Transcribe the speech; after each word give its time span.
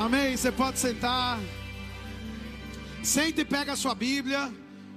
Amém. 0.00 0.34
Você 0.34 0.50
pode 0.50 0.78
sentar. 0.78 1.38
Sente 3.02 3.42
e 3.42 3.44
pega 3.44 3.74
a 3.74 3.76
sua 3.76 3.94
Bíblia. 3.94 4.50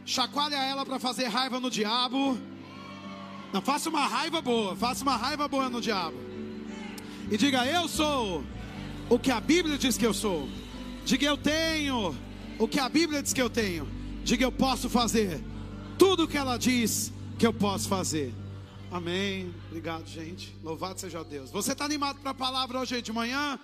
Chacoalha 0.05 0.55
ela 0.55 0.85
para 0.85 0.97
fazer 0.97 1.25
raiva 1.25 1.59
no 1.59 1.69
diabo. 1.69 2.37
Não, 3.51 3.61
faça 3.61 3.89
uma 3.89 4.07
raiva 4.07 4.41
boa. 4.41 4.77
Faça 4.77 5.03
uma 5.03 5.17
raiva 5.17 5.45
boa 5.45 5.69
no 5.69 5.81
diabo. 5.81 6.15
E 7.29 7.35
diga: 7.35 7.65
Eu 7.65 7.89
sou 7.89 8.45
o 9.09 9.19
que 9.19 9.29
a 9.29 9.41
Bíblia 9.41 9.77
diz 9.77 9.97
que 9.97 10.07
eu 10.07 10.13
sou. 10.13 10.47
Diga: 11.03 11.25
Eu 11.25 11.35
tenho 11.35 12.15
o 12.57 12.65
que 12.65 12.79
a 12.79 12.87
Bíblia 12.87 13.21
diz 13.21 13.33
que 13.33 13.41
eu 13.41 13.49
tenho. 13.49 13.85
Diga: 14.23 14.45
Eu 14.45 14.53
posso 14.53 14.89
fazer 14.89 15.43
tudo 15.97 16.23
o 16.23 16.27
que 16.29 16.37
ela 16.37 16.55
diz 16.55 17.11
que 17.37 17.45
eu 17.45 17.51
posso 17.51 17.89
fazer. 17.89 18.33
Amém. 18.89 19.53
Obrigado, 19.67 20.07
gente. 20.07 20.55
Louvado 20.63 20.97
seja 20.97 21.25
Deus. 21.25 21.51
Você 21.51 21.73
está 21.73 21.83
animado 21.83 22.21
para 22.21 22.31
a 22.31 22.33
palavra 22.33 22.79
hoje 22.79 23.01
de 23.01 23.11
manhã? 23.11 23.59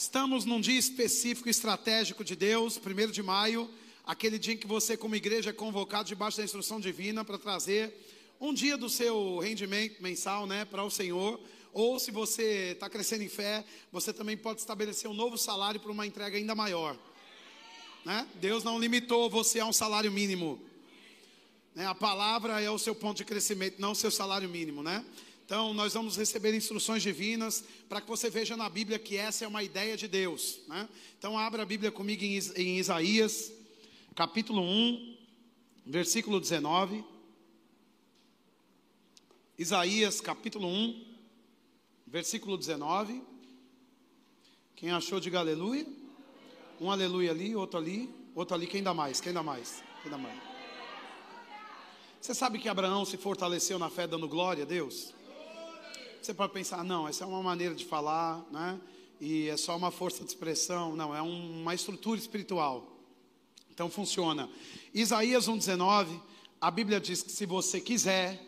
Estamos 0.00 0.44
num 0.44 0.60
dia 0.60 0.78
específico, 0.78 1.48
estratégico 1.48 2.22
de 2.22 2.36
Deus, 2.36 2.78
1 2.78 3.10
de 3.10 3.20
maio, 3.20 3.68
aquele 4.06 4.38
dia 4.38 4.54
em 4.54 4.56
que 4.56 4.64
você, 4.64 4.96
como 4.96 5.16
igreja, 5.16 5.50
é 5.50 5.52
convocado 5.52 6.06
debaixo 6.06 6.36
da 6.36 6.44
instrução 6.44 6.78
divina 6.78 7.24
para 7.24 7.36
trazer 7.36 7.92
um 8.40 8.54
dia 8.54 8.76
do 8.76 8.88
seu 8.88 9.40
rendimento 9.40 10.00
mensal 10.00 10.46
né, 10.46 10.64
para 10.64 10.84
o 10.84 10.90
Senhor. 10.90 11.40
Ou 11.72 11.98
se 11.98 12.12
você 12.12 12.74
está 12.74 12.88
crescendo 12.88 13.24
em 13.24 13.28
fé, 13.28 13.64
você 13.90 14.12
também 14.12 14.36
pode 14.36 14.60
estabelecer 14.60 15.10
um 15.10 15.14
novo 15.14 15.36
salário 15.36 15.80
para 15.80 15.90
uma 15.90 16.06
entrega 16.06 16.36
ainda 16.36 16.54
maior. 16.54 16.96
Né? 18.04 18.24
Deus 18.36 18.62
não 18.62 18.78
limitou 18.78 19.28
você 19.28 19.58
a 19.58 19.66
um 19.66 19.72
salário 19.72 20.12
mínimo. 20.12 20.62
Né? 21.74 21.84
A 21.86 21.94
palavra 21.94 22.60
é 22.60 22.70
o 22.70 22.78
seu 22.78 22.94
ponto 22.94 23.16
de 23.16 23.24
crescimento, 23.24 23.80
não 23.80 23.90
o 23.90 23.96
seu 23.96 24.12
salário 24.12 24.48
mínimo, 24.48 24.80
né? 24.80 25.04
Então, 25.48 25.72
nós 25.72 25.94
vamos 25.94 26.14
receber 26.14 26.54
instruções 26.54 27.02
divinas 27.02 27.64
para 27.88 28.02
que 28.02 28.06
você 28.06 28.28
veja 28.28 28.54
na 28.54 28.68
Bíblia 28.68 28.98
que 28.98 29.16
essa 29.16 29.46
é 29.46 29.48
uma 29.48 29.62
ideia 29.62 29.96
de 29.96 30.06
Deus. 30.06 30.60
Né? 30.68 30.86
Então, 31.18 31.38
abra 31.38 31.62
a 31.62 31.64
Bíblia 31.64 31.90
comigo 31.90 32.22
em, 32.22 32.38
em 32.54 32.76
Isaías, 32.76 33.50
capítulo 34.14 34.60
1, 34.60 35.16
versículo 35.86 36.38
19. 36.38 37.02
Isaías, 39.58 40.20
capítulo 40.20 40.68
1, 40.68 41.06
versículo 42.06 42.58
19. 42.58 43.22
Quem 44.76 44.90
achou, 44.90 45.18
diga 45.18 45.38
aleluia. 45.38 45.86
Um 46.78 46.90
aleluia 46.90 47.30
ali, 47.30 47.56
outro 47.56 47.78
ali, 47.78 48.14
outro 48.34 48.54
ali. 48.54 48.66
Quem 48.66 48.82
dá 48.82 48.92
mais? 48.92 49.18
Quem 49.18 49.32
dá 49.32 49.42
mais? 49.42 49.82
Quem 50.02 50.10
dá 50.10 50.18
mais? 50.18 50.38
Você 52.20 52.34
sabe 52.34 52.58
que 52.58 52.68
Abraão 52.68 53.06
se 53.06 53.16
fortaleceu 53.16 53.78
na 53.78 53.88
fé 53.88 54.06
dando 54.06 54.28
glória 54.28 54.64
a 54.64 54.66
Deus? 54.66 55.16
Você 56.20 56.34
pode 56.34 56.52
pensar, 56.52 56.84
não, 56.84 57.06
essa 57.08 57.24
é 57.24 57.26
uma 57.26 57.42
maneira 57.42 57.74
de 57.74 57.84
falar, 57.84 58.44
né? 58.50 58.78
E 59.20 59.48
é 59.48 59.56
só 59.56 59.76
uma 59.76 59.90
força 59.90 60.22
de 60.22 60.28
expressão. 60.28 60.94
Não, 60.94 61.14
é 61.14 61.22
um, 61.22 61.62
uma 61.62 61.74
estrutura 61.74 62.18
espiritual. 62.18 62.98
Então 63.70 63.88
funciona. 63.88 64.48
Isaías 64.92 65.48
1,19, 65.48 66.20
a 66.60 66.70
Bíblia 66.70 67.00
diz 67.00 67.22
que 67.22 67.30
se 67.30 67.46
você 67.46 67.80
quiser 67.80 68.40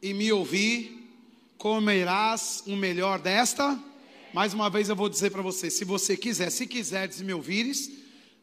e 0.00 0.12
me 0.12 0.30
ouvir, 0.32 1.10
comerás 1.56 2.62
o 2.66 2.76
melhor 2.76 3.18
desta. 3.18 3.78
Mais 4.34 4.52
uma 4.52 4.68
vez 4.68 4.88
eu 4.88 4.96
vou 4.96 5.08
dizer 5.08 5.30
para 5.30 5.42
você: 5.42 5.70
se 5.70 5.84
você 5.84 6.16
quiser, 6.16 6.50
se 6.50 6.66
quiseres 6.66 7.20
me 7.20 7.32
ouvires, 7.32 7.90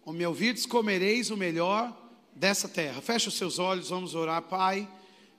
ou 0.03 0.13
me 0.13 0.23
comereis 0.67 1.29
o 1.29 1.37
melhor 1.37 1.95
dessa 2.35 2.67
terra. 2.67 3.01
Feche 3.01 3.27
os 3.27 3.35
seus 3.35 3.59
olhos, 3.59 3.89
vamos 3.89 4.15
orar, 4.15 4.41
Pai. 4.41 4.89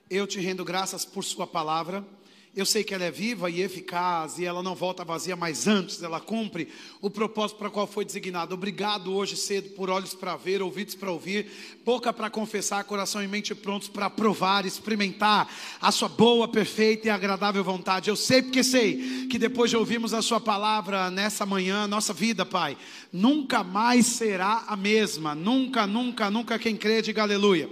Eu 0.08 0.26
te 0.26 0.38
rendo 0.38 0.64
graças 0.64 1.04
por 1.04 1.24
Sua 1.24 1.46
palavra. 1.46 2.06
Eu 2.54 2.66
sei 2.66 2.82
que 2.82 2.92
ela 2.92 3.04
é 3.04 3.12
viva 3.12 3.48
e 3.48 3.62
eficaz 3.62 4.40
e 4.40 4.44
ela 4.44 4.60
não 4.60 4.74
volta 4.74 5.04
vazia, 5.04 5.36
mas 5.36 5.68
antes 5.68 6.02
ela 6.02 6.18
cumpre 6.18 6.66
o 7.00 7.08
propósito 7.08 7.58
para 7.58 7.70
qual 7.70 7.86
foi 7.86 8.04
designada. 8.04 8.52
Obrigado 8.52 9.14
hoje 9.14 9.36
cedo 9.36 9.70
por 9.70 9.88
olhos 9.88 10.14
para 10.14 10.36
ver, 10.36 10.60
ouvidos 10.60 10.96
para 10.96 11.12
ouvir, 11.12 11.48
boca 11.84 12.12
para 12.12 12.28
confessar, 12.28 12.82
coração 12.82 13.22
e 13.22 13.28
mente 13.28 13.54
prontos 13.54 13.86
para 13.86 14.10
provar, 14.10 14.66
experimentar 14.66 15.48
a 15.80 15.92
sua 15.92 16.08
boa, 16.08 16.48
perfeita 16.48 17.06
e 17.06 17.10
agradável 17.10 17.62
vontade. 17.62 18.10
Eu 18.10 18.16
sei 18.16 18.42
porque 18.42 18.64
sei 18.64 19.28
que 19.28 19.38
depois 19.38 19.70
de 19.70 19.76
ouvirmos 19.76 20.12
a 20.12 20.20
sua 20.20 20.40
palavra 20.40 21.08
nessa 21.08 21.46
manhã, 21.46 21.86
nossa 21.86 22.12
vida, 22.12 22.44
Pai, 22.44 22.76
nunca 23.12 23.62
mais 23.62 24.06
será 24.06 24.64
a 24.66 24.76
mesma. 24.76 25.36
Nunca, 25.36 25.86
nunca, 25.86 26.28
nunca 26.28 26.58
quem 26.58 26.76
crê, 26.76 27.00
diga 27.00 27.22
aleluia. 27.22 27.70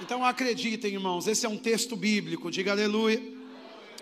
Então 0.00 0.24
acreditem, 0.24 0.94
irmãos, 0.94 1.26
esse 1.26 1.44
é 1.44 1.48
um 1.48 1.58
texto 1.58 1.96
bíblico, 1.96 2.48
diga 2.48 2.70
aleluia. 2.70 3.41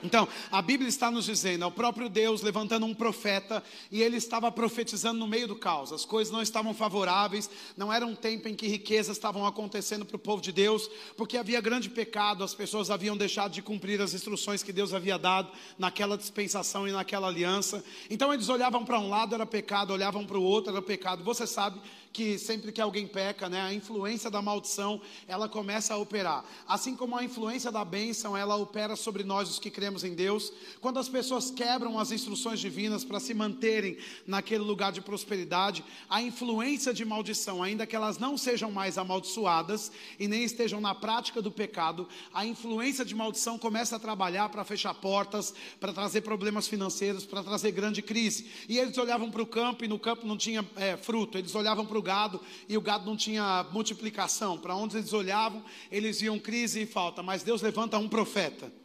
Então, 0.02 0.26
a 0.50 0.62
Bíblia 0.62 0.88
está 0.88 1.10
nos 1.10 1.26
dizendo, 1.26 1.64
é 1.64 1.66
o 1.66 1.70
próprio 1.70 2.08
Deus 2.08 2.42
levantando 2.42 2.86
um 2.86 2.94
profeta 2.94 3.62
e 3.90 4.02
ele 4.02 4.16
estava 4.16 4.50
profetizando 4.50 5.18
no 5.18 5.26
meio 5.26 5.48
do 5.48 5.56
caos. 5.56 5.92
As 5.92 6.04
coisas 6.04 6.32
não 6.32 6.42
estavam 6.42 6.74
favoráveis, 6.74 7.50
não 7.76 7.92
era 7.92 8.06
um 8.06 8.14
tempo 8.14 8.48
em 8.48 8.54
que 8.54 8.66
riquezas 8.66 9.16
estavam 9.16 9.46
acontecendo 9.46 10.04
para 10.04 10.16
o 10.16 10.18
povo 10.18 10.42
de 10.42 10.52
Deus, 10.52 10.90
porque 11.16 11.36
havia 11.36 11.60
grande 11.60 11.88
pecado, 11.88 12.44
as 12.44 12.54
pessoas 12.54 12.90
haviam 12.90 13.16
deixado 13.16 13.52
de 13.52 13.62
cumprir 13.62 14.00
as 14.00 14.14
instruções 14.14 14.62
que 14.62 14.72
Deus 14.72 14.94
havia 14.94 15.18
dado 15.18 15.50
naquela 15.78 16.16
dispensação 16.16 16.88
e 16.88 16.92
naquela 16.92 17.28
aliança. 17.28 17.84
Então, 18.08 18.32
eles 18.32 18.48
olhavam 18.48 18.84
para 18.84 18.98
um 18.98 19.08
lado, 19.08 19.34
era 19.34 19.46
pecado, 19.46 19.92
olhavam 19.92 20.24
para 20.24 20.38
o 20.38 20.42
outro, 20.42 20.72
era 20.72 20.82
pecado. 20.82 21.22
Você 21.24 21.46
sabe 21.46 21.80
que 22.12 22.38
sempre 22.38 22.72
que 22.72 22.80
alguém 22.80 23.06
peca, 23.06 23.48
né, 23.48 23.60
a 23.60 23.72
influência 23.72 24.30
da 24.30 24.42
maldição, 24.42 25.00
ela 25.28 25.48
começa 25.48 25.94
a 25.94 25.96
operar. 25.96 26.44
Assim 26.66 26.96
como 26.96 27.16
a 27.16 27.24
influência 27.24 27.70
da 27.70 27.84
bênção, 27.84 28.36
ela 28.36 28.56
opera 28.56 28.96
sobre 28.96 29.22
nós 29.22 29.48
os 29.48 29.58
que 29.58 29.70
cremos 29.70 30.02
em 30.02 30.14
Deus. 30.14 30.52
Quando 30.80 30.98
as 30.98 31.08
pessoas 31.08 31.50
quebram 31.50 31.98
as 31.98 32.10
instruções 32.10 32.58
divinas 32.58 33.04
para 33.04 33.20
se 33.20 33.32
manterem 33.32 33.96
naquele 34.26 34.64
lugar 34.64 34.90
de 34.90 35.00
prosperidade, 35.00 35.84
a 36.08 36.20
influência 36.20 36.92
de 36.92 37.04
maldição, 37.04 37.62
ainda 37.62 37.86
que 37.86 37.94
elas 37.94 38.18
não 38.18 38.36
sejam 38.36 38.72
mais 38.72 38.98
amaldiçoadas 38.98 39.92
e 40.18 40.26
nem 40.26 40.42
estejam 40.42 40.80
na 40.80 40.94
prática 40.94 41.40
do 41.40 41.50
pecado, 41.50 42.08
a 42.34 42.44
influência 42.44 43.04
de 43.04 43.14
maldição 43.14 43.58
começa 43.58 43.96
a 43.96 44.00
trabalhar 44.00 44.48
para 44.48 44.64
fechar 44.64 44.94
portas, 44.94 45.54
para 45.78 45.92
trazer 45.92 46.22
problemas 46.22 46.66
financeiros, 46.66 47.24
para 47.24 47.42
trazer 47.42 47.70
grande 47.70 48.02
crise. 48.02 48.50
E 48.68 48.78
eles 48.78 48.98
olhavam 48.98 49.30
para 49.30 49.42
o 49.42 49.46
campo 49.46 49.84
e 49.84 49.88
no 49.88 49.98
campo 49.98 50.26
não 50.26 50.36
tinha 50.36 50.68
é, 50.76 50.96
fruto, 50.96 51.38
eles 51.38 51.54
olhavam 51.54 51.86
para 51.86 51.99
o 52.00 52.02
gado 52.02 52.40
e 52.68 52.76
o 52.76 52.80
gado 52.80 53.06
não 53.06 53.16
tinha 53.16 53.64
multiplicação. 53.70 54.58
Para 54.58 54.74
onde 54.74 54.96
eles 54.96 55.12
olhavam, 55.12 55.62
eles 55.92 56.20
viam 56.20 56.38
crise 56.38 56.82
e 56.82 56.86
falta. 56.86 57.22
Mas 57.22 57.42
Deus 57.42 57.62
levanta 57.62 57.98
um 57.98 58.08
profeta 58.08 58.79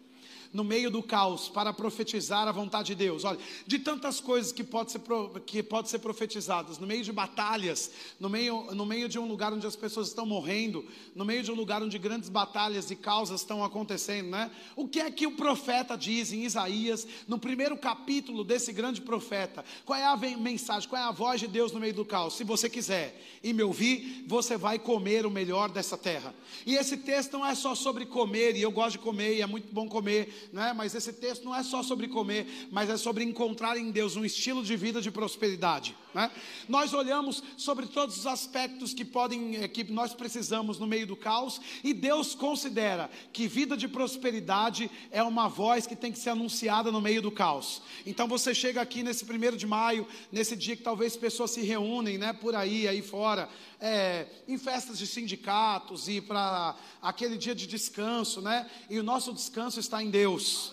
no 0.55 0.63
meio 0.63 0.89
do 0.89 1.03
caos 1.03 1.49
para 1.49 1.73
profetizar 1.73 2.47
a 2.47 2.51
vontade 2.51 2.87
de 2.87 2.95
Deus. 2.95 3.25
Olha, 3.25 3.37
de 3.67 3.77
tantas 3.77 4.21
coisas 4.21 4.53
que 4.53 4.63
pode 4.63 4.89
ser, 4.89 5.01
que 5.45 5.61
pode 5.61 5.89
ser 5.89 5.99
profetizadas, 5.99 6.77
no 6.77 6.87
meio 6.87 7.03
de 7.03 7.11
batalhas, 7.11 7.91
no 8.17 8.29
meio, 8.29 8.73
no 8.73 8.85
meio 8.85 9.09
de 9.09 9.19
um 9.19 9.27
lugar 9.27 9.51
onde 9.51 9.67
as 9.67 9.75
pessoas 9.75 10.07
estão 10.07 10.25
morrendo, 10.25 10.85
no 11.13 11.25
meio 11.25 11.43
de 11.43 11.51
um 11.51 11.55
lugar 11.55 11.83
onde 11.83 11.99
grandes 11.99 12.29
batalhas 12.29 12.89
e 12.89 12.95
causas 12.95 13.41
estão 13.41 13.65
acontecendo, 13.65 14.29
né? 14.29 14.49
O 14.77 14.87
que 14.87 15.01
é 15.01 15.11
que 15.11 15.27
o 15.27 15.33
profeta 15.33 15.97
diz 15.97 16.31
em 16.31 16.45
Isaías, 16.45 17.05
no 17.27 17.37
primeiro 17.37 17.75
capítulo 17.75 18.41
desse 18.41 18.71
grande 18.71 19.01
profeta? 19.01 19.65
Qual 19.83 19.99
é 19.99 20.05
a 20.05 20.15
mensagem, 20.15 20.87
qual 20.87 21.01
é 21.01 21.05
a 21.05 21.11
voz 21.11 21.41
de 21.41 21.47
Deus 21.47 21.73
no 21.73 21.81
meio 21.81 21.93
do 21.93 22.05
caos? 22.05 22.37
Se 22.37 22.45
você 22.45 22.69
quiser 22.69 23.21
e 23.43 23.51
me 23.51 23.61
ouvir, 23.61 24.23
você 24.25 24.55
vai 24.55 24.79
comer 24.79 25.25
o 25.25 25.29
melhor 25.29 25.69
dessa 25.69 25.97
terra. 25.97 26.33
E 26.65 26.75
esse 26.75 26.95
texto 26.95 27.33
não 27.33 27.45
é 27.45 27.53
só 27.53 27.75
sobre 27.75 28.05
comer, 28.05 28.55
e 28.55 28.61
eu 28.61 28.71
gosto 28.71 28.93
de 28.93 28.99
comer, 28.99 29.35
e 29.35 29.41
é 29.41 29.45
muito 29.45 29.67
bom 29.73 29.89
comer, 29.89 30.44
né? 30.51 30.73
mas 30.73 30.95
esse 30.95 31.13
texto 31.13 31.43
não 31.45 31.55
é 31.55 31.63
só 31.63 31.83
sobre 31.83 32.07
comer, 32.07 32.67
mas 32.71 32.89
é 32.89 32.97
sobre 32.97 33.23
encontrar 33.23 33.77
em 33.77 33.91
Deus 33.91 34.15
um 34.15 34.25
estilo 34.25 34.63
de 34.63 34.75
vida 34.75 35.01
de 35.01 35.11
prosperidade. 35.11 35.95
Né? 36.15 36.31
Nós 36.69 36.93
olhamos 36.93 37.43
sobre 37.57 37.87
todos 37.87 38.17
os 38.17 38.25
aspectos 38.25 38.93
que 38.93 39.03
podem, 39.03 39.57
eh, 39.57 39.67
que 39.67 39.83
nós 39.83 40.13
precisamos 40.13 40.79
no 40.79 40.87
meio 40.87 41.05
do 41.05 41.13
caos, 41.13 41.59
e 41.83 41.93
Deus 41.93 42.33
considera 42.33 43.11
que 43.33 43.49
vida 43.49 43.75
de 43.75 43.85
prosperidade 43.85 44.89
é 45.11 45.21
uma 45.21 45.49
voz 45.49 45.85
que 45.85 45.93
tem 45.93 46.13
que 46.13 46.17
ser 46.17 46.29
anunciada 46.29 46.89
no 46.89 47.01
meio 47.01 47.21
do 47.21 47.29
caos. 47.29 47.81
Então 48.05 48.29
você 48.29 48.55
chega 48.55 48.79
aqui 48.79 49.03
nesse 49.03 49.25
primeiro 49.25 49.57
de 49.57 49.67
maio, 49.67 50.07
nesse 50.31 50.55
dia 50.55 50.77
que 50.77 50.83
talvez 50.83 51.17
pessoas 51.17 51.51
se 51.51 51.61
reúnem, 51.63 52.17
né, 52.17 52.31
por 52.31 52.55
aí, 52.55 52.87
aí 52.87 53.01
fora, 53.01 53.49
é, 53.81 54.25
em 54.47 54.57
festas 54.57 54.97
de 54.97 55.05
sindicatos 55.05 56.07
e 56.07 56.21
para 56.21 56.77
aquele 57.01 57.37
dia 57.37 57.53
de 57.53 57.67
descanso, 57.67 58.41
né? 58.41 58.69
E 58.89 58.97
o 58.97 59.03
nosso 59.03 59.33
descanso 59.33 59.81
está 59.81 60.01
em 60.01 60.09
Deus. 60.09 60.71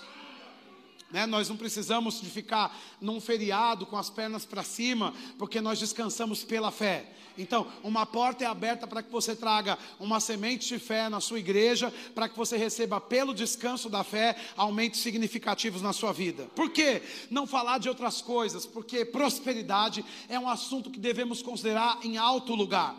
Né? 1.13 1.27
Nós 1.27 1.49
não 1.49 1.57
precisamos 1.57 2.21
de 2.21 2.31
ficar 2.31 2.77
num 3.01 3.21
feriado 3.21 3.85
com 3.85 3.97
as 3.97 4.09
pernas 4.09 4.45
para 4.45 4.63
cima, 4.63 5.13
porque 5.39 5.61
nós 5.61 5.79
descansamos 5.79 6.43
pela 6.43 6.71
fé. 6.71 7.07
Então, 7.37 7.67
uma 7.83 8.05
porta 8.05 8.45
é 8.45 8.47
aberta 8.47 8.87
para 8.87 9.03
que 9.03 9.11
você 9.11 9.35
traga 9.35 9.79
uma 9.99 10.21
semente 10.21 10.69
de 10.69 10.79
fé 10.79 11.09
na 11.09 11.21
sua 11.21 11.39
igreja, 11.39 11.93
para 12.15 12.29
que 12.29 12.37
você 12.37 12.57
receba 12.57 13.01
pelo 13.01 13.35
descanso 13.35 13.89
da 13.89 14.05
fé 14.05 14.37
aumentos 14.57 15.01
significativos 15.01 15.83
na 15.83 15.93
sua 15.93 16.13
vida. 16.13 16.49
Por 16.55 16.71
que 16.71 17.03
não 17.31 17.47
falar 17.47 17.79
de 17.79 17.89
outras 17.89 18.21
coisas? 18.21 18.67
Porque 18.67 19.05
prosperidade 19.05 20.05
é 20.29 20.39
um 20.39 20.49
assunto 20.49 20.91
que 20.91 21.01
devemos 21.01 21.43
considerar 21.43 21.99
em 22.03 22.19
alto 22.19 22.55
lugar. 22.55 22.95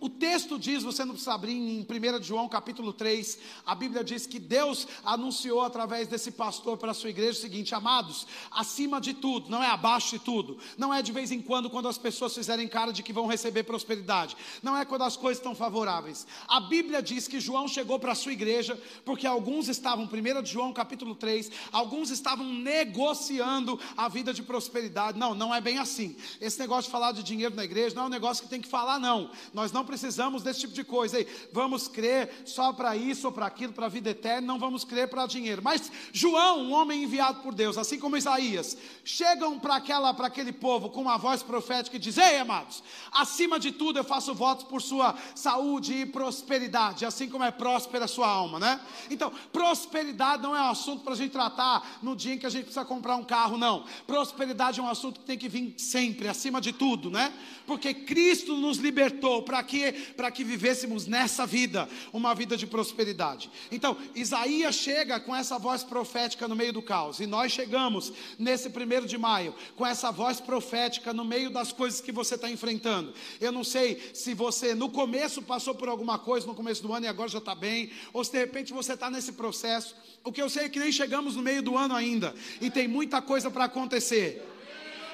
O 0.00 0.08
texto 0.08 0.58
diz, 0.58 0.82
você 0.82 1.04
não 1.04 1.12
precisa 1.12 1.34
abrir 1.34 1.52
em 1.52 1.80
1 1.80 2.22
João 2.22 2.48
capítulo 2.48 2.92
3, 2.92 3.38
a 3.66 3.74
Bíblia 3.74 4.04
diz 4.04 4.26
que 4.26 4.38
Deus 4.38 4.86
anunciou 5.04 5.62
através 5.62 6.08
desse 6.08 6.30
pastor 6.30 6.76
para 6.76 6.92
a 6.92 6.94
sua 6.94 7.10
igreja 7.10 7.38
o 7.38 7.42
seguinte: 7.42 7.74
amados, 7.74 8.26
acima 8.50 9.00
de 9.00 9.14
tudo, 9.14 9.50
não 9.50 9.62
é 9.62 9.68
abaixo 9.68 10.10
de 10.10 10.18
tudo, 10.18 10.58
não 10.76 10.92
é 10.92 11.02
de 11.02 11.12
vez 11.12 11.32
em 11.32 11.40
quando, 11.40 11.68
quando 11.68 11.88
as 11.88 11.98
pessoas 11.98 12.34
fizerem 12.34 12.68
cara 12.68 12.92
de 12.92 13.02
que 13.02 13.12
vão 13.12 13.26
receber 13.26 13.64
prosperidade, 13.64 14.36
não 14.62 14.76
é 14.76 14.84
quando 14.84 15.02
as 15.02 15.16
coisas 15.16 15.38
estão 15.38 15.54
favoráveis. 15.54 16.26
A 16.46 16.60
Bíblia 16.60 17.02
diz 17.02 17.26
que 17.26 17.40
João 17.40 17.66
chegou 17.66 17.98
para 17.98 18.12
a 18.12 18.14
sua 18.14 18.32
igreja 18.32 18.80
porque 19.04 19.26
alguns 19.26 19.68
estavam, 19.68 20.04
1 20.04 20.46
João 20.46 20.72
capítulo 20.72 21.14
3, 21.14 21.50
alguns 21.72 22.10
estavam 22.10 22.46
negociando 22.46 23.78
a 23.96 24.08
vida 24.08 24.32
de 24.32 24.42
prosperidade. 24.42 25.18
Não, 25.18 25.34
não 25.34 25.54
é 25.54 25.60
bem 25.60 25.78
assim. 25.78 26.16
Esse 26.40 26.58
negócio 26.58 26.84
de 26.84 26.90
falar 26.92 27.12
de 27.12 27.22
dinheiro 27.22 27.54
na 27.54 27.64
igreja 27.64 27.94
não 27.94 28.04
é 28.04 28.06
um 28.06 28.10
negócio 28.10 28.44
que 28.44 28.50
tem 28.50 28.60
que 28.60 28.68
falar, 28.68 28.98
não. 28.98 29.30
Nós 29.52 29.72
não 29.72 29.84
precisamos 29.88 30.42
desse 30.42 30.60
tipo 30.60 30.74
de 30.74 30.84
coisa. 30.84 31.18
Ei, 31.18 31.26
vamos 31.50 31.88
crer 31.88 32.42
só 32.44 32.74
para 32.74 32.94
isso 32.94 33.26
ou 33.26 33.32
para 33.32 33.46
aquilo, 33.46 33.72
para 33.72 33.86
a 33.86 33.88
vida 33.88 34.10
eterna, 34.10 34.46
não 34.46 34.58
vamos 34.58 34.84
crer 34.84 35.08
para 35.08 35.26
dinheiro. 35.26 35.62
Mas 35.64 35.90
João, 36.12 36.60
um 36.60 36.72
homem 36.74 37.04
enviado 37.04 37.40
por 37.40 37.54
Deus, 37.54 37.78
assim 37.78 37.98
como 37.98 38.16
Isaías, 38.16 38.76
chegam 39.02 39.58
para 39.58 39.76
aquela 39.76 40.12
para 40.12 40.26
aquele 40.26 40.52
povo 40.52 40.90
com 40.90 41.00
uma 41.00 41.16
voz 41.16 41.42
profética 41.42 41.96
e 41.96 41.98
diz: 41.98 42.18
"Ei, 42.18 42.38
amados, 42.38 42.82
acima 43.10 43.58
de 43.58 43.72
tudo 43.72 43.98
eu 43.98 44.04
faço 44.04 44.34
votos 44.34 44.64
por 44.64 44.82
sua 44.82 45.14
saúde 45.34 45.94
e 45.94 46.06
prosperidade, 46.06 47.06
assim 47.06 47.28
como 47.28 47.44
é 47.44 47.50
próspera 47.50 48.04
a 48.04 48.08
sua 48.08 48.28
alma, 48.28 48.58
né? 48.58 48.78
Então, 49.10 49.32
prosperidade 49.50 50.42
não 50.42 50.54
é 50.54 50.60
um 50.60 50.70
assunto 50.70 51.02
para 51.02 51.14
a 51.14 51.16
gente 51.16 51.32
tratar 51.32 51.98
no 52.02 52.14
dia 52.14 52.34
em 52.34 52.38
que 52.38 52.46
a 52.46 52.50
gente 52.50 52.64
precisa 52.64 52.84
comprar 52.84 53.16
um 53.16 53.24
carro, 53.24 53.56
não. 53.56 53.84
Prosperidade 54.06 54.80
é 54.80 54.82
um 54.82 54.88
assunto 54.88 55.20
que 55.20 55.26
tem 55.26 55.38
que 55.38 55.48
vir 55.48 55.74
sempre, 55.78 56.28
acima 56.28 56.60
de 56.60 56.72
tudo, 56.72 57.10
né? 57.10 57.32
Porque 57.66 57.94
Cristo 57.94 58.54
nos 58.56 58.78
libertou 58.78 59.42
para 59.42 59.62
que 59.62 59.77
para 60.16 60.30
que 60.30 60.44
vivêssemos 60.44 61.06
nessa 61.06 61.46
vida, 61.46 61.88
uma 62.12 62.34
vida 62.34 62.56
de 62.56 62.66
prosperidade. 62.66 63.50
Então, 63.70 63.96
Isaías 64.14 64.74
chega 64.74 65.18
com 65.20 65.34
essa 65.34 65.58
voz 65.58 65.84
profética 65.84 66.46
no 66.48 66.56
meio 66.56 66.72
do 66.72 66.82
caos, 66.82 67.20
e 67.20 67.26
nós 67.26 67.52
chegamos 67.52 68.12
nesse 68.38 68.70
primeiro 68.70 69.06
de 69.06 69.16
maio 69.16 69.54
com 69.76 69.86
essa 69.86 70.10
voz 70.10 70.40
profética 70.40 71.12
no 71.12 71.24
meio 71.24 71.50
das 71.50 71.72
coisas 71.72 72.00
que 72.00 72.12
você 72.12 72.34
está 72.34 72.50
enfrentando. 72.50 73.12
Eu 73.40 73.52
não 73.52 73.64
sei 73.64 74.10
se 74.12 74.34
você 74.34 74.74
no 74.74 74.90
começo 74.90 75.42
passou 75.42 75.74
por 75.74 75.88
alguma 75.88 76.18
coisa 76.18 76.46
no 76.46 76.54
começo 76.54 76.82
do 76.82 76.92
ano 76.92 77.06
e 77.06 77.08
agora 77.08 77.28
já 77.28 77.38
está 77.38 77.54
bem, 77.54 77.90
ou 78.12 78.24
se 78.24 78.32
de 78.32 78.38
repente 78.38 78.72
você 78.72 78.94
está 78.94 79.10
nesse 79.10 79.32
processo. 79.32 79.94
O 80.24 80.32
que 80.32 80.42
eu 80.42 80.50
sei 80.50 80.64
é 80.64 80.68
que 80.68 80.78
nem 80.78 80.92
chegamos 80.92 81.36
no 81.36 81.42
meio 81.42 81.62
do 81.62 81.76
ano 81.76 81.94
ainda, 81.94 82.34
e 82.60 82.70
tem 82.70 82.88
muita 82.88 83.22
coisa 83.22 83.50
para 83.50 83.64
acontecer 83.64 84.42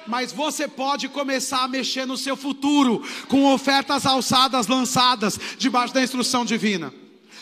mas 0.07 0.31
você 0.31 0.67
pode 0.67 1.07
começar 1.09 1.63
a 1.63 1.67
mexer 1.67 2.05
no 2.05 2.17
seu 2.17 2.35
futuro 2.35 3.03
com 3.27 3.53
ofertas 3.53 4.05
alçadas 4.05 4.67
lançadas 4.67 5.39
debaixo 5.57 5.93
da 5.93 6.03
instrução 6.03 6.45
divina. 6.45 6.93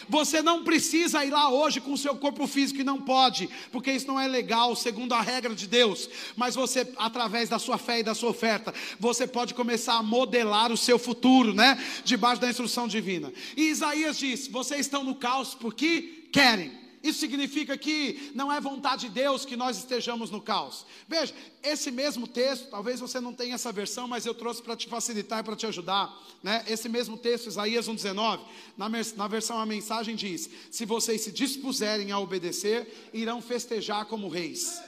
Você 0.10 0.42
não 0.42 0.63
precisa 0.63 1.24
ir 1.24 1.31
lá 1.31 1.50
hoje 1.50 1.80
com 1.80 1.94
o 1.94 1.98
seu 1.98 2.15
corpo 2.15 2.45
físico 2.48 2.81
e 2.81 2.83
não 2.83 3.00
pode, 3.01 3.50
porque 3.71 3.92
isso 3.92 4.07
não 4.07 4.19
é 4.19 4.27
legal, 4.27 4.75
segundo 4.75 5.13
a 5.13 5.21
regra 5.21 5.56
de 5.56 5.68
Deus. 5.68 6.10
Mas 6.36 6.56
você, 6.56 6.88
através 6.98 7.50
da 7.50 7.60
sua 7.60 7.77
fé 7.77 8.00
e 8.00 8.04
da 8.04 8.13
sua 8.13 8.30
oferta, 8.30 8.74
você 9.00 9.25
pode 9.25 9.54
começar 9.54 9.95
a 9.95 10.04
modelar 10.04 10.71
o 10.71 10.77
seu 10.77 11.00
futuro, 11.00 11.54
né? 11.54 11.81
Debaixo 12.04 12.42
da 12.42 12.50
instrução 12.50 12.88
divina. 12.88 13.31
E 13.56 13.69
Isaías 13.69 14.18
diz: 14.18 14.48
vocês 14.48 14.81
estão 14.81 15.04
no 15.04 15.15
caos 15.15 15.56
porque 15.56 16.27
querem. 16.31 16.82
Isso 17.03 17.19
significa 17.19 17.77
que 17.77 18.31
não 18.33 18.50
é 18.50 18.61
vontade 18.61 19.07
de 19.07 19.13
Deus 19.13 19.44
que 19.44 19.57
nós 19.57 19.77
estejamos 19.77 20.31
no 20.31 20.39
caos. 20.39 20.85
Veja, 21.05 21.35
esse 21.61 21.91
mesmo 21.91 22.25
texto, 22.25 22.69
talvez 22.69 23.01
você 23.01 23.19
não 23.19 23.33
tenha 23.33 23.55
essa 23.55 23.73
versão, 23.73 24.07
mas 24.07 24.25
eu 24.25 24.33
trouxe 24.33 24.61
para 24.61 24.77
te 24.77 24.88
facilitar 24.88 25.41
e 25.41 25.44
para 25.44 25.55
te 25.55 25.65
ajudar. 25.65 26.17
Né? 26.41 26.63
Esse 26.65 26.88
mesmo 26.88 27.17
texto, 27.17 27.47
Isaías 27.47 27.89
1,19, 27.89 28.39
na, 28.77 28.89
na 29.17 29.27
versão 29.27 29.59
a 29.59 29.65
mensagem 29.65 30.15
diz: 30.15 30.50
Se 30.71 30.85
vocês 30.85 31.19
se 31.19 31.31
dispuserem 31.33 32.13
a 32.13 32.19
obedecer, 32.19 33.09
irão 33.11 33.41
festejar 33.41 34.05
como 34.05 34.29
reis. 34.29 34.81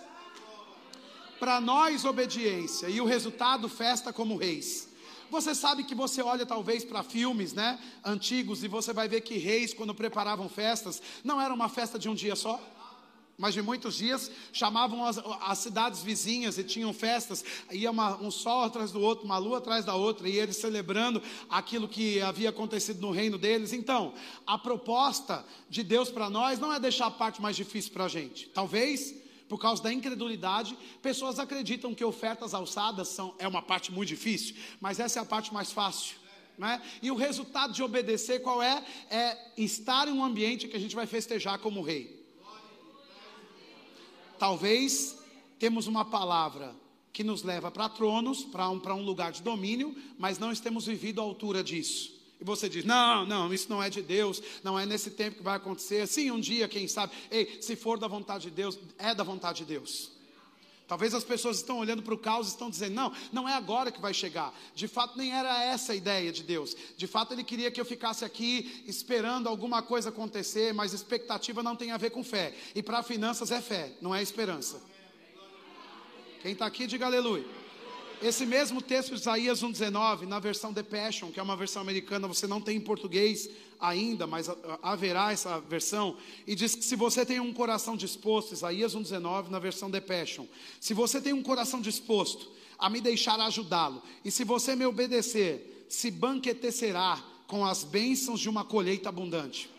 Para 1.37 1.59
nós, 1.59 2.05
obediência, 2.05 2.87
e 2.87 3.01
o 3.01 3.05
resultado, 3.05 3.67
festa 3.67 4.13
como 4.13 4.37
reis. 4.37 4.84
Você 5.29 5.55
sabe 5.55 5.83
que 5.83 5.95
você 5.95 6.21
olha 6.21 6.45
talvez 6.45 6.83
para 6.83 7.03
filmes, 7.03 7.53
né, 7.53 7.79
antigos 8.03 8.63
e 8.63 8.67
você 8.67 8.93
vai 8.93 9.07
ver 9.07 9.21
que 9.21 9.37
reis 9.37 9.73
quando 9.73 9.93
preparavam 9.93 10.47
festas, 10.47 11.01
não 11.23 11.41
era 11.41 11.53
uma 11.53 11.69
festa 11.69 11.97
de 11.97 12.07
um 12.07 12.15
dia 12.15 12.35
só, 12.35 12.61
mas 13.37 13.53
de 13.53 13.61
muitos 13.61 13.95
dias 13.95 14.31
chamavam 14.53 15.05
as, 15.05 15.17
as 15.41 15.57
cidades 15.57 16.01
vizinhas 16.01 16.57
e 16.57 16.63
tinham 16.63 16.93
festas, 16.93 17.43
ia 17.71 17.91
uma, 17.91 18.15
um 18.21 18.31
sol 18.31 18.63
atrás 18.63 18.91
do 18.91 19.01
outro, 19.01 19.25
uma 19.25 19.37
lua 19.37 19.57
atrás 19.57 19.83
da 19.83 19.95
outra, 19.95 20.29
e 20.29 20.37
eles 20.37 20.55
celebrando 20.55 21.21
aquilo 21.49 21.87
que 21.87 22.21
havia 22.21 22.49
acontecido 22.49 23.01
no 23.01 23.11
reino 23.11 23.37
deles. 23.37 23.73
Então, 23.73 24.13
a 24.47 24.57
proposta 24.57 25.45
de 25.69 25.83
Deus 25.83 26.09
para 26.09 26.29
nós 26.29 26.59
não 26.59 26.71
é 26.71 26.79
deixar 26.79 27.07
a 27.07 27.11
parte 27.11 27.41
mais 27.41 27.55
difícil 27.55 27.91
para 27.91 28.05
a 28.05 28.09
gente. 28.09 28.47
Talvez 28.49 29.24
por 29.47 29.59
causa 29.59 29.83
da 29.83 29.93
incredulidade, 29.93 30.77
pessoas 31.01 31.39
acreditam 31.39 31.93
que 31.93 32.03
ofertas 32.03 32.53
alçadas 32.53 33.09
são, 33.09 33.35
é 33.37 33.47
uma 33.47 33.61
parte 33.61 33.91
muito 33.91 34.09
difícil, 34.09 34.55
mas 34.79 34.99
essa 34.99 35.19
é 35.19 35.21
a 35.21 35.25
parte 35.25 35.53
mais 35.53 35.71
fácil. 35.71 36.17
Né? 36.57 36.81
E 37.01 37.11
o 37.11 37.15
resultado 37.15 37.73
de 37.73 37.83
obedecer 37.83 38.41
qual 38.41 38.63
é? 38.63 38.83
É 39.09 39.37
estar 39.57 40.07
em 40.07 40.11
um 40.11 40.23
ambiente 40.23 40.67
que 40.67 40.75
a 40.75 40.79
gente 40.79 40.95
vai 40.95 41.05
festejar 41.05 41.59
como 41.59 41.81
rei. 41.81 42.25
Talvez 44.39 45.17
temos 45.59 45.87
uma 45.87 46.05
palavra 46.05 46.75
que 47.13 47.23
nos 47.23 47.43
leva 47.43 47.71
para 47.71 47.87
tronos, 47.87 48.43
para 48.43 48.69
um, 48.69 48.81
um 48.81 49.05
lugar 49.05 49.31
de 49.31 49.41
domínio, 49.41 49.95
mas 50.17 50.37
não 50.39 50.51
estamos 50.51 50.85
vivido 50.85 51.21
à 51.21 51.23
altura 51.23 51.63
disso. 51.63 52.14
E 52.39 52.43
você 52.43 52.67
diz: 52.67 52.83
não, 52.83 53.25
não, 53.25 53.53
isso 53.53 53.69
não 53.69 53.81
é 53.81 53.89
de 53.89 54.01
Deus, 54.01 54.41
não 54.63 54.77
é 54.77 54.85
nesse 54.85 55.11
tempo 55.11 55.37
que 55.37 55.43
vai 55.43 55.55
acontecer. 55.55 56.07
Sim, 56.07 56.31
um 56.31 56.39
dia, 56.39 56.67
quem 56.67 56.87
sabe. 56.87 57.13
Ei, 57.31 57.57
se 57.61 57.75
for 57.75 57.97
da 57.97 58.07
vontade 58.07 58.49
de 58.49 58.51
Deus, 58.51 58.77
é 58.97 59.13
da 59.15 59.23
vontade 59.23 59.59
de 59.59 59.65
Deus. 59.65 60.11
Talvez 60.87 61.15
as 61.15 61.23
pessoas 61.23 61.57
estão 61.57 61.79
olhando 61.79 62.03
para 62.03 62.13
o 62.13 62.17
caos 62.17 62.47
e 62.47 62.49
estão 62.51 62.69
dizendo: 62.69 62.93
não, 62.93 63.11
não 63.31 63.49
é 63.49 63.53
agora 63.53 63.91
que 63.91 63.99
vai 63.99 64.13
chegar. 64.13 64.53
De 64.75 64.87
fato, 64.87 65.17
nem 65.17 65.31
era 65.31 65.63
essa 65.63 65.93
a 65.93 65.95
ideia 65.95 66.31
de 66.31 66.43
Deus. 66.43 66.75
De 66.95 67.07
fato, 67.07 67.33
Ele 67.33 67.43
queria 67.43 67.71
que 67.71 67.81
eu 67.81 67.85
ficasse 67.85 68.23
aqui 68.23 68.83
esperando 68.85 69.49
alguma 69.49 69.81
coisa 69.81 70.09
acontecer, 70.09 70.73
mas 70.73 70.93
expectativa 70.93 71.63
não 71.63 71.75
tem 71.75 71.91
a 71.91 71.97
ver 71.97 72.11
com 72.11 72.23
fé. 72.23 72.53
E 72.75 72.83
para 72.83 73.01
finanças 73.01 73.49
é 73.49 73.61
fé, 73.61 73.93
não 74.01 74.13
é 74.13 74.21
esperança. 74.21 74.79
Quem 76.41 76.51
está 76.51 76.67
aqui, 76.67 76.85
diga 76.85 77.07
aleluia. 77.07 77.64
Esse 78.21 78.45
mesmo 78.45 78.81
texto 78.81 79.09
de 79.09 79.19
Isaías 79.19 79.61
1,19, 79.61 80.21
na 80.21 80.39
versão 80.39 80.73
The 80.73 80.83
Passion, 80.83 81.31
que 81.31 81.39
é 81.39 81.43
uma 81.43 81.55
versão 81.55 81.81
americana, 81.81 82.27
você 82.27 82.47
não 82.47 82.61
tem 82.61 82.77
em 82.77 82.81
português 82.81 83.49
ainda, 83.79 84.25
mas 84.25 84.49
haverá 84.81 85.31
essa 85.31 85.59
versão, 85.59 86.15
e 86.47 86.55
diz 86.55 86.75
que 86.75 86.83
se 86.83 86.95
você 86.95 87.25
tem 87.25 87.39
um 87.39 87.53
coração 87.53 87.95
disposto, 87.97 88.53
Isaías 88.53 88.95
1,19, 88.95 89.49
na 89.49 89.59
versão 89.59 89.91
The 89.91 89.99
Passion, 89.99 90.45
se 90.79 90.93
você 90.93 91.21
tem 91.21 91.33
um 91.33 91.43
coração 91.43 91.81
disposto 91.81 92.49
a 92.79 92.89
me 92.89 93.01
deixar 93.01 93.39
ajudá-lo, 93.39 94.01
e 94.23 94.31
se 94.31 94.43
você 94.43 94.75
me 94.75 94.85
obedecer, 94.85 95.85
se 95.89 96.09
banquetecerá 96.09 97.21
com 97.47 97.65
as 97.65 97.83
bênçãos 97.83 98.39
de 98.39 98.49
uma 98.49 98.63
colheita 98.63 99.09
abundante. 99.09 99.69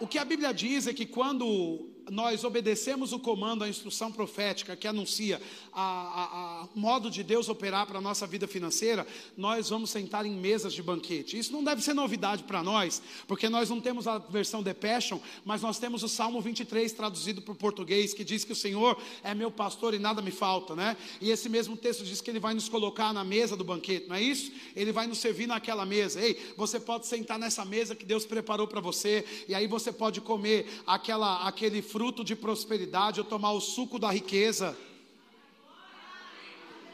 O 0.00 0.06
que 0.06 0.18
a 0.18 0.24
Bíblia 0.24 0.52
diz 0.52 0.86
é 0.86 0.92
que 0.92 1.06
quando 1.06 1.91
nós 2.10 2.44
obedecemos 2.44 3.12
o 3.12 3.18
comando, 3.18 3.64
a 3.64 3.68
instrução 3.68 4.10
profética 4.10 4.76
que 4.76 4.86
anuncia 4.86 5.40
a, 5.72 6.68
modo 6.74 7.10
de 7.10 7.22
Deus 7.22 7.48
operar 7.48 7.86
para 7.86 7.98
a 7.98 8.00
nossa 8.00 8.26
vida 8.26 8.46
financeira, 8.46 9.06
nós 9.36 9.70
vamos 9.70 9.90
sentar 9.90 10.26
em 10.26 10.34
mesas 10.34 10.72
de 10.72 10.82
banquete. 10.82 11.38
Isso 11.38 11.52
não 11.52 11.62
deve 11.62 11.82
ser 11.82 11.94
novidade 11.94 12.44
para 12.44 12.62
nós, 12.62 13.02
porque 13.26 13.48
nós 13.48 13.70
não 13.70 13.80
temos 13.80 14.06
a 14.06 14.18
versão 14.18 14.62
de 14.62 14.72
Passion, 14.74 15.18
mas 15.44 15.62
nós 15.62 15.78
temos 15.78 16.02
o 16.02 16.08
Salmo 16.08 16.40
23 16.40 16.92
traduzido 16.92 17.42
para 17.42 17.52
o 17.52 17.56
português, 17.56 18.14
que 18.14 18.24
diz 18.24 18.44
que 18.44 18.52
o 18.52 18.56
Senhor 18.56 19.00
é 19.22 19.34
meu 19.34 19.50
pastor 19.50 19.94
e 19.94 19.98
nada 19.98 20.22
me 20.22 20.30
falta, 20.30 20.74
né? 20.74 20.96
E 21.20 21.30
esse 21.30 21.48
mesmo 21.48 21.76
texto 21.76 22.04
diz 22.04 22.20
que 22.20 22.30
Ele 22.30 22.40
vai 22.40 22.54
nos 22.54 22.68
colocar 22.68 23.12
na 23.12 23.24
mesa 23.24 23.56
do 23.56 23.64
banquete, 23.64 24.08
não 24.08 24.16
é 24.16 24.22
isso? 24.22 24.52
Ele 24.74 24.92
vai 24.92 25.06
nos 25.06 25.18
servir 25.18 25.46
naquela 25.46 25.84
mesa. 25.84 26.20
Ei, 26.20 26.52
você 26.56 26.80
pode 26.80 27.06
sentar 27.06 27.38
nessa 27.38 27.64
mesa 27.64 27.94
que 27.94 28.04
Deus 28.04 28.24
preparou 28.24 28.66
para 28.66 28.80
você, 28.80 29.24
e 29.48 29.54
aí 29.54 29.66
você 29.66 29.92
pode 29.92 30.20
comer 30.20 30.66
aquela, 30.86 31.46
aquele 31.46 31.82
fruto 31.92 32.24
de 32.24 32.34
prosperidade, 32.34 33.20
ou 33.20 33.26
tomar 33.26 33.52
o 33.52 33.60
suco 33.60 33.98
da 33.98 34.10
riqueza, 34.10 34.74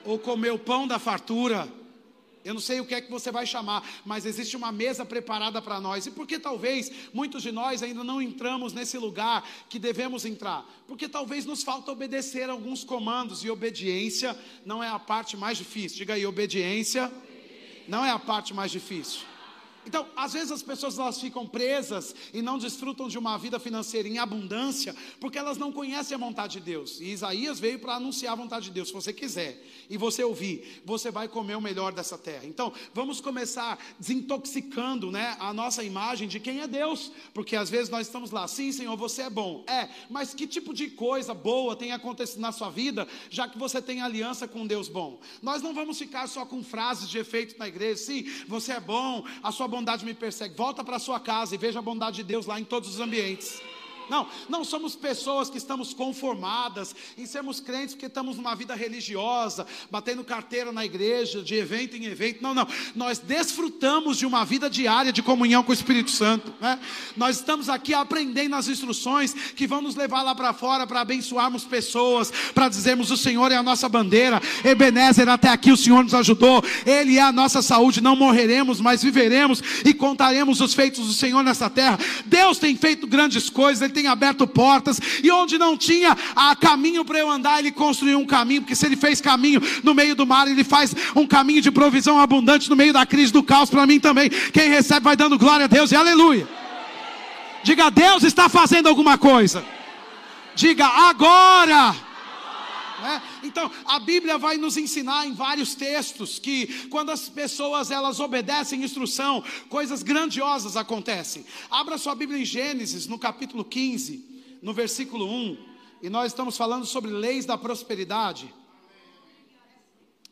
ou 0.05 0.19
comer 0.19 0.52
o 0.52 0.59
pão 0.59 0.88
da 0.88 0.99
fartura. 0.99 1.73
Eu 2.45 2.55
não 2.55 2.61
sei 2.61 2.81
o 2.81 2.87
que 2.87 2.95
é 2.95 3.00
que 3.00 3.11
você 3.11 3.31
vai 3.31 3.47
chamar, 3.47 3.87
mas 4.05 4.26
existe 4.26 4.57
uma 4.57 4.73
mesa 4.73 5.05
preparada 5.05 5.62
para 5.62 5.81
nós. 5.81 6.07
E 6.07 6.11
por 6.11 6.26
que 6.26 6.38
talvez 6.38 6.90
muitos 7.12 7.43
de 7.43 7.52
nós 7.52 7.83
ainda 7.83 8.02
não 8.02 8.21
entramos 8.21 8.73
nesse 8.73 8.99
lugar 8.99 9.49
que 9.69 9.78
devemos 9.78 10.25
entrar? 10.25 10.67
Porque 10.88 11.09
talvez 11.09 11.45
nos 11.45 11.62
falta 11.62 11.93
obedecer 11.93 12.49
alguns 12.50 12.83
comandos 12.83 13.45
e 13.45 13.50
obediência 13.50 14.37
não 14.64 14.83
é 14.83 14.88
a 14.88 14.99
parte 14.99 15.37
mais 15.37 15.59
difícil. 15.59 15.99
Diga 15.99 16.14
aí, 16.14 16.26
obediência 16.26 17.12
não 17.87 18.05
é 18.05 18.11
a 18.11 18.19
parte 18.19 18.52
mais 18.55 18.71
difícil. 18.71 19.21
Então, 19.87 20.06
às 20.16 20.32
vezes 20.32 20.52
as 20.52 20.62
pessoas 20.62 20.99
elas 20.99 21.20
ficam 21.20 21.47
presas 21.47 22.14
e 22.32 22.42
não 22.42 22.58
desfrutam 22.58 23.08
de 23.08 23.18
uma 23.18 23.38
vida 23.38 23.58
financeira 23.58 24.06
em 24.06 24.18
abundância, 24.18 24.94
porque 25.20 25.38
elas 25.38 25.56
não 25.56 25.73
conhecem 25.73 26.14
a 26.14 26.18
vontade 26.18 26.54
de 26.54 26.61
Deus. 26.61 27.00
E 27.00 27.06
Isaías 27.06 27.58
veio 27.58 27.78
para 27.78 27.94
anunciar 27.94 28.32
a 28.32 28.37
vontade 28.37 28.66
de 28.66 28.73
Deus. 28.73 28.88
Se 28.88 28.94
você 28.94 29.12
quiser 29.12 29.62
e 29.88 29.97
você 29.97 30.23
ouvir, 30.23 30.82
você 30.85 31.11
vai 31.11 31.28
comer 31.28 31.56
o 31.56 31.61
melhor 31.61 31.92
dessa 31.92 32.18
terra. 32.18 32.44
Então, 32.44 32.73
vamos 32.92 33.20
começar 33.20 33.78
desintoxicando, 33.99 35.11
né, 35.11 35.37
a 35.40 35.52
nossa 35.52 35.82
imagem 35.82 36.28
de 36.28 36.38
quem 36.40 36.61
é 36.61 36.66
Deus, 36.66 37.11
porque 37.32 37.56
às 37.56 37.70
vezes 37.70 37.88
nós 37.88 38.06
estamos 38.06 38.30
lá, 38.30 38.47
sim, 38.47 38.70
Senhor, 38.73 38.97
você 38.97 39.23
é 39.23 39.30
bom. 39.30 39.64
É, 39.66 39.88
mas 40.11 40.35
que 40.35 40.47
tipo 40.47 40.75
de 40.75 40.90
coisa 40.90 41.32
boa 41.32 41.76
tem 41.76 41.92
acontecido 41.92 42.40
na 42.40 42.52
sua 42.52 42.70
vida, 42.70 43.06
já 43.30 43.49
que 43.49 43.58
você 43.58 43.80
tem 43.80 44.02
aliança 44.02 44.47
com 44.47 44.66
Deus 44.66 44.88
bom? 44.88 45.20
Nós 45.40 45.62
não 45.62 45.73
vamos 45.73 45.99
ficar 45.99 46.26
só 46.26 46.44
com 46.44 46.62
frases 46.62 47.08
de 47.08 47.18
efeito 47.18 47.58
na 47.58 47.68
igreja, 47.68 47.97
sim, 47.97 48.25
você 48.47 48.73
é 48.73 48.80
bom, 48.80 49.25
a 49.42 49.52
sua 49.52 49.68
bondade 49.78 50.04
me 50.04 50.12
persegue. 50.12 50.56
Volta 50.56 50.82
para 50.82 50.99
sua 50.99 51.20
casa 51.20 51.54
e 51.54 51.58
veja 51.58 51.78
a 51.78 51.82
bondade 51.82 52.16
de 52.16 52.25
Deus 52.25 52.47
lá 52.47 52.58
em 52.58 52.64
todos 52.64 52.88
os 52.90 52.99
ambientes. 52.99 53.62
Não, 54.08 54.26
não 54.48 54.64
somos 54.64 54.94
pessoas 54.96 55.50
que 55.50 55.58
estamos 55.58 55.92
conformadas 55.92 56.94
em 57.16 57.26
sermos 57.26 57.60
crentes 57.60 57.94
porque 57.94 58.06
estamos 58.06 58.36
numa 58.36 58.54
vida 58.54 58.74
religiosa, 58.74 59.66
batendo 59.90 60.24
carteira 60.24 60.72
na 60.72 60.84
igreja, 60.84 61.42
de 61.42 61.54
evento 61.54 61.96
em 61.96 62.04
evento. 62.06 62.42
Não, 62.42 62.54
não. 62.54 62.66
Nós 62.94 63.18
desfrutamos 63.18 64.18
de 64.18 64.26
uma 64.26 64.44
vida 64.44 64.68
diária 64.70 65.12
de 65.12 65.22
comunhão 65.22 65.62
com 65.62 65.70
o 65.70 65.74
Espírito 65.74 66.10
Santo. 66.10 66.52
Né? 66.60 66.78
Nós 67.16 67.36
estamos 67.36 67.68
aqui 67.68 67.94
aprendendo 67.94 68.54
as 68.54 68.68
instruções 68.68 69.32
que 69.32 69.66
vão 69.66 69.80
nos 69.80 69.94
levar 69.94 70.22
lá 70.22 70.34
para 70.34 70.52
fora 70.52 70.86
para 70.86 71.00
abençoarmos 71.00 71.64
pessoas, 71.64 72.32
para 72.54 72.68
dizermos: 72.68 73.10
o 73.10 73.16
Senhor 73.16 73.50
é 73.52 73.56
a 73.56 73.62
nossa 73.62 73.88
bandeira. 73.88 74.40
Ebenezer, 74.64 75.28
até 75.28 75.48
aqui 75.48 75.70
o 75.70 75.76
Senhor 75.76 76.02
nos 76.02 76.14
ajudou. 76.14 76.62
Ele 76.86 77.18
é 77.18 77.22
a 77.22 77.32
nossa 77.32 77.62
saúde. 77.62 78.00
Não 78.00 78.16
morreremos, 78.16 78.80
mas 78.80 79.02
viveremos 79.02 79.62
e 79.84 79.92
contaremos 79.92 80.60
os 80.60 80.74
feitos 80.74 81.06
do 81.06 81.12
Senhor 81.12 81.42
nessa 81.42 81.68
terra. 81.68 81.98
Deus 82.26 82.58
tem 82.58 82.76
feito 82.76 83.06
grandes 83.06 83.50
coisas. 83.50 83.82
Ele 83.82 83.92
tem 83.99 84.07
aberto 84.07 84.47
portas, 84.47 85.00
e 85.25 85.31
onde 85.33 85.59
não 85.59 85.76
tinha 85.76 86.17
a 86.37 86.55
caminho 86.55 87.05
para 87.05 87.19
eu 87.19 87.28
andar, 87.28 87.59
Ele 87.59 87.73
construiu 87.73 88.21
um 88.21 88.26
caminho, 88.26 88.62
porque 88.62 88.76
se 88.76 88.87
Ele 88.87 88.97
fez 88.97 89.21
caminho 89.21 89.61
no 89.83 89.93
meio 89.93 90.14
do 90.14 90.25
mar, 90.25 90.47
Ele 90.47 90.62
faz 90.62 90.95
um 91.17 91.26
caminho 91.26 91.61
de 91.61 91.73
provisão 91.73 92.21
abundante 92.21 92.71
no 92.71 92.76
meio 92.76 92.93
da 92.93 93.05
crise 93.05 93.33
do 93.33 93.43
caos 93.43 93.69
para 93.69 93.87
mim 93.87 93.99
também. 93.99 94.31
Quem 94.52 94.71
recebe 94.71 95.02
vai 95.02 95.17
dando 95.17 95.37
glória 95.37 95.64
a 95.64 95.69
Deus 95.69 95.90
e 95.90 95.97
aleluia. 95.97 96.49
Diga, 97.64 97.90
Deus 97.90 98.23
está 98.23 98.49
fazendo 98.49 98.88
alguma 98.88 99.19
coisa. 99.19 99.64
Diga, 100.55 100.87
agora. 100.87 101.95
Né? 103.02 103.23
Então, 103.42 103.71
a 103.85 103.99
Bíblia 103.99 104.38
vai 104.38 104.57
nos 104.57 104.76
ensinar 104.76 105.26
em 105.26 105.33
vários 105.33 105.75
textos 105.75 106.38
que 106.38 106.88
quando 106.88 107.11
as 107.11 107.28
pessoas 107.28 107.90
elas 107.90 108.21
obedecem 108.21 108.83
instrução, 108.83 109.42
coisas 109.68 110.02
grandiosas 110.02 110.76
acontecem. 110.76 111.45
Abra 111.71 111.99
sua 111.99 112.14
Bíblia 112.14 112.40
em 112.40 112.45
Gênesis, 112.45 113.07
no 113.07 113.18
capítulo 113.18 113.64
15, 113.64 114.59
no 114.62 114.73
versículo 114.73 115.26
1, 115.26 115.59
e 116.02 116.09
nós 116.09 116.33
estamos 116.33 116.57
falando 116.57 116.87
sobre 116.87 117.11
leis 117.11 117.45
da 117.45 117.59
prosperidade. 117.59 118.52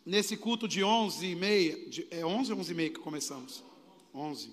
Nesse 0.05 0.37
culto 0.37 0.69
de 0.69 0.85
11 0.85 1.27
e 1.27 1.35
meia, 1.35 1.89
de, 1.89 2.07
é 2.11 2.25
11 2.25 2.53
ou 2.53 2.61
11 2.61 2.71
e 2.71 2.75
meia 2.75 2.91
que 2.91 3.01
começamos? 3.01 3.65
11. 4.15 4.51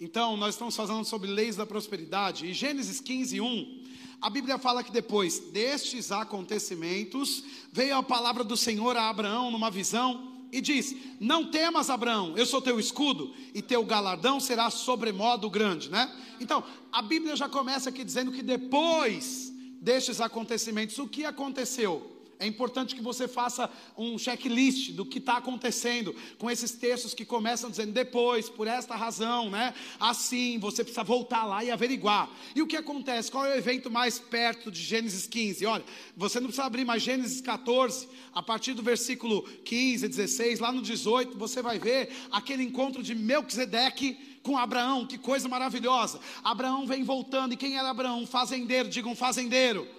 Então, 0.00 0.36
nós 0.36 0.54
estamos 0.54 0.76
falando 0.76 1.04
sobre 1.04 1.28
leis 1.28 1.56
da 1.56 1.66
prosperidade. 1.66 2.46
E 2.46 2.54
Gênesis 2.54 3.00
15, 3.00 3.40
1 3.40 3.87
a 4.20 4.28
Bíblia 4.28 4.58
fala 4.58 4.82
que 4.82 4.90
depois 4.90 5.38
destes 5.38 6.10
acontecimentos, 6.10 7.44
veio 7.72 7.96
a 7.96 8.02
palavra 8.02 8.42
do 8.42 8.56
Senhor 8.56 8.96
a 8.96 9.08
Abraão 9.08 9.50
numa 9.50 9.70
visão 9.70 10.38
e 10.50 10.60
diz: 10.60 10.94
Não 11.20 11.50
temas, 11.50 11.90
Abraão, 11.90 12.36
eu 12.36 12.44
sou 12.44 12.60
teu 12.60 12.80
escudo 12.80 13.32
e 13.54 13.62
teu 13.62 13.84
galardão 13.84 14.40
será 14.40 14.70
sobremodo 14.70 15.48
grande, 15.48 15.88
né? 15.88 16.12
Então, 16.40 16.64
a 16.90 17.00
Bíblia 17.02 17.36
já 17.36 17.48
começa 17.48 17.90
aqui 17.90 18.02
dizendo 18.02 18.32
que 18.32 18.42
depois 18.42 19.52
destes 19.80 20.20
acontecimentos, 20.20 20.98
o 20.98 21.06
que 21.06 21.24
aconteceu? 21.24 22.17
É 22.40 22.46
importante 22.46 22.94
que 22.94 23.02
você 23.02 23.26
faça 23.26 23.68
um 23.96 24.16
checklist 24.16 24.92
do 24.92 25.04
que 25.04 25.18
está 25.18 25.38
acontecendo 25.38 26.14
com 26.38 26.48
esses 26.48 26.70
textos 26.70 27.12
que 27.12 27.24
começam 27.24 27.68
dizendo 27.68 27.92
depois, 27.92 28.48
por 28.48 28.68
esta 28.68 28.94
razão, 28.94 29.50
né? 29.50 29.74
Assim, 29.98 30.56
você 30.60 30.84
precisa 30.84 31.02
voltar 31.02 31.44
lá 31.44 31.64
e 31.64 31.70
averiguar. 31.70 32.30
E 32.54 32.62
o 32.62 32.66
que 32.66 32.76
acontece? 32.76 33.30
Qual 33.30 33.44
é 33.44 33.54
o 33.54 33.58
evento 33.58 33.90
mais 33.90 34.20
perto 34.20 34.70
de 34.70 34.80
Gênesis 34.80 35.26
15? 35.26 35.66
Olha, 35.66 35.84
você 36.16 36.38
não 36.38 36.46
precisa 36.46 36.64
abrir 36.64 36.84
mais 36.84 37.02
Gênesis 37.02 37.40
14, 37.40 38.08
a 38.32 38.42
partir 38.42 38.72
do 38.72 38.82
versículo 38.82 39.42
15, 39.64 40.06
16, 40.06 40.60
lá 40.60 40.70
no 40.70 40.80
18, 40.80 41.36
você 41.36 41.60
vai 41.60 41.80
ver 41.80 42.08
aquele 42.30 42.62
encontro 42.62 43.02
de 43.02 43.16
Melquisedeque 43.16 44.38
com 44.44 44.56
Abraão, 44.56 45.04
que 45.04 45.18
coisa 45.18 45.48
maravilhosa. 45.48 46.20
Abraão 46.44 46.86
vem 46.86 47.02
voltando, 47.02 47.54
e 47.54 47.56
quem 47.56 47.76
era 47.76 47.90
Abraão? 47.90 48.22
Um 48.22 48.26
fazendeiro, 48.26 48.88
diga 48.88 49.08
um 49.08 49.16
fazendeiro 49.16 49.98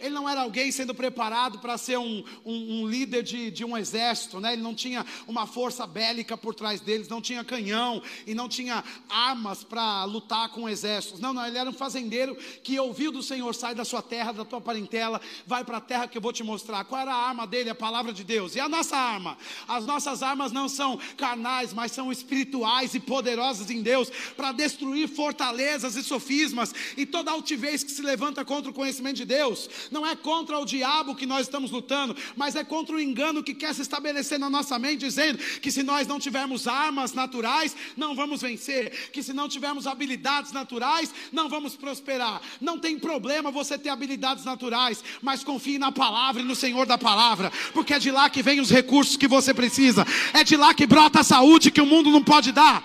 ele 0.00 0.14
não 0.14 0.28
era 0.28 0.40
alguém 0.40 0.72
sendo 0.72 0.94
preparado 0.94 1.58
para 1.58 1.76
ser 1.78 1.98
um, 1.98 2.24
um, 2.44 2.80
um 2.80 2.88
líder 2.88 3.22
de, 3.22 3.50
de, 3.50 3.64
um 3.64 3.76
exército, 3.76 4.40
né? 4.40 4.54
ele 4.54 4.62
não 4.62 4.74
tinha 4.74 5.04
uma 5.28 5.46
força 5.46 5.86
bélica 5.86 6.36
por 6.36 6.54
trás 6.54 6.80
deles, 6.80 7.08
não 7.08 7.20
tinha 7.20 7.44
canhão 7.44 8.02
e 8.26 8.34
não 8.34 8.48
tinha 8.48 8.82
armas 9.08 9.62
para 9.62 10.04
lutar 10.04 10.48
com 10.48 10.68
exércitos. 10.68 11.20
Não, 11.20 11.32
não, 11.32 11.46
ele 11.46 11.58
era 11.58 11.68
um 11.68 11.74
fazendeiro 11.74 12.34
que 12.62 12.78
ouviu 12.80 13.12
do 13.12 13.22
Senhor: 13.22 13.54
sai 13.54 13.74
da 13.74 13.84
sua 13.84 14.02
terra, 14.02 14.32
da 14.32 14.44
tua 14.44 14.60
parentela, 14.60 15.20
vai 15.46 15.64
para 15.64 15.76
a 15.76 15.80
terra 15.80 16.08
que 16.08 16.16
eu 16.16 16.22
vou 16.22 16.32
te 16.32 16.42
mostrar. 16.42 16.84
Qual 16.84 17.00
era 17.00 17.12
a 17.12 17.28
arma 17.28 17.46
dele? 17.46 17.70
A 17.70 17.74
palavra 17.74 18.12
de 18.12 18.24
Deus. 18.24 18.54
E 18.56 18.60
a 18.60 18.68
nossa 18.68 18.96
arma? 18.96 19.36
As 19.68 19.84
nossas 19.84 20.22
armas 20.22 20.50
não 20.50 20.68
são 20.68 20.98
carnais, 21.16 21.72
mas 21.72 21.92
são 21.92 22.10
espirituais 22.10 22.94
e 22.94 23.00
poderosas 23.00 23.70
em 23.70 23.82
Deus 23.82 24.10
para 24.36 24.52
destruir 24.52 25.08
fortalezas 25.08 25.96
e 25.96 26.02
sofismas 26.02 26.74
e 26.96 27.04
toda 27.04 27.30
altivez 27.30 27.84
que 27.84 27.90
se 27.90 28.02
levanta 28.02 28.44
contra 28.44 28.70
o 28.70 28.74
conhecimento 28.74 29.16
de 29.16 29.24
Deus 29.24 29.68
não 29.90 30.06
é 30.06 30.14
contra 30.14 30.58
o 30.58 30.64
diabo 30.64 31.14
que 31.14 31.26
nós 31.26 31.42
estamos 31.42 31.70
lutando, 31.70 32.16
mas 32.36 32.56
é 32.56 32.64
contra 32.64 32.94
o 32.94 33.00
engano 33.00 33.42
que 33.42 33.54
quer 33.54 33.74
se 33.74 33.82
estabelecer 33.82 34.38
na 34.38 34.48
nossa 34.48 34.78
mente, 34.78 35.00
dizendo 35.00 35.38
que 35.60 35.70
se 35.70 35.82
nós 35.82 36.06
não 36.06 36.18
tivermos 36.18 36.66
armas 36.66 37.12
naturais, 37.12 37.74
não 37.96 38.14
vamos 38.14 38.42
vencer, 38.42 39.10
que 39.10 39.22
se 39.22 39.32
não 39.32 39.48
tivermos 39.48 39.86
habilidades 39.86 40.52
naturais, 40.52 41.12
não 41.32 41.48
vamos 41.48 41.76
prosperar. 41.76 42.40
Não 42.60 42.78
tem 42.78 42.98
problema 42.98 43.50
você 43.50 43.78
ter 43.78 43.88
habilidades 43.88 44.44
naturais, 44.44 45.02
mas 45.20 45.42
confie 45.42 45.78
na 45.78 45.90
palavra 45.90 46.42
e 46.42 46.44
no 46.44 46.54
Senhor 46.54 46.86
da 46.86 46.98
palavra, 46.98 47.52
porque 47.72 47.94
é 47.94 47.98
de 47.98 48.10
lá 48.10 48.30
que 48.30 48.42
vem 48.42 48.60
os 48.60 48.70
recursos 48.70 49.16
que 49.16 49.28
você 49.28 49.52
precisa, 49.52 50.06
é 50.32 50.44
de 50.44 50.56
lá 50.56 50.72
que 50.74 50.86
brota 50.86 51.20
a 51.20 51.24
saúde 51.24 51.70
que 51.70 51.80
o 51.80 51.86
mundo 51.86 52.10
não 52.10 52.22
pode 52.22 52.52
dar. 52.52 52.84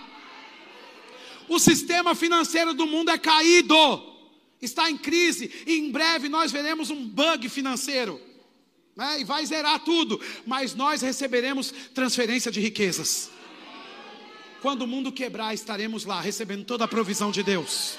O 1.47 1.59
sistema 1.59 2.15
financeiro 2.15 2.73
do 2.73 2.87
mundo 2.87 3.11
é 3.11 3.17
caído 3.17 4.14
está 4.65 4.89
em 4.89 4.97
crise 4.97 5.51
e 5.65 5.73
em 5.79 5.91
breve 5.91 6.27
nós 6.27 6.51
veremos 6.51 6.89
um 6.89 7.07
bug 7.07 7.47
financeiro. 7.49 8.19
Né? 8.95 9.21
E 9.21 9.23
vai 9.23 9.45
zerar 9.45 9.83
tudo, 9.83 10.19
mas 10.45 10.75
nós 10.75 11.01
receberemos 11.01 11.73
transferência 11.93 12.51
de 12.51 12.59
riquezas. 12.59 13.29
Quando 14.61 14.83
o 14.83 14.87
mundo 14.87 15.11
quebrar, 15.11 15.53
estaremos 15.53 16.05
lá 16.05 16.19
recebendo 16.19 16.65
toda 16.65 16.85
a 16.85 16.87
provisão 16.87 17.31
de 17.31 17.43
Deus 17.43 17.97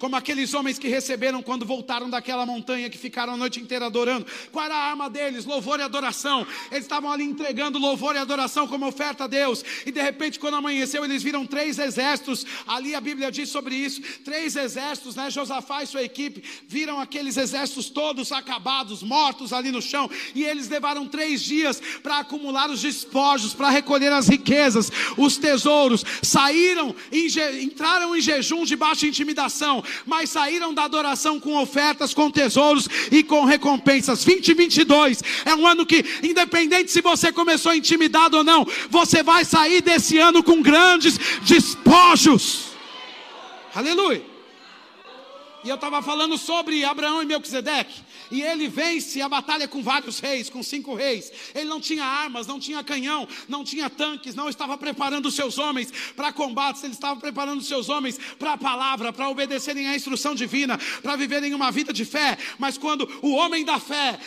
como 0.00 0.16
aqueles 0.16 0.54
homens 0.54 0.78
que 0.78 0.88
receberam 0.88 1.42
quando 1.42 1.66
voltaram 1.66 2.08
daquela 2.08 2.46
montanha 2.46 2.88
que 2.88 2.96
ficaram 2.96 3.34
a 3.34 3.36
noite 3.36 3.60
inteira 3.60 3.84
adorando. 3.84 4.26
Qual 4.50 4.64
era 4.64 4.74
a 4.74 4.90
arma 4.90 5.10
deles? 5.10 5.44
Louvor 5.44 5.78
e 5.78 5.82
adoração. 5.82 6.46
Eles 6.72 6.84
estavam 6.84 7.12
ali 7.12 7.22
entregando 7.22 7.78
louvor 7.78 8.16
e 8.16 8.18
adoração 8.18 8.66
como 8.66 8.86
oferta 8.86 9.24
a 9.24 9.26
Deus. 9.26 9.62
E 9.84 9.92
de 9.92 10.00
repente, 10.00 10.40
quando 10.40 10.56
amanheceu, 10.56 11.04
eles 11.04 11.22
viram 11.22 11.44
três 11.46 11.78
exércitos. 11.78 12.46
Ali 12.66 12.94
a 12.94 13.00
Bíblia 13.00 13.30
diz 13.30 13.50
sobre 13.50 13.74
isso: 13.74 14.00
três 14.24 14.56
exércitos, 14.56 15.16
né? 15.16 15.30
Josafá 15.30 15.82
e 15.82 15.86
sua 15.86 16.02
equipe 16.02 16.42
viram 16.66 16.98
aqueles 16.98 17.36
exércitos 17.36 17.90
todos 17.90 18.32
acabados, 18.32 19.02
mortos 19.02 19.52
ali 19.52 19.70
no 19.70 19.82
chão. 19.82 20.10
E 20.34 20.44
eles 20.44 20.66
levaram 20.70 21.06
três 21.06 21.42
dias 21.42 21.78
para 22.02 22.20
acumular 22.20 22.70
os 22.70 22.80
despojos, 22.80 23.52
para 23.52 23.68
recolher 23.68 24.12
as 24.12 24.28
riquezas, 24.28 24.90
os 25.18 25.36
tesouros. 25.36 26.06
Saíram, 26.22 26.96
entraram 27.60 28.16
em 28.16 28.20
jejum 28.22 28.64
de 28.64 28.76
baixa 28.76 29.06
intimidação 29.06 29.84
mas 30.06 30.30
saíram 30.30 30.74
da 30.74 30.84
adoração 30.84 31.38
com 31.38 31.56
ofertas, 31.56 32.14
com 32.14 32.30
tesouros 32.30 32.88
e 33.10 33.22
com 33.22 33.44
recompensas. 33.44 34.24
2022 34.24 35.22
é 35.44 35.54
um 35.54 35.66
ano 35.66 35.86
que, 35.86 36.04
independente 36.22 36.90
se 36.90 37.00
você 37.00 37.32
começou 37.32 37.74
intimidado 37.74 38.38
ou 38.38 38.44
não, 38.44 38.66
você 38.88 39.22
vai 39.22 39.44
sair 39.44 39.80
desse 39.80 40.18
ano 40.18 40.42
com 40.42 40.62
grandes 40.62 41.18
despojos. 41.42 42.70
Aleluia. 43.74 44.30
E 45.62 45.68
eu 45.68 45.74
estava 45.74 46.00
falando 46.00 46.38
sobre 46.38 46.84
Abraão 46.84 47.22
e 47.22 47.26
Melquisedeque. 47.26 48.02
E 48.30 48.42
ele 48.42 48.68
vence 48.68 49.20
a 49.20 49.28
batalha 49.28 49.66
com 49.66 49.82
vários 49.82 50.20
reis, 50.20 50.48
com 50.48 50.62
cinco 50.62 50.94
reis. 50.94 51.32
Ele 51.54 51.68
não 51.68 51.80
tinha 51.80 52.04
armas, 52.04 52.46
não 52.46 52.60
tinha 52.60 52.82
canhão, 52.84 53.26
não 53.48 53.64
tinha 53.64 53.90
tanques, 53.90 54.34
não 54.34 54.48
estava 54.48 54.78
preparando 54.78 55.26
os 55.26 55.34
seus 55.34 55.58
homens 55.58 55.92
para 56.14 56.32
combates, 56.32 56.84
ele 56.84 56.92
estava 56.92 57.18
preparando 57.18 57.60
os 57.60 57.66
seus 57.66 57.88
homens 57.88 58.18
para 58.38 58.52
a 58.52 58.58
palavra, 58.58 59.12
para 59.12 59.28
obedecerem 59.28 59.88
à 59.88 59.96
instrução 59.96 60.34
divina, 60.34 60.78
para 61.02 61.16
viverem 61.16 61.54
uma 61.54 61.70
vida 61.70 61.92
de 61.92 62.04
fé. 62.04 62.38
Mas 62.58 62.78
quando 62.78 63.08
o 63.22 63.32
homem 63.32 63.64
da 63.64 63.78
fé, 63.78 64.18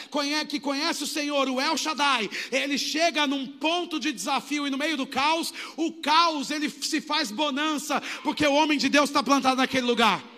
que 0.50 0.60
conhece 0.60 1.04
o 1.04 1.08
Senhor, 1.08 1.48
o 1.48 1.62
El 1.62 1.78
Shaddai, 1.78 2.30
ele 2.52 2.78
chega 2.78 3.26
num 3.26 3.48
ponto 3.48 4.00
de 4.00 4.12
desafio 4.12 4.68
e 4.68 4.70
no 4.70 4.78
meio 4.78 4.98
do 4.98 5.08
caos, 5.08 5.54
o 5.78 5.92
caos 5.94 6.52
ele 6.52 6.70
se 6.70 7.00
faz 7.00 7.32
bonança, 7.32 8.02
porque 8.24 8.46
o 8.46 8.54
homem 8.54 8.78
de 8.78 8.90
Deus 8.90 9.10
está 9.10 9.24
plantado 9.24 9.58
naquele 9.58 9.86
lugar 9.86 10.34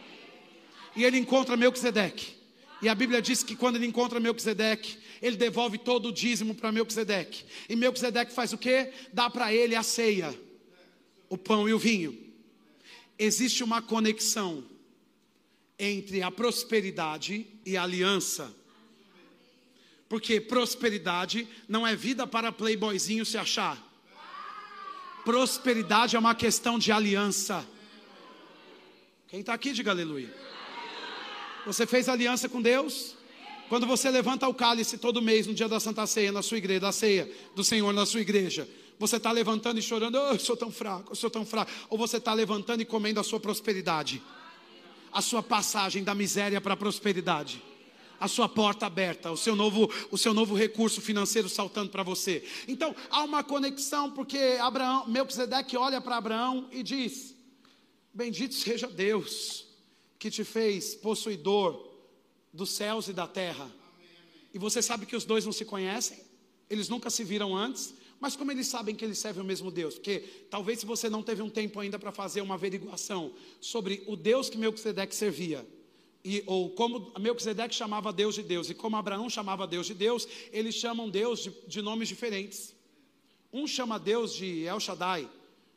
e 0.96 1.04
ele 1.04 1.18
encontra 1.18 1.58
Melquisedeque. 1.58 2.35
E 2.86 2.90
a 2.90 2.94
Bíblia 2.94 3.20
diz 3.20 3.42
que 3.42 3.56
quando 3.56 3.78
ele 3.78 3.88
encontra 3.88 4.20
Melquisedeque, 4.20 5.00
ele 5.20 5.36
devolve 5.36 5.76
todo 5.76 6.10
o 6.10 6.12
dízimo 6.12 6.54
para 6.54 6.72
Melquisedeque. 6.72 7.44
E 7.68 7.76
Melquisedeque 7.76 8.32
faz 8.32 8.54
o 8.54 8.60
quê? 8.60 8.94
Dá 9.12 9.28
para 9.28 9.52
ele 9.52 9.76
a 9.76 9.82
ceia, 9.82 10.40
o 11.28 11.36
pão 11.36 11.68
e 11.68 11.74
o 11.74 11.80
vinho. 11.80 12.16
Existe 13.18 13.64
uma 13.64 13.82
conexão 13.82 14.64
entre 15.80 16.22
a 16.22 16.30
prosperidade 16.30 17.48
e 17.66 17.76
a 17.76 17.82
aliança. 17.82 18.56
Porque 20.08 20.40
prosperidade 20.40 21.48
não 21.68 21.88
é 21.88 21.96
vida 21.96 22.28
para 22.28 22.52
playboyzinho 22.52 23.26
se 23.26 23.36
achar. 23.36 23.84
Prosperidade 25.24 26.16
é 26.16 26.20
uma 26.20 26.36
questão 26.36 26.78
de 26.78 26.92
aliança. 26.92 27.68
Quem 29.28 29.40
está 29.40 29.56
aqui, 29.56 29.72
diga 29.74 29.90
aleluia. 29.90 30.55
Você 31.66 31.88
fez 31.88 32.08
aliança 32.08 32.48
com 32.48 32.62
Deus? 32.62 33.16
Quando 33.68 33.88
você 33.88 34.12
levanta 34.12 34.48
o 34.48 34.54
cálice 34.54 35.00
todo 35.00 35.20
mês, 35.22 35.48
no 35.48 35.54
dia 35.54 35.68
da 35.68 35.80
Santa 35.80 36.06
Ceia, 36.06 36.32
na 36.32 36.44
sua 36.44 36.58
igreja, 36.58 36.80
da 36.80 36.92
ceia 36.92 37.32
do 37.56 37.64
Senhor 37.64 37.92
na 37.92 38.06
sua 38.06 38.22
igreja, 38.22 38.70
você 39.00 39.18
está 39.18 39.32
levantando 39.32 39.80
e 39.80 39.82
chorando, 39.82 40.16
oh, 40.16 40.34
eu 40.34 40.40
sou 40.40 40.56
tão 40.56 40.72
fraco, 40.72 41.12
eu 41.12 41.16
sou 41.16 41.30
tão 41.30 41.44
fraco. 41.44 41.72
Ou 41.90 41.98
você 41.98 42.18
está 42.18 42.34
levantando 42.34 42.82
e 42.82 42.86
comendo 42.86 43.20
a 43.20 43.24
sua 43.24 43.40
prosperidade, 43.40 44.22
a 45.12 45.22
sua 45.22 45.42
passagem 45.42 46.04
da 46.04 46.14
miséria 46.14 46.62
para 46.62 46.76
a 46.76 46.78
prosperidade, 46.78 47.62
a 48.20 48.28
sua 48.28 48.48
porta 48.48 48.86
aberta, 48.86 49.32
o 49.32 49.38
seu 49.38 49.56
novo, 49.56 49.92
o 50.12 50.18
seu 50.20 50.36
novo 50.36 50.54
recurso 50.54 51.02
financeiro 51.02 51.50
saltando 51.50 51.90
para 51.90 52.04
você. 52.04 52.44
Então 52.68 52.96
há 53.10 53.24
uma 53.24 53.44
conexão, 53.44 54.12
porque 54.12 54.38
Abraão, 54.62 55.08
Melquisedeque 55.08 55.76
olha 55.76 56.00
para 56.00 56.18
Abraão 56.18 56.70
e 56.72 56.84
diz: 56.84 57.36
Bendito 58.14 58.54
seja 58.54 58.88
Deus 58.88 59.65
que 60.20 60.32
te 60.32 60.44
fez 60.44 60.96
possuidor 60.96 61.92
dos 62.52 62.72
céus 62.72 63.08
e 63.08 63.14
da 63.14 63.28
terra. 63.28 63.70
E 64.54 64.58
você 64.58 64.82
sabe 64.82 65.06
que 65.06 65.16
os 65.16 65.26
dois 65.26 65.46
não 65.46 65.52
se 65.52 65.66
conhecem, 65.66 66.18
eles 66.70 66.88
nunca 66.88 67.10
se 67.10 67.24
viram 67.24 67.56
antes, 67.56 67.94
mas 68.20 68.36
como 68.36 68.52
eles 68.52 68.68
sabem 68.68 68.96
que 68.96 69.04
eles 69.04 69.18
servem 69.18 69.44
o 69.44 69.46
mesmo 69.46 69.70
Deus? 69.70 69.96
Porque 69.96 70.20
talvez 70.50 70.80
se 70.80 70.86
você 70.86 71.10
não 71.10 71.22
teve 71.22 71.42
um 71.42 71.50
tempo 71.50 71.80
ainda 71.80 72.00
para 72.00 72.12
fazer 72.12 72.42
uma 72.42 72.56
averiguação 72.56 73.34
sobre 73.60 74.04
o 74.08 74.16
Deus 74.16 74.50
que 74.50 74.58
Melquisedeque 74.58 75.14
servia, 75.14 75.68
e, 76.24 76.42
ou 76.48 76.72
como 76.72 77.12
Melquisedeque 77.20 77.76
chamava 77.76 78.12
Deus 78.12 78.34
de 78.34 78.42
Deus, 78.42 78.70
e 78.70 78.74
como 78.74 78.96
Abraão 78.96 79.30
chamava 79.30 79.68
Deus 79.68 79.86
de 79.86 79.94
Deus, 79.94 80.28
eles 80.52 80.74
chamam 80.74 81.10
Deus 81.10 81.44
de, 81.44 81.54
de 81.68 81.82
nomes 81.82 82.08
diferentes. 82.08 82.74
Um 83.54 83.68
chama 83.68 84.00
Deus 84.00 84.34
de 84.34 84.64
El 84.64 84.80
Shaddai, 84.80 85.30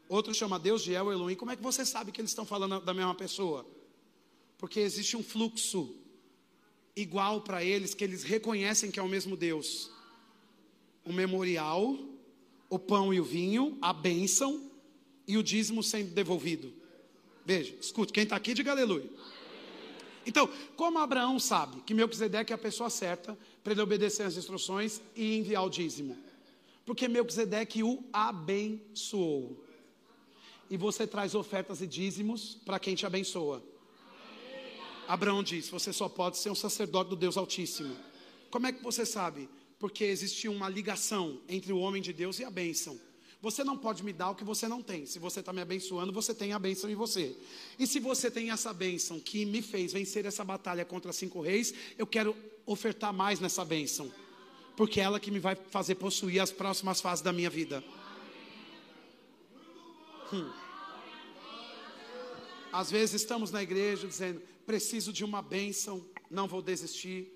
outro 0.09 0.33
chama 0.33 0.59
Deus 0.59 0.83
de 0.83 0.95
El 0.95 1.13
Elohim. 1.13 1.35
Como 1.35 1.51
é 1.51 1.57
que 1.57 1.63
você 1.63 1.85
sabe 1.85 2.13
que 2.13 2.21
eles 2.21 2.31
estão 2.31 2.47
falando 2.47 2.81
da 2.81 2.95
mesma 2.95 3.15
pessoa? 3.15 3.67
Porque 4.59 4.81
existe 4.81 5.17
um 5.17 5.23
fluxo 5.23 5.95
igual 6.95 7.41
para 7.41 7.65
eles, 7.65 7.95
que 7.95 8.03
eles 8.03 8.25
reconhecem 8.25 8.91
que 8.91 8.99
é 8.99 9.03
o 9.03 9.09
mesmo 9.09 9.37
Deus. 9.37 9.91
O 11.05 11.13
memorial, 11.13 11.97
o 12.69 12.79
pão 12.79 13.15
e 13.15 13.21
o 13.21 13.25
vinho, 13.25 13.79
a 13.81 13.93
bênção 13.93 14.69
e 15.27 15.39
o 15.39 15.43
dízimo 15.43 15.83
sendo 15.83 16.13
devolvido. 16.13 16.73
Veja, 17.47 17.75
escute, 17.81 18.13
quem 18.13 18.25
está 18.25 18.37
aqui, 18.37 18.53
diga 18.53 18.73
aleluia. 18.73 19.09
Então, 20.27 20.51
como 20.77 20.99
Abraão 20.99 21.39
sabe 21.39 21.81
que 21.83 21.95
Melquisedeque 21.95 22.53
é 22.53 22.55
a 22.55 22.59
pessoa 22.59 22.91
certa 22.91 23.39
para 23.65 23.73
ele 23.73 23.81
obedecer 23.81 24.25
às 24.25 24.37
instruções 24.37 25.01
e 25.17 25.39
enviar 25.39 25.65
o 25.65 25.71
dízimo? 25.71 26.17
Porque 26.85 27.09
Melquisedeque 27.09 27.83
o 27.83 28.05
abençoou. 28.13 29.65
E 30.69 30.77
você 30.77 31.07
traz 31.07 31.35
ofertas 31.35 31.81
e 31.81 31.87
dízimos 31.87 32.59
para 32.67 32.79
quem 32.79 32.95
te 32.95 33.07
abençoa. 33.07 33.63
Abraão 35.09 35.43
diz: 35.43 35.71
Você 35.71 35.91
só 35.91 36.07
pode 36.09 36.37
ser 36.37 36.51
um 36.51 36.55
sacerdote 36.55 37.09
do 37.11 37.17
Deus 37.17 37.39
Altíssimo. 37.39 37.97
Como 38.51 38.67
é 38.67 38.73
que 38.73 38.83
você 38.83 39.07
sabe? 39.07 39.49
Porque 39.79 40.05
existe 40.05 40.49
uma 40.49 40.69
ligação 40.69 41.41
entre 41.49 41.73
o 41.73 41.79
homem 41.79 42.03
de 42.03 42.13
Deus 42.13 42.39
e 42.39 42.45
a 42.45 42.51
bênção. 42.51 43.01
Você 43.41 43.65
não 43.65 43.79
pode 43.79 44.03
me 44.03 44.13
dar 44.13 44.31
o 44.31 44.35
que 44.35 44.45
você 44.45 44.69
não 44.69 44.83
tem. 44.83 45.07
Se 45.07 45.19
você 45.19 45.41
está 45.41 45.53
me 45.53 45.61
abençoando, 45.61 46.13
você 46.13 46.35
tem 46.35 46.53
a 46.53 46.59
bênção 46.59 46.91
em 46.91 46.95
você. 46.95 47.37
E 47.79 47.87
se 47.87 48.01
você 48.01 48.31
tem 48.31 48.51
essa 48.51 48.73
bênção 48.73 49.19
que 49.19 49.47
me 49.47 49.63
fez 49.63 49.93
vencer 49.93 50.27
essa 50.27 50.45
batalha 50.45 50.85
contra 50.85 51.13
cinco 51.13 51.41
reis, 51.41 51.73
eu 51.97 52.07
quero 52.07 52.37
ofertar 52.67 53.13
mais 53.13 53.41
nessa 53.41 53.65
bênção. 53.65 54.13
Porque 54.77 55.01
é 55.01 55.05
ela 55.05 55.21
que 55.21 55.31
me 55.31 55.39
vai 55.39 55.55
fazer 55.55 55.95
possuir 55.95 56.41
as 56.41 56.51
próximas 56.51 57.01
fases 57.01 57.23
da 57.23 57.33
minha 57.33 57.49
vida. 57.49 57.83
Hum. 60.33 60.51
Às 62.73 62.91
vezes 62.91 63.23
estamos 63.23 63.51
na 63.51 63.63
igreja 63.63 64.07
dizendo: 64.07 64.43
preciso 64.69 65.15
de 65.15 65.25
uma 65.25 65.41
bênção, 65.41 66.05
não 66.31 66.47
vou 66.47 66.61
desistir. 66.61 67.33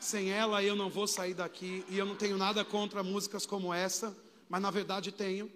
Sem 0.00 0.30
ela 0.30 0.64
eu 0.64 0.74
não 0.74 0.88
vou 0.88 1.06
sair 1.06 1.34
daqui. 1.34 1.84
E 1.90 1.98
eu 1.98 2.06
não 2.06 2.16
tenho 2.16 2.38
nada 2.38 2.64
contra 2.64 3.02
músicas 3.02 3.44
como 3.44 3.74
essa, 3.74 4.16
mas 4.48 4.62
na 4.62 4.70
verdade 4.70 5.12
tenho. 5.12 5.52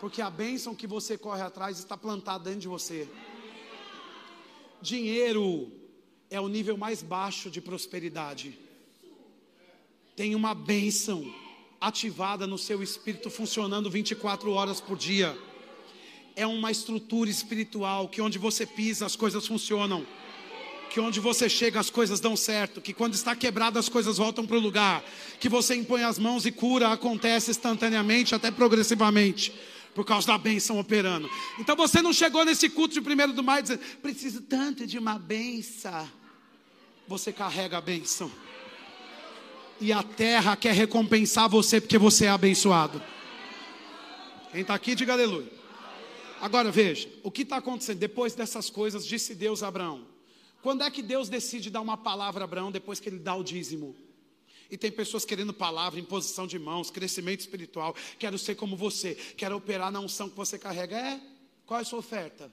Porque 0.00 0.20
a 0.20 0.28
bênção 0.28 0.74
que 0.74 0.84
você 0.84 1.16
corre 1.16 1.42
atrás 1.42 1.78
está 1.78 1.96
plantada 1.96 2.42
dentro 2.42 2.62
de 2.62 2.66
você. 2.66 3.08
Dinheiro 4.82 5.70
é 6.28 6.40
o 6.40 6.48
nível 6.48 6.76
mais 6.76 7.00
baixo 7.00 7.48
de 7.48 7.60
prosperidade. 7.60 8.58
Tem 10.16 10.34
uma 10.34 10.56
bênção 10.56 11.32
ativada 11.80 12.48
no 12.48 12.58
seu 12.58 12.82
espírito 12.82 13.30
funcionando 13.30 13.88
24 13.88 14.50
horas 14.50 14.80
por 14.80 14.98
dia 14.98 15.38
é 16.36 16.46
uma 16.46 16.70
estrutura 16.70 17.30
espiritual 17.30 18.08
que 18.08 18.20
onde 18.20 18.38
você 18.38 18.66
pisa 18.66 19.06
as 19.06 19.16
coisas 19.16 19.46
funcionam. 19.46 20.06
Que 20.90 21.00
onde 21.00 21.18
você 21.18 21.48
chega 21.48 21.80
as 21.80 21.90
coisas 21.90 22.20
dão 22.20 22.36
certo, 22.36 22.80
que 22.80 22.92
quando 22.92 23.14
está 23.14 23.34
quebrado 23.34 23.78
as 23.78 23.88
coisas 23.88 24.18
voltam 24.18 24.46
para 24.46 24.56
o 24.56 24.60
lugar, 24.60 25.04
que 25.40 25.48
você 25.48 25.74
impõe 25.74 26.04
as 26.04 26.18
mãos 26.18 26.46
e 26.46 26.52
cura 26.52 26.92
acontece 26.92 27.50
instantaneamente, 27.50 28.34
até 28.34 28.50
progressivamente, 28.50 29.52
por 29.94 30.04
causa 30.04 30.28
da 30.28 30.38
bênção 30.38 30.78
operando. 30.78 31.28
Então 31.58 31.74
você 31.74 32.00
não 32.00 32.12
chegou 32.12 32.44
nesse 32.44 32.68
culto 32.68 32.94
de 32.94 33.00
primeiro 33.00 33.32
do 33.32 33.42
maio 33.42 33.62
dizendo, 33.62 33.80
preciso 34.00 34.42
tanto 34.42 34.86
de 34.86 34.98
uma 34.98 35.18
bênção. 35.18 36.08
Você 37.08 37.32
carrega 37.32 37.78
a 37.78 37.80
bênção. 37.80 38.30
E 39.80 39.92
a 39.92 40.02
terra 40.02 40.56
quer 40.56 40.72
recompensar 40.72 41.48
você 41.48 41.80
porque 41.80 41.98
você 41.98 42.26
é 42.26 42.30
abençoado. 42.30 43.02
Quem 44.52 44.62
está 44.62 44.74
aqui, 44.74 44.94
diga 44.94 45.12
aleluia. 45.12 45.55
Agora 46.40 46.70
veja, 46.70 47.08
o 47.22 47.30
que 47.30 47.42
está 47.42 47.56
acontecendo? 47.56 47.98
Depois 47.98 48.34
dessas 48.34 48.68
coisas, 48.68 49.06
disse 49.06 49.34
Deus 49.34 49.62
a 49.62 49.68
Abraão. 49.68 50.06
Quando 50.62 50.82
é 50.82 50.90
que 50.90 51.02
Deus 51.02 51.28
decide 51.28 51.70
dar 51.70 51.80
uma 51.80 51.96
palavra 51.96 52.44
a 52.44 52.46
Abraão 52.46 52.70
depois 52.70 53.00
que 53.00 53.08
ele 53.08 53.18
dá 53.18 53.34
o 53.34 53.44
dízimo? 53.44 53.96
E 54.70 54.76
tem 54.76 54.90
pessoas 54.90 55.24
querendo 55.24 55.54
palavra, 55.54 56.00
imposição 56.00 56.46
de 56.46 56.58
mãos, 56.58 56.90
crescimento 56.90 57.40
espiritual. 57.40 57.94
Quero 58.18 58.36
ser 58.36 58.56
como 58.56 58.76
você, 58.76 59.14
quero 59.36 59.56
operar 59.56 59.92
na 59.92 60.00
unção 60.00 60.28
que 60.28 60.36
você 60.36 60.58
carrega. 60.58 60.96
É? 60.96 61.20
Qual 61.64 61.78
é 61.78 61.82
a 61.82 61.86
sua 61.86 62.00
oferta? 62.00 62.52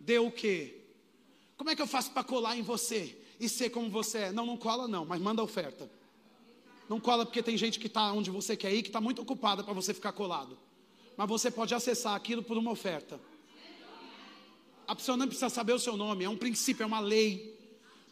Deu 0.00 0.26
o 0.26 0.32
quê? 0.32 0.80
Como 1.56 1.70
é 1.70 1.76
que 1.76 1.82
eu 1.82 1.86
faço 1.86 2.10
para 2.12 2.24
colar 2.24 2.56
em 2.56 2.62
você 2.62 3.16
e 3.38 3.48
ser 3.48 3.70
como 3.70 3.90
você 3.90 4.18
é? 4.18 4.32
Não, 4.32 4.46
não 4.46 4.56
cola 4.56 4.88
não, 4.88 5.04
mas 5.04 5.20
manda 5.20 5.42
a 5.42 5.44
oferta. 5.44 5.88
Não 6.88 6.98
cola 6.98 7.26
porque 7.26 7.42
tem 7.42 7.56
gente 7.56 7.78
que 7.78 7.86
está 7.86 8.12
onde 8.12 8.30
você 8.30 8.56
quer 8.56 8.72
ir, 8.74 8.82
que 8.82 8.88
está 8.88 9.00
muito 9.00 9.22
ocupada 9.22 9.62
para 9.62 9.72
você 9.74 9.94
ficar 9.94 10.12
colado 10.12 10.58
mas 11.16 11.28
você 11.28 11.50
pode 11.50 11.74
acessar 11.74 12.14
aquilo 12.14 12.42
por 12.42 12.56
uma 12.56 12.70
oferta. 12.70 13.20
A 14.86 14.96
pessoa 14.96 15.16
não 15.16 15.26
precisa 15.26 15.48
saber 15.48 15.72
o 15.72 15.78
seu 15.78 15.96
nome, 15.96 16.24
é 16.24 16.28
um 16.28 16.36
princípio, 16.36 16.82
é 16.82 16.86
uma 16.86 17.00
lei. 17.00 17.58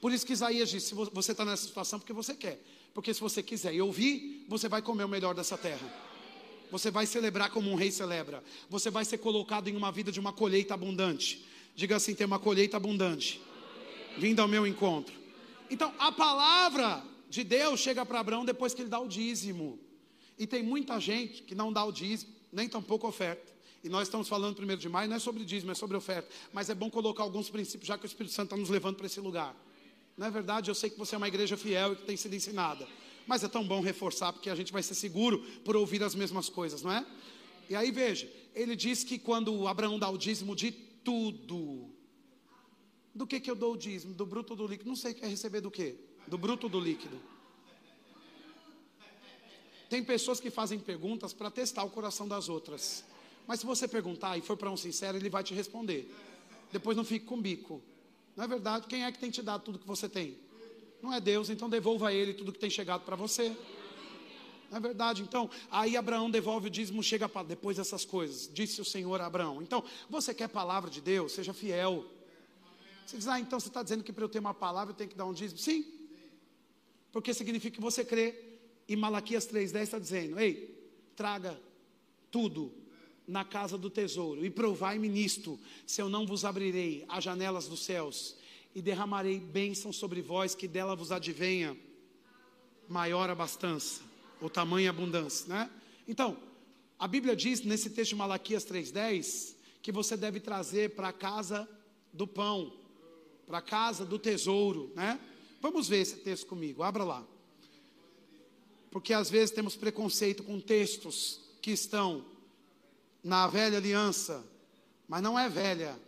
Por 0.01 0.13
isso 0.13 0.25
que 0.25 0.33
Isaías 0.33 0.71
disse: 0.71 0.95
você 0.95 1.33
está 1.33 1.45
nessa 1.45 1.67
situação 1.67 1.99
porque 1.99 2.13
você 2.13 2.35
quer. 2.35 2.63
Porque 2.95 3.13
se 3.13 3.21
você 3.21 3.43
quiser 3.43 3.75
e 3.75 3.81
ouvir, 3.81 4.45
você 4.49 4.69
vai 4.69 4.83
comer 4.83 5.05
o 5.05 5.09
melhor 5.09 5.35
dessa 5.35 5.57
terra. 5.57 5.87
Você 6.71 6.91
vai 6.91 7.07
celebrar 7.07 7.51
como 7.51 7.71
um 7.71 7.75
rei 7.75 7.91
celebra. 7.91 8.43
Você 8.69 8.91
vai 8.91 9.05
ser 9.05 9.19
colocado 9.19 9.69
em 9.69 9.77
uma 9.77 9.91
vida 9.91 10.11
de 10.11 10.21
uma 10.21 10.33
colheita 10.33 10.75
abundante. 10.75 11.45
Diga 11.75 11.97
assim: 11.97 12.15
tem 12.15 12.27
uma 12.27 12.39
colheita 12.39 12.77
abundante. 12.77 13.41
Vindo 14.17 14.41
ao 14.41 14.49
meu 14.49 14.67
encontro. 14.67 15.15
Então, 15.71 15.93
a 15.99 16.11
palavra 16.11 17.05
de 17.29 17.45
Deus 17.45 17.79
chega 17.81 18.05
para 18.05 18.21
Abraão 18.21 18.45
depois 18.45 18.75
que 18.75 18.83
ele 18.83 18.89
dá 18.89 18.99
o 18.99 19.07
dízimo. 19.07 19.79
E 20.39 20.47
tem 20.47 20.63
muita 20.63 20.99
gente 20.99 21.43
que 21.43 21.55
não 21.55 21.73
dá 21.73 21.85
o 21.85 21.93
dízimo 21.93 22.40
nem 22.53 22.69
tampouco 22.69 23.07
oferta. 23.07 23.53
E 23.83 23.89
nós 23.89 24.09
estamos 24.09 24.29
falando 24.29 24.57
primeiro 24.57 24.81
de 24.81 24.89
maio, 24.89 25.09
não 25.09 25.17
é 25.17 25.19
sobre 25.19 25.45
dízimo, 25.45 25.73
é 25.73 25.75
sobre 25.75 25.97
oferta. 25.97 26.29
Mas 26.53 26.69
é 26.69 26.75
bom 26.75 26.91
colocar 26.91 27.23
alguns 27.23 27.49
princípios, 27.49 27.89
já 27.89 27.97
que 27.97 28.05
o 28.05 28.07
Espírito 28.07 28.35
Santo 28.35 28.47
está 28.47 28.57
nos 28.57 28.69
levando 28.69 28.97
para 28.97 29.07
esse 29.07 29.21
lugar. 29.21 29.57
Não 30.17 30.27
é 30.27 30.31
verdade? 30.31 30.71
Eu 30.71 30.75
sei 30.75 30.91
que 30.91 30.99
você 30.99 31.15
é 31.15 31.19
uma 31.19 31.29
igreja 31.29 31.57
fiel 31.57 31.95
e 31.95 31.97
que 31.97 32.03
tem 32.03 32.17
sido 32.17 32.35
ensinada. 32.35 32.87
Mas 33.27 33.43
é 33.43 33.49
tão 33.49 33.65
bom 33.65 33.81
reforçar, 33.81 34.33
porque 34.33 34.51
a 34.51 34.55
gente 34.55 34.73
vai 34.73 34.83
ser 34.83 34.95
seguro 34.95 35.39
por 35.65 35.77
ouvir 35.77 36.03
as 36.03 36.15
mesmas 36.15 36.49
coisas, 36.49 36.83
não 36.83 36.93
é? 36.93 37.07
E 37.71 37.77
aí 37.77 37.91
veja, 37.91 38.31
ele 38.55 38.77
diz 38.77 39.03
que 39.03 39.19
quando 39.19 39.67
Abraão 39.67 39.99
dá 39.99 40.11
o 40.11 40.19
dízimo 40.19 40.55
de 40.55 40.73
tudo, 40.73 41.89
do 43.15 43.27
que, 43.27 43.41
que 43.41 43.51
eu 43.51 43.55
dou 43.55 43.75
o 43.75 43.77
dízimo? 43.77 44.13
Do 44.13 44.27
bruto 44.27 44.53
ou 44.53 44.57
do 44.57 44.67
líquido? 44.67 44.89
Não 44.89 44.97
sei, 44.97 45.15
quer 45.15 45.29
receber 45.29 45.61
do 45.61 45.71
quê? 45.71 45.97
Do 46.27 46.37
bruto 46.37 46.67
ou 46.67 46.71
do 46.71 46.81
líquido? 46.81 47.19
Tem 49.91 50.05
pessoas 50.05 50.39
que 50.39 50.51
fazem 50.51 50.79
perguntas 50.79 51.33
para 51.33 51.51
testar 51.51 51.83
o 51.83 51.91
coração 51.91 52.29
das 52.29 52.49
outras. 52.49 53.05
Mas 53.45 53.59
se 53.59 53.67
você 53.67 53.89
perguntar 53.89 54.39
e 54.39 54.41
for 54.41 54.57
para 54.57 54.71
um 54.71 54.77
sincero, 54.77 55.19
ele 55.19 55.29
vai 55.29 55.43
te 55.43 55.53
responder. 55.53 56.09
Depois 56.73 56.97
não 56.97 57.05
fique 57.05 57.27
com 57.27 57.43
bico. 57.43 57.83
Não 58.37 58.45
é 58.45 58.47
verdade? 58.47 58.87
Quem 58.87 59.05
é 59.05 59.11
que 59.11 59.19
tem 59.19 59.33
te 59.33 59.43
dado 59.43 59.65
tudo 59.65 59.81
que 59.81 59.87
você 59.87 60.09
tem? 60.09 60.39
Não 61.03 61.13
é 61.13 61.21
Deus, 61.21 61.51
então 61.51 61.69
devolva 61.69 62.09
a 62.09 62.13
ele 62.15 62.33
tudo 62.33 62.53
que 62.53 62.59
tem 62.61 62.71
chegado 62.71 63.05
para 63.05 63.17
você. 63.17 63.49
Não 64.71 64.79
é 64.79 64.81
verdade? 64.81 65.23
Então, 65.23 65.51
aí 65.69 65.97
Abraão 65.97 66.31
devolve 66.31 66.69
o 66.69 66.71
dízimo, 66.71 67.03
chega 67.03 67.29
para 67.29 67.49
depois 67.49 67.77
dessas 67.77 68.05
coisas. 68.05 68.49
Disse 68.55 68.81
o 68.81 68.85
Senhor 68.85 69.21
a 69.21 69.27
Abraão. 69.27 69.61
Então, 69.61 69.83
você 70.09 70.33
quer 70.33 70.49
palavra 70.49 70.89
de 70.89 71.01
Deus? 71.01 71.33
Seja 71.33 71.53
fiel. 71.53 72.07
Você 73.05 73.17
diz, 73.17 73.27
ah, 73.27 73.41
então 73.41 73.59
você 73.59 73.67
está 73.67 73.83
dizendo 73.83 74.05
que 74.05 74.13
para 74.13 74.23
eu 74.23 74.29
ter 74.29 74.39
uma 74.39 74.55
palavra 74.55 74.93
eu 74.93 74.97
tenho 74.97 75.11
que 75.11 75.17
dar 75.17 75.27
um 75.27 75.33
dízimo? 75.33 75.59
Sim. 75.59 75.85
Porque 77.11 77.35
significa 77.35 77.75
que 77.75 77.83
você 77.83 78.05
crê. 78.05 78.50
E 78.91 78.97
Malaquias 78.97 79.47
3,10 79.47 79.83
está 79.83 79.99
dizendo: 80.01 80.41
Ei, 80.41 80.77
traga 81.15 81.57
tudo 82.29 82.75
na 83.25 83.45
casa 83.45 83.79
do 83.79 83.89
tesouro 83.89 84.45
e 84.45 84.51
provai-me 84.51 85.09
nisto, 85.09 85.57
se 85.87 86.03
eu 86.03 86.09
não 86.09 86.27
vos 86.27 86.45
abrirei 86.45 87.05
as 87.09 87.23
janelas 87.23 87.69
dos 87.69 87.85
céus 87.85 88.37
e 88.75 88.83
derramarei 88.83 89.39
bênção 89.39 89.93
sobre 89.93 90.21
vós, 90.21 90.57
que 90.57 90.67
dela 90.67 90.97
vos 90.97 91.13
advenha 91.13 91.79
maior 92.89 93.31
abastança, 93.31 94.03
ou 94.41 94.51
tamanha 94.51 94.91
abundância, 94.91 95.47
né? 95.47 95.71
Então, 96.09 96.37
a 96.99 97.07
Bíblia 97.07 97.37
diz 97.37 97.63
nesse 97.63 97.91
texto 97.91 98.11
de 98.11 98.17
Malaquias 98.17 98.67
3,10 98.67 99.55
que 99.81 99.93
você 99.93 100.17
deve 100.17 100.41
trazer 100.41 100.97
para 100.97 101.11
a 101.11 101.13
casa 101.13 101.69
do 102.13 102.27
pão, 102.27 102.77
para 103.47 103.59
a 103.59 103.63
casa 103.63 104.05
do 104.05 104.19
tesouro, 104.19 104.93
né? 104.97 105.21
Vamos 105.61 105.89
ver 105.89 105.99
esse 105.99 106.17
texto 106.17 106.49
comigo, 106.49 106.83
abra 106.83 107.05
lá 107.05 107.25
porque 108.91 109.13
às 109.13 109.31
vezes 109.31 109.51
temos 109.51 109.77
preconceito 109.77 110.43
com 110.43 110.61
textos 110.61 111.41
que 111.63 111.71
estão 111.71 112.25
na 113.23 113.47
velha 113.47 113.79
aliança, 113.79 114.45
mas 115.09 115.23
não 115.23 115.39
é 115.39 115.49
velha, 115.49 115.99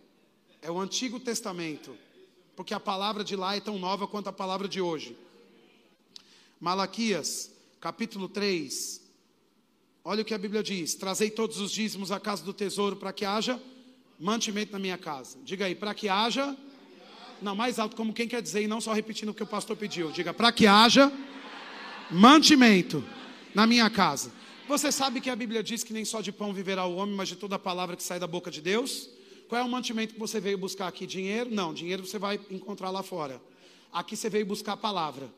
é 0.61 0.71
o 0.71 0.81
Antigo 0.81 1.21
Testamento, 1.21 1.97
porque 2.57 2.75
a 2.75 2.81
palavra 2.81 3.23
de 3.23 3.37
lá 3.37 3.57
é 3.57 3.61
tão 3.61 3.79
nova 3.79 4.07
quanto 4.07 4.29
a 4.29 4.33
palavra 4.33 4.69
de 4.69 4.81
hoje. 4.81 5.17
Malaquias, 6.61 7.51
capítulo 7.81 8.29
3. 8.29 9.01
Olha 10.05 10.23
o 10.23 10.25
que 10.25 10.35
a 10.35 10.39
Bíblia 10.39 10.63
diz: 10.63 10.95
Trazei 10.95 11.31
todos 11.31 11.59
os 11.59 11.71
dízimos 11.71 12.13
à 12.13 12.21
casa 12.21 12.45
do 12.45 12.53
tesouro 12.53 12.97
para 12.97 13.13
que 13.13 13.25
haja 13.25 13.61
mantimento 14.19 14.73
na 14.73 14.79
minha 14.79 14.99
casa. 14.99 15.39
Diga 15.45 15.67
aí, 15.67 15.75
para 15.75 15.95
que 15.95 16.09
haja. 16.09 16.57
Não, 17.41 17.57
mais 17.57 17.81
alto, 17.81 17.97
como 17.97 18.13
quem 18.13 18.29
quer 18.29 18.41
dizer, 18.41 18.63
e 18.63 18.69
não 18.69 18.81
só 18.81 18.93
repetindo 18.93 19.31
o 19.31 19.35
que 19.35 19.43
o 19.43 19.47
pastor 19.47 19.77
pediu. 19.77 20.13
Diga, 20.13 20.33
para 20.33 20.53
que 20.53 20.69
haja 20.69 21.13
mantimento 22.11 23.05
na 23.55 23.67
minha 23.67 23.89
casa. 23.91 24.33
Você 24.69 24.91
sabe 24.91 25.21
que 25.21 25.29
a 25.29 25.37
Bíblia 25.37 25.63
diz 25.63 25.83
que 25.85 25.93
nem 25.93 26.05
só 26.05 26.21
de 26.21 26.33
pão 26.33 26.53
viverá 26.53 26.85
o 26.85 26.97
homem, 26.97 27.15
mas 27.15 27.29
de 27.29 27.37
toda 27.37 27.57
a 27.57 27.59
palavra 27.59 27.97
que 27.97 28.03
sai 28.03 28.19
da 28.19 28.27
boca 28.27 28.51
de 28.51 28.61
Deus? 28.61 29.09
Qual 29.49 29.61
é 29.61 29.65
o 29.65 29.69
mantimento 29.69 30.15
que 30.15 30.21
você 30.21 30.41
veio 30.41 30.57
buscar 30.57 30.89
aqui? 30.89 31.07
Dinheiro? 31.07 31.51
Não, 31.51 31.75
dinheiro 31.75 32.07
você 32.07 32.19
vai 32.19 32.41
encontrar 32.51 32.91
lá 32.91 33.03
fora. 33.03 33.41
Aqui 33.93 34.17
você 34.17 34.31
veio 34.31 34.47
buscar 34.47 34.73
a 34.73 34.77
palavra. 34.77 35.29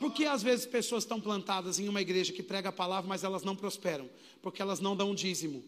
Porque 0.00 0.24
às 0.24 0.42
vezes 0.42 0.64
pessoas 0.64 1.04
estão 1.04 1.20
plantadas 1.20 1.78
em 1.78 1.88
uma 1.88 2.00
igreja 2.00 2.32
que 2.32 2.42
prega 2.42 2.70
a 2.70 2.72
palavra, 2.72 3.08
mas 3.08 3.24
elas 3.24 3.42
não 3.42 3.54
prosperam? 3.54 4.08
Porque 4.40 4.62
elas 4.62 4.80
não 4.80 4.96
dão 4.96 5.14
dízimo. 5.14 5.62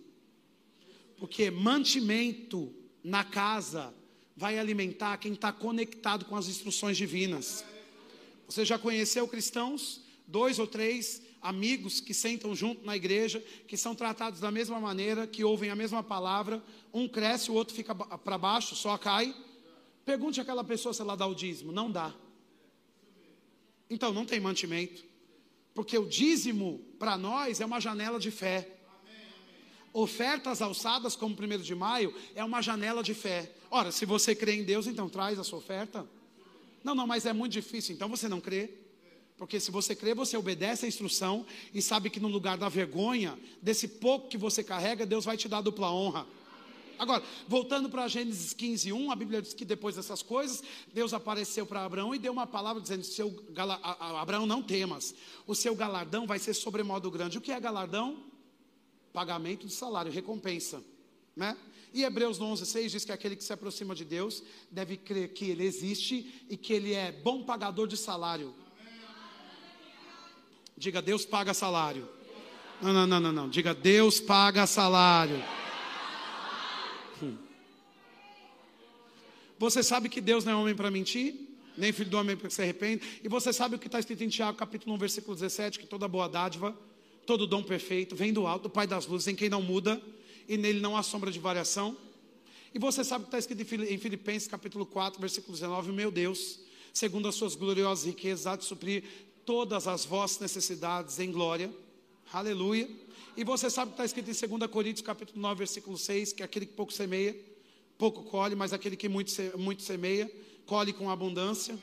Porque 1.19 1.51
mantimento 1.51 2.75
na 3.03 3.23
casa 3.23 3.95
vai 4.37 4.59
alimentar 4.59 5.19
quem 5.19 5.35
está 5.35 5.53
conectado 5.53 6.25
com 6.25 6.37
as 6.37 6.49
instruções 6.49 6.97
divinas. 6.97 7.65
Você 8.47 8.65
já 8.65 8.79
conheceu 8.79 9.27
cristãos, 9.27 10.03
dois 10.27 10.59
ou 10.59 10.67
três 10.67 11.23
amigos 11.41 12.01
que 12.01 12.15
sentam 12.15 12.55
junto 12.55 12.85
na 12.87 12.97
igreja, 12.97 13.39
que 13.69 13.77
são 13.77 13.95
tratados 13.95 14.41
da 14.41 14.51
mesma 14.51 14.81
maneira, 14.81 15.27
que 15.27 15.45
ouvem 15.45 15.71
a 15.71 15.77
mesma 15.77 16.03
palavra, 16.03 16.63
um 16.93 17.07
cresce, 17.07 17.51
o 17.51 17.55
outro 17.55 17.75
fica 17.75 17.95
para 17.95 18.39
baixo, 18.39 18.75
só 18.75 18.97
cai. 18.97 19.35
Pergunte 20.05 20.41
àquela 20.41 20.65
pessoa 20.65 20.95
se 20.95 21.03
ela 21.03 21.17
dá 21.17 21.27
o 21.27 21.35
dízimo, 21.35 21.71
não 21.71 21.91
dá. 21.91 22.15
Então 23.91 24.13
não 24.13 24.25
tem 24.25 24.41
mantimento. 24.41 25.05
Porque 25.75 25.99
o 25.99 26.07
dízimo 26.07 26.81
para 26.99 27.19
nós 27.19 27.61
é 27.61 27.67
uma 27.67 27.81
janela 27.81 28.19
de 28.19 28.31
fé. 28.31 28.71
Ofertas 29.93 30.63
alçadas 30.63 31.15
como 31.15 31.37
primeiro 31.37 31.63
de 31.63 31.75
maio 31.75 32.15
é 32.35 32.43
uma 32.43 32.63
janela 32.63 33.03
de 33.03 33.13
fé. 33.13 33.53
Ora, 33.71 33.93
se 33.93 34.07
você 34.07 34.35
crê 34.35 34.55
em 34.55 34.65
Deus, 34.65 34.87
então 34.87 35.09
traz 35.09 35.39
a 35.39 35.45
sua 35.45 35.59
oferta. 35.59 36.09
Não, 36.85 36.95
não, 36.95 37.07
mas 37.07 37.25
é 37.25 37.33
muito 37.33 37.53
difícil, 37.53 37.95
então 37.95 38.09
você 38.09 38.29
não 38.29 38.41
crê. 38.41 38.71
Porque 39.37 39.59
se 39.59 39.71
você 39.71 39.97
crê, 39.97 40.15
você 40.15 40.37
obedece 40.37 40.85
a 40.85 40.89
instrução 40.89 41.45
e 41.73 41.83
sabe 41.83 42.09
que 42.09 42.21
no 42.21 42.29
lugar 42.29 42.57
da 42.57 42.69
vergonha, 42.69 43.37
desse 43.61 43.89
pouco 43.89 44.29
que 44.29 44.39
você 44.39 44.63
carrega, 44.63 45.05
Deus 45.05 45.25
vai 45.25 45.37
te 45.37 45.49
dar 45.49 45.61
dupla 45.61 45.91
honra. 45.91 46.27
Agora, 46.97 47.25
voltando 47.49 47.89
para 47.89 48.07
Gênesis 48.07 48.53
15, 48.53 48.93
1, 48.93 49.11
a 49.11 49.17
Bíblia 49.17 49.43
diz 49.43 49.53
que 49.53 49.65
depois 49.65 49.97
dessas 49.97 50.23
coisas, 50.23 50.63
Deus 50.93 51.13
apareceu 51.13 51.67
para 51.67 51.85
Abraão 51.85 52.15
e 52.15 52.19
deu 52.19 52.33
uma 52.33 52.47
palavra 52.47 52.81
dizendo: 52.81 53.03
seu 53.03 53.31
gala, 53.51 53.75
Abraão, 54.21 54.47
não 54.47 54.63
temas, 54.63 55.15
o 55.47 55.55
seu 55.55 55.75
galardão 55.75 56.27
vai 56.27 56.39
ser 56.39 56.55
sobremodo 56.55 57.11
grande. 57.11 57.39
O 57.39 57.41
que 57.41 57.51
é 57.51 57.59
galardão? 57.59 58.23
Pagamento 59.13 59.67
de 59.67 59.73
salário, 59.73 60.13
recompensa. 60.13 60.85
Né? 61.35 61.57
E 61.95 62.03
Hebreus 62.03 62.41
11, 62.41 62.67
6 62.67 62.91
diz 62.91 63.05
que 63.05 63.13
aquele 63.13 63.37
que 63.37 63.45
se 63.45 63.53
aproxima 63.53 63.95
de 63.95 64.05
Deus 64.05 64.43
deve 64.69 64.97
crer 64.97 65.29
que 65.29 65.49
Ele 65.49 65.65
existe 65.65 66.45
e 66.51 66.57
que 66.57 66.73
Ele 66.73 66.93
é 66.93 67.13
bom 67.13 67.45
pagador 67.45 67.87
de 67.87 67.97
salário. 67.97 68.53
Diga, 70.77 71.01
Deus 71.01 71.25
paga 71.25 71.55
salário. 71.55 72.09
Não, 72.83 72.93
não, 72.93 73.07
não, 73.07 73.21
não, 73.21 73.33
não. 73.33 73.49
Diga, 73.49 73.73
Deus 73.73 74.19
paga 74.19 74.67
salário. 74.67 75.41
Hum. 77.23 77.37
Você 79.57 79.81
sabe 79.81 80.09
que 80.09 80.21
Deus 80.21 80.45
não 80.45 80.53
é 80.53 80.57
homem 80.57 80.75
para 80.75 80.91
mentir? 80.91 81.49
Nem 81.79 81.93
filho 81.93 82.11
do 82.11 82.19
homem 82.19 82.37
para 82.37 82.49
que 82.49 82.55
se 82.55 82.61
arrepende? 82.63 83.21
E 83.23 83.29
você 83.29 83.53
sabe 83.53 83.77
o 83.77 83.79
que 83.79 83.87
está 83.87 84.01
escrito 84.01 84.25
em 84.25 84.29
Tiago, 84.29 84.59
capítulo 84.59 84.97
1, 84.97 84.99
versículo 84.99 85.37
17, 85.37 85.79
que 85.79 85.87
toda 85.87 86.09
boa 86.09 86.29
dádiva, 86.29 86.77
todo 87.25 87.47
dom 87.47 87.63
perfeito, 87.63 88.17
vem 88.17 88.33
do 88.33 88.49
alto, 88.49 88.65
do 88.65 88.71
Pai 88.71 88.85
das 88.85 89.07
luzes, 89.07 89.29
em 89.29 89.37
quem 89.37 89.49
não 89.49 89.63
muda 89.63 90.03
e 90.49 90.57
nele 90.57 90.81
não 90.81 90.97
há 90.97 91.03
sombra 91.03 91.31
de 91.31 91.39
variação. 91.39 91.97
E 92.75 92.79
você 92.79 93.05
sabe 93.05 93.23
o 93.23 93.27
que 93.27 93.37
está 93.37 93.39
escrito 93.39 93.85
em 93.85 93.99
Filipenses 93.99 94.49
capítulo 94.49 94.85
4, 94.85 95.21
versículo 95.21 95.53
19: 95.53 95.93
Meu 95.93 96.11
Deus, 96.11 96.61
segundo 96.93 97.29
as 97.29 97.35
suas 97.35 97.55
gloriosas 97.55 98.05
riquezas, 98.05 98.47
há 98.47 98.57
de 98.57 98.65
suprir 98.65 99.05
todas 99.45 99.87
as 99.87 100.05
vossas 100.05 100.41
necessidades 100.41 101.19
em 101.19 101.31
glória. 101.31 101.73
Aleluia. 102.33 102.89
E 103.37 103.45
você 103.45 103.69
sabe 103.69 103.91
o 103.91 103.95
que 103.95 104.03
está 104.03 104.05
escrito 104.05 104.31
em 104.31 104.59
2 104.59 104.71
Coríntios 104.71 105.07
capítulo 105.07 105.41
9, 105.41 105.59
versículo 105.59 105.99
6, 105.99 106.33
que 106.33 106.43
é 106.43 106.45
aquele 106.45 106.67
que 106.67 106.73
pouco 106.73 106.93
semeia, 106.93 107.37
pouco 107.99 108.23
colhe, 108.25 108.55
mas 108.55 108.73
aquele 108.73 108.97
que 108.97 109.09
muito, 109.09 109.33
muito 109.59 109.83
semeia, 109.83 110.31
colhe 110.67 110.93
com 110.93 111.11
abundância. 111.11 111.79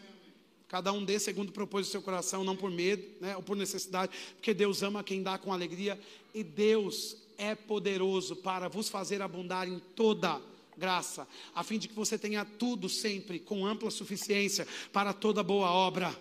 Cada 0.68 0.94
um 0.94 1.04
dê 1.04 1.20
segundo 1.20 1.52
o 1.54 1.84
seu 1.84 2.02
coração, 2.02 2.46
não 2.46 2.56
por 2.56 2.72
medo, 2.72 3.04
né, 3.20 3.36
ou 3.36 3.44
por 3.44 3.58
necessidade, 3.58 4.14
porque 4.36 4.54
Deus 4.54 4.82
ama 4.82 5.04
quem 5.04 5.22
dá 5.22 5.38
com 5.38 5.52
alegria, 5.52 6.00
e 6.34 6.44
Deus 6.44 7.18
é 7.42 7.56
poderoso 7.56 8.36
para 8.36 8.70
vos 8.70 8.88
fazer 8.88 9.20
abundar 9.20 9.68
em 9.68 9.80
toda 9.80 10.40
graça, 10.78 11.28
a 11.56 11.64
fim 11.64 11.80
de 11.80 11.88
que 11.88 11.94
você 11.96 12.16
tenha 12.16 12.46
tudo 12.46 12.88
sempre 12.88 13.40
com 13.40 13.66
ampla 13.66 13.90
suficiência 13.90 14.68
para 14.94 15.12
toda 15.12 15.42
boa 15.42 15.72
obra. 15.72 16.16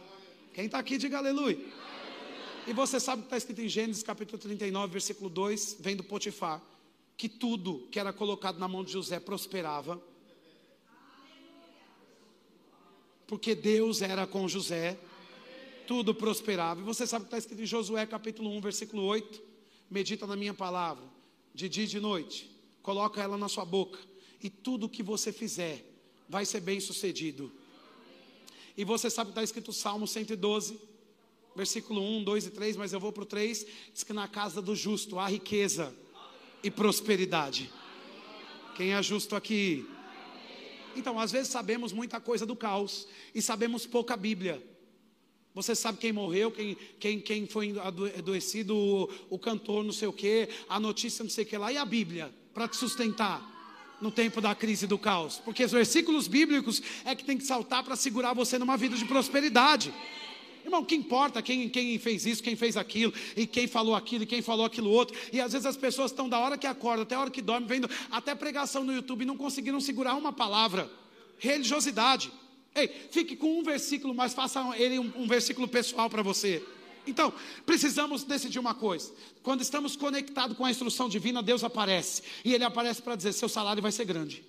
Quem 0.55 0.65
está 0.65 0.79
aqui, 0.79 0.97
diga 0.97 1.19
aleluia. 1.19 1.59
E 2.67 2.73
você 2.73 2.99
sabe 2.99 3.21
o 3.21 3.23
que 3.23 3.27
está 3.27 3.37
escrito 3.37 3.61
em 3.61 3.69
Gênesis 3.69 4.03
capítulo 4.03 4.39
39, 4.39 4.91
versículo 4.91 5.29
2, 5.29 5.77
vem 5.79 5.95
do 5.95 6.03
Potifar, 6.03 6.63
que 7.19 7.29
tudo 7.29 7.87
que 7.91 8.01
era 8.01 8.15
colocado 8.15 8.59
na 8.59 8.67
mão 8.67 8.83
de 8.83 8.91
José 8.91 9.21
prosperava. 9.21 10.03
Porque 13.27 13.55
Deus 13.55 14.01
era 14.01 14.27
com 14.27 14.49
José, 14.49 14.99
tudo 15.87 16.15
prosperava. 16.15 16.81
E 16.81 16.85
você 16.85 17.07
sabe 17.07 17.25
o 17.25 17.29
que 17.29 17.35
está 17.35 17.39
escrito 17.39 17.63
em 17.63 17.67
Josué 17.67 18.07
capítulo 18.07 18.51
1, 18.57 18.61
versículo 18.63 19.03
8 19.03 19.51
medita 19.91 20.27
na 20.27 20.37
minha 20.37 20.55
palavra, 20.55 21.05
de 21.55 21.69
dia 21.69 21.85
e 21.85 21.87
de 21.87 22.01
noite, 22.01 22.51
coloca 22.83 23.21
ela 23.21 23.37
na 23.37 23.49
sua 23.49 23.65
boca, 23.65 23.99
e 24.43 24.49
tudo 24.49 24.89
que 24.89 25.03
você 25.03 25.33
fizer 25.33 25.85
vai 26.29 26.45
ser 26.45 26.61
bem 26.61 26.81
sucedido. 26.81 27.53
E 28.77 28.85
você 28.85 29.11
sabe 29.11 29.29
que 29.29 29.33
está 29.33 29.43
escrito 29.43 29.73
Salmo 29.73 30.07
112, 30.07 30.81
versículo 31.55 32.01
1, 32.01 32.25
2 32.25 32.47
e 32.47 32.51
3, 32.51 32.77
mas 32.77 32.93
eu 32.93 33.01
vou 33.01 33.13
para 33.13 33.25
o 33.25 33.27
3, 33.27 33.67
diz 33.93 34.05
que 34.05 34.13
na 34.13 34.29
casa 34.29 34.63
do 34.63 34.75
justo 34.75 35.19
há 35.19 35.29
riqueza, 35.29 35.95
e 36.63 36.71
prosperidade. 36.71 37.71
Quem 38.77 38.93
é 38.93 39.03
justo 39.03 39.35
aqui? 39.35 39.87
Então, 40.97 41.19
às 41.19 41.31
vezes 41.31 41.49
sabemos 41.49 41.93
muita 41.93 42.21
coisa 42.21 42.45
do 42.45 42.57
caos 42.57 43.07
e 43.35 43.41
sabemos 43.41 43.87
pouca 43.87 44.17
Bíblia. 44.17 44.63
Você 45.55 45.75
sabe 45.75 45.99
quem 45.99 46.13
morreu, 46.13 46.51
quem, 46.51 46.77
quem, 46.99 47.21
quem 47.21 47.47
foi 47.47 47.75
adoecido, 48.17 48.77
o, 48.77 49.11
o 49.29 49.39
cantor, 49.39 49.83
não 49.83 49.93
sei 49.93 50.07
o 50.07 50.13
quê, 50.13 50.49
a 50.69 50.79
notícia, 50.79 51.23
não 51.25 51.31
sei 51.31 51.45
o 51.45 51.47
que 51.47 51.59
lá, 51.59 51.73
e 51.73 51.77
a 51.77 51.85
Bíblia, 51.85 52.33
para 52.55 52.69
te 52.69 52.77
sustentar 52.77 53.51
no 54.01 54.11
tempo 54.11 54.41
da 54.41 54.55
crise 54.55 54.87
do 54.87 54.97
caos. 54.97 55.39
Porque 55.45 55.65
os 55.65 55.73
versículos 55.73 56.29
bíblicos 56.29 56.81
é 57.05 57.15
que 57.15 57.25
tem 57.25 57.37
que 57.37 57.45
saltar 57.45 57.83
para 57.83 57.97
segurar 57.97 58.33
você 58.33 58.59
numa 58.59 58.77
vida 58.77 58.97
de 58.97 59.05
prosperidade. 59.05 59.93
Irmão, 60.65 60.85
que 60.85 60.95
importa 60.95 61.43
quem, 61.43 61.69
quem 61.69 61.99
fez 61.99 62.27
isso, 62.27 62.43
quem 62.43 62.55
fez 62.55 62.77
aquilo, 62.77 63.13
e 63.37 63.47
quem 63.47 63.67
falou 63.67 63.95
aquilo, 63.95 64.25
e 64.25 64.27
quem 64.27 64.43
falou 64.43 64.65
aquilo 64.65 64.91
outro. 64.91 65.17
E 65.33 65.41
às 65.41 65.53
vezes 65.53 65.67
as 65.67 65.77
pessoas 65.77 66.11
estão 66.11 66.29
da 66.29 66.39
hora 66.39 66.57
que 66.57 66.67
acordam 66.67 67.03
até 67.03 67.15
a 67.15 67.21
hora 67.21 67.31
que 67.31 67.43
dormem, 67.43 67.69
vendo 67.69 67.91
até 68.11 68.35
pregação 68.35 68.85
no 68.85 68.93
YouTube 68.93 69.23
e 69.23 69.27
não 69.27 69.37
conseguiram 69.37 69.81
segurar 69.81 70.15
uma 70.15 70.33
palavra. 70.33 70.91
Religiosidade. 71.39 72.31
Ei, 72.75 72.89
fique 73.11 73.37
com 73.37 73.59
um 73.59 73.63
versículo, 73.63 74.15
mas 74.15 74.33
faça 74.33 74.61
ele 74.77 74.99
um, 74.99 75.13
um 75.17 75.27
versículo 75.27 75.67
pessoal 75.67 76.09
para 76.09 76.23
você. 76.23 76.65
Então, 77.07 77.33
precisamos 77.67 78.23
decidir 78.25 78.59
uma 78.59 78.75
coisa. 78.75 79.11
Quando 79.43 79.63
estamos 79.63 79.97
conectados 79.97 80.57
com 80.57 80.65
a 80.65 80.71
instrução 80.71 81.09
divina, 81.09 81.43
Deus 81.43 81.65
aparece. 81.65 82.23
E 82.45 82.55
Ele 82.55 82.65
aparece 82.65 83.03
para 83.03 83.17
dizer: 83.17 83.33
seu 83.33 83.49
salário 83.49 83.83
vai 83.83 83.91
ser 83.91 84.05
grande. 84.05 84.45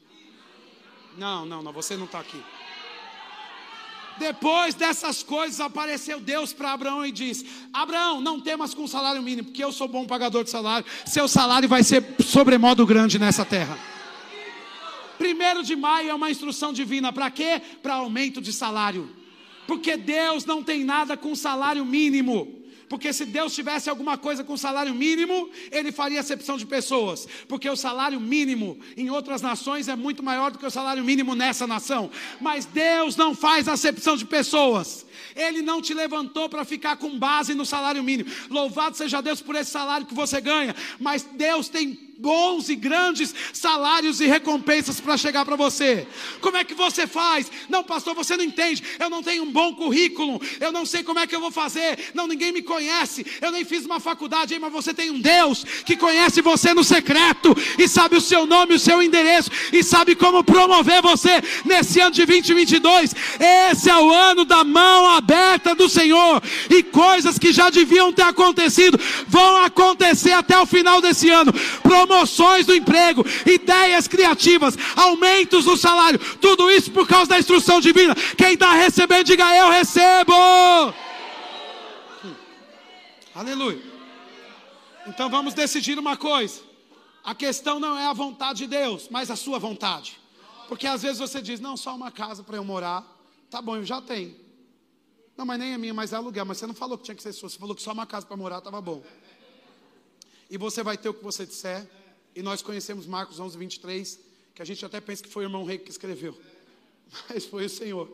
Não, 1.18 1.46
não, 1.46 1.62
não, 1.62 1.74
você 1.74 1.98
não 1.98 2.06
está 2.06 2.20
aqui. 2.20 2.42
Depois 4.18 4.76
dessas 4.76 5.24
coisas, 5.24 5.60
apareceu 5.60 6.20
Deus 6.20 6.54
para 6.54 6.74
Abraão 6.74 7.06
e 7.06 7.12
disse: 7.12 7.48
Abraão, 7.74 8.22
não 8.22 8.40
temas 8.40 8.74
com 8.74 8.86
salário 8.86 9.22
mínimo, 9.24 9.48
porque 9.48 9.64
eu 9.64 9.72
sou 9.72 9.88
bom 9.88 10.06
pagador 10.06 10.44
de 10.44 10.50
salário. 10.50 10.86
Seu 11.06 11.28
salário 11.28 11.68
vai 11.68 11.84
ser 11.84 12.04
sobremodo 12.24 12.86
grande 12.86 13.18
nessa 13.18 13.44
terra. 13.46 13.78
Primeiro 15.22 15.62
de 15.62 15.76
maio 15.76 16.10
é 16.10 16.14
uma 16.16 16.32
instrução 16.32 16.74
divina. 16.74 17.14
Para 17.14 17.30
quê? 17.30 17.62
Para 17.84 17.94
aumento 17.94 18.42
de 18.42 18.52
salário. 18.52 19.08
Porque 19.68 19.96
Deus 19.96 20.46
não 20.46 20.64
tem 20.64 20.84
nada 20.84 21.16
com 21.16 21.36
salário 21.36 21.86
mínimo. 21.86 22.60
Porque 22.90 23.14
se 23.14 23.24
Deus 23.24 23.54
tivesse 23.54 23.88
alguma 23.88 24.18
coisa 24.18 24.44
com 24.44 24.58
salário 24.58 24.96
mínimo, 24.96 25.48
ele 25.72 25.92
faria 25.92 26.20
acepção 26.20 26.58
de 26.58 26.66
pessoas. 26.66 27.28
Porque 27.48 27.70
o 27.70 27.76
salário 27.76 28.20
mínimo 28.20 28.80
em 28.98 29.12
outras 29.12 29.44
nações 29.44 29.88
é 29.88 29.96
muito 29.96 30.24
maior 30.24 30.50
do 30.50 30.58
que 30.58 30.66
o 30.66 30.72
salário 30.72 31.04
mínimo 31.04 31.36
nessa 31.36 31.68
nação. 31.68 32.10
Mas 32.42 32.66
Deus 32.66 33.16
não 33.16 33.36
faz 33.36 33.68
acepção 33.68 34.18
de 34.18 34.26
pessoas. 34.26 35.06
Ele 35.36 35.62
não 35.62 35.84
te 35.84 35.94
levantou 35.94 36.50
para 36.50 36.66
ficar 36.66 36.98
com 36.98 37.20
base 37.20 37.54
no 37.54 37.64
salário 37.66 38.04
mínimo. 38.04 38.32
Louvado 38.50 38.98
seja 38.98 39.22
Deus 39.22 39.40
por 39.40 39.56
esse 39.56 39.70
salário 39.70 40.08
que 40.08 40.16
você 40.16 40.42
ganha. 40.42 40.76
Mas 41.00 41.22
Deus 41.22 41.70
tem 41.70 42.11
bons 42.18 42.70
e 42.70 42.76
grandes 42.76 43.34
salários 43.52 44.22
e 44.22 44.28
recompensas 44.28 45.00
para 45.00 45.18
chegar 45.18 45.44
para 45.44 45.56
você. 45.56 46.08
Como 46.40 46.56
é 46.56 46.64
que 46.64 46.74
você 46.74 47.08
faz? 47.08 47.52
Não, 47.68 47.84
pastor, 47.84 48.14
você 48.14 48.38
não 48.38 48.44
entende. 48.44 48.84
Eu 49.00 49.10
não 49.10 49.24
tenho 49.24 49.44
um 49.44 49.52
bom 49.52 49.74
currículo. 49.74 50.40
Eu 50.60 50.72
não 50.72 50.86
sei 50.86 51.04
como 51.04 51.20
é 51.20 51.26
que 51.26 51.36
eu 51.36 51.42
vou 51.42 51.52
fazer. 51.52 52.12
Não, 52.14 52.28
ninguém 52.28 52.52
me 52.52 52.62
conhece. 52.62 53.26
Eu 53.42 53.52
nem 53.52 53.66
fiz 53.66 53.86
uma 53.86 54.00
faculdade, 54.00 54.58
mas 54.60 54.72
você 54.72 54.94
tem 54.94 55.10
um 55.10 55.20
Deus 55.20 55.64
que 55.86 55.98
conhece 55.98 56.42
você 56.42 56.74
no 56.74 56.84
secreto 56.84 57.56
e 57.78 57.88
sabe 57.88 58.16
o 58.16 58.22
seu 58.22 58.46
nome, 58.46 58.76
o 58.76 58.80
seu 58.80 59.02
endereço 59.02 59.50
e 59.74 59.84
sabe 59.84 60.16
como 60.16 60.44
promover 60.44 61.02
você 61.02 61.42
nesse 61.66 62.00
ano 62.00 62.12
de 62.12 62.26
2022. 62.26 63.16
Esse 63.72 63.90
é 63.90 63.98
o 63.98 64.12
ano 64.12 64.46
da 64.46 64.64
mão 64.64 65.08
aberta 65.08 65.74
do 65.74 65.90
Senhor 65.90 66.42
e 66.70 66.84
coisas 66.84 67.40
que 67.40 67.52
já 67.52 67.70
deviam 67.70 68.14
ter 68.14 68.24
acontecido 68.24 69.00
vão 69.28 69.64
acontecer 69.64 70.34
até 70.34 70.60
o 70.60 70.66
final 70.66 71.02
desse 71.02 71.30
ano. 71.30 71.52
Promo 71.82 72.11
promoções 72.12 72.66
do 72.66 72.76
emprego, 72.76 73.24
ideias 73.46 74.08
criativas, 74.08 74.76
aumentos 74.98 75.64
do 75.64 75.78
salário, 75.78 76.20
tudo 76.38 76.70
isso 76.70 76.92
por 76.92 77.08
causa 77.08 77.30
da 77.30 77.40
instrução 77.40 77.80
divina. 77.80 78.14
Quem 78.38 78.54
está 78.54 78.74
recebendo, 78.74 79.24
diga 79.24 79.56
eu 79.56 79.70
recebo. 79.70 80.34
Aleluia. 83.34 83.82
Então 85.08 85.30
vamos 85.30 85.54
decidir 85.54 85.98
uma 85.98 86.18
coisa. 86.18 86.60
A 87.24 87.34
questão 87.34 87.80
não 87.80 87.98
é 87.98 88.08
a 88.08 88.14
vontade 88.14 88.60
de 88.60 88.68
Deus, 88.68 89.08
mas 89.10 89.32
a 89.32 89.36
sua 89.38 89.58
vontade. 89.58 90.20
Porque 90.68 90.88
às 90.88 91.02
vezes 91.02 91.20
você 91.20 91.42
diz, 91.42 91.60
não, 91.60 91.78
só 91.78 91.96
uma 91.96 92.12
casa 92.12 92.44
para 92.44 92.58
eu 92.58 92.64
morar. 92.64 93.06
Tá 93.50 93.62
bom, 93.62 93.78
eu 93.78 93.86
já 93.86 94.02
tenho. 94.02 94.36
Não, 95.38 95.46
mas 95.46 95.60
nem 95.60 95.74
é 95.74 95.78
minha, 95.78 95.94
mas 95.94 96.12
é 96.12 96.18
aluguel. 96.18 96.46
Mas 96.46 96.58
você 96.58 96.68
não 96.68 96.74
falou 96.74 96.98
que 96.98 97.06
tinha 97.06 97.16
que 97.16 97.24
ser 97.24 97.32
sua, 97.32 97.50
você 97.50 97.58
falou 97.58 97.76
que 97.76 97.82
só 97.82 97.94
uma 97.94 98.06
casa 98.06 98.26
para 98.26 98.36
morar 98.36 98.58
estava 98.58 98.82
bom. 98.82 99.02
E 100.50 100.58
você 100.58 100.84
vai 100.84 100.98
ter 100.98 101.10
o 101.10 101.14
que 101.14 101.24
você 101.24 101.46
disser. 101.46 101.88
E 102.36 102.42
nós 102.42 102.62
conhecemos 102.62 103.06
Marcos 103.06 103.40
11, 103.40 103.58
23, 103.58 104.20
que 104.56 104.62
a 104.62 104.66
gente 104.66 104.86
até 104.86 105.00
pensa 105.02 105.24
que 105.24 105.30
foi 105.30 105.44
o 105.44 105.48
irmão 105.48 105.64
rei 105.64 105.78
que 105.78 105.90
escreveu, 105.90 106.38
mas 107.30 107.46
foi 107.46 107.66
o 107.66 107.70
Senhor. 107.70 108.10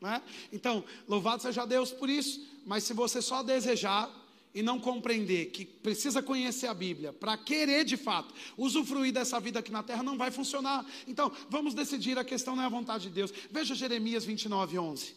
Né? 0.00 0.22
Então, 0.52 0.84
louvado 1.08 1.42
seja 1.42 1.66
Deus 1.66 1.90
por 1.90 2.08
isso, 2.08 2.46
mas 2.64 2.84
se 2.84 2.94
você 2.94 3.20
só 3.20 3.42
desejar 3.42 4.10
e 4.54 4.62
não 4.62 4.80
compreender 4.80 5.46
que 5.46 5.64
precisa 5.64 6.22
conhecer 6.22 6.66
a 6.66 6.74
Bíblia 6.74 7.12
para 7.12 7.36
querer 7.36 7.84
de 7.84 7.96
fato 7.96 8.34
usufruir 8.56 9.12
dessa 9.12 9.38
vida 9.38 9.58
aqui 9.58 9.70
na 9.70 9.82
terra, 9.82 10.02
não 10.02 10.16
vai 10.16 10.30
funcionar. 10.30 10.86
Então, 11.06 11.30
vamos 11.50 11.74
decidir, 11.74 12.18
a 12.18 12.24
questão 12.24 12.56
não 12.56 12.62
é 12.62 12.66
a 12.66 12.70
vontade 12.70 13.04
de 13.04 13.10
Deus. 13.10 13.32
Veja 13.50 13.74
Jeremias 13.74 14.24
29, 14.24 14.78
11, 14.78 15.14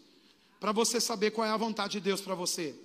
para 0.60 0.72
você 0.72 1.00
saber 1.00 1.32
qual 1.32 1.48
é 1.48 1.52
a 1.52 1.58
vontade 1.58 1.94
de 1.94 2.02
Deus 2.02 2.22
para 2.22 2.36
você. 2.36 2.76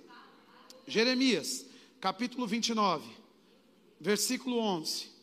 Jeremias, 0.87 1.65
capítulo 1.99 2.47
29, 2.47 3.05
versículo 3.99 4.59
11. 4.59 5.16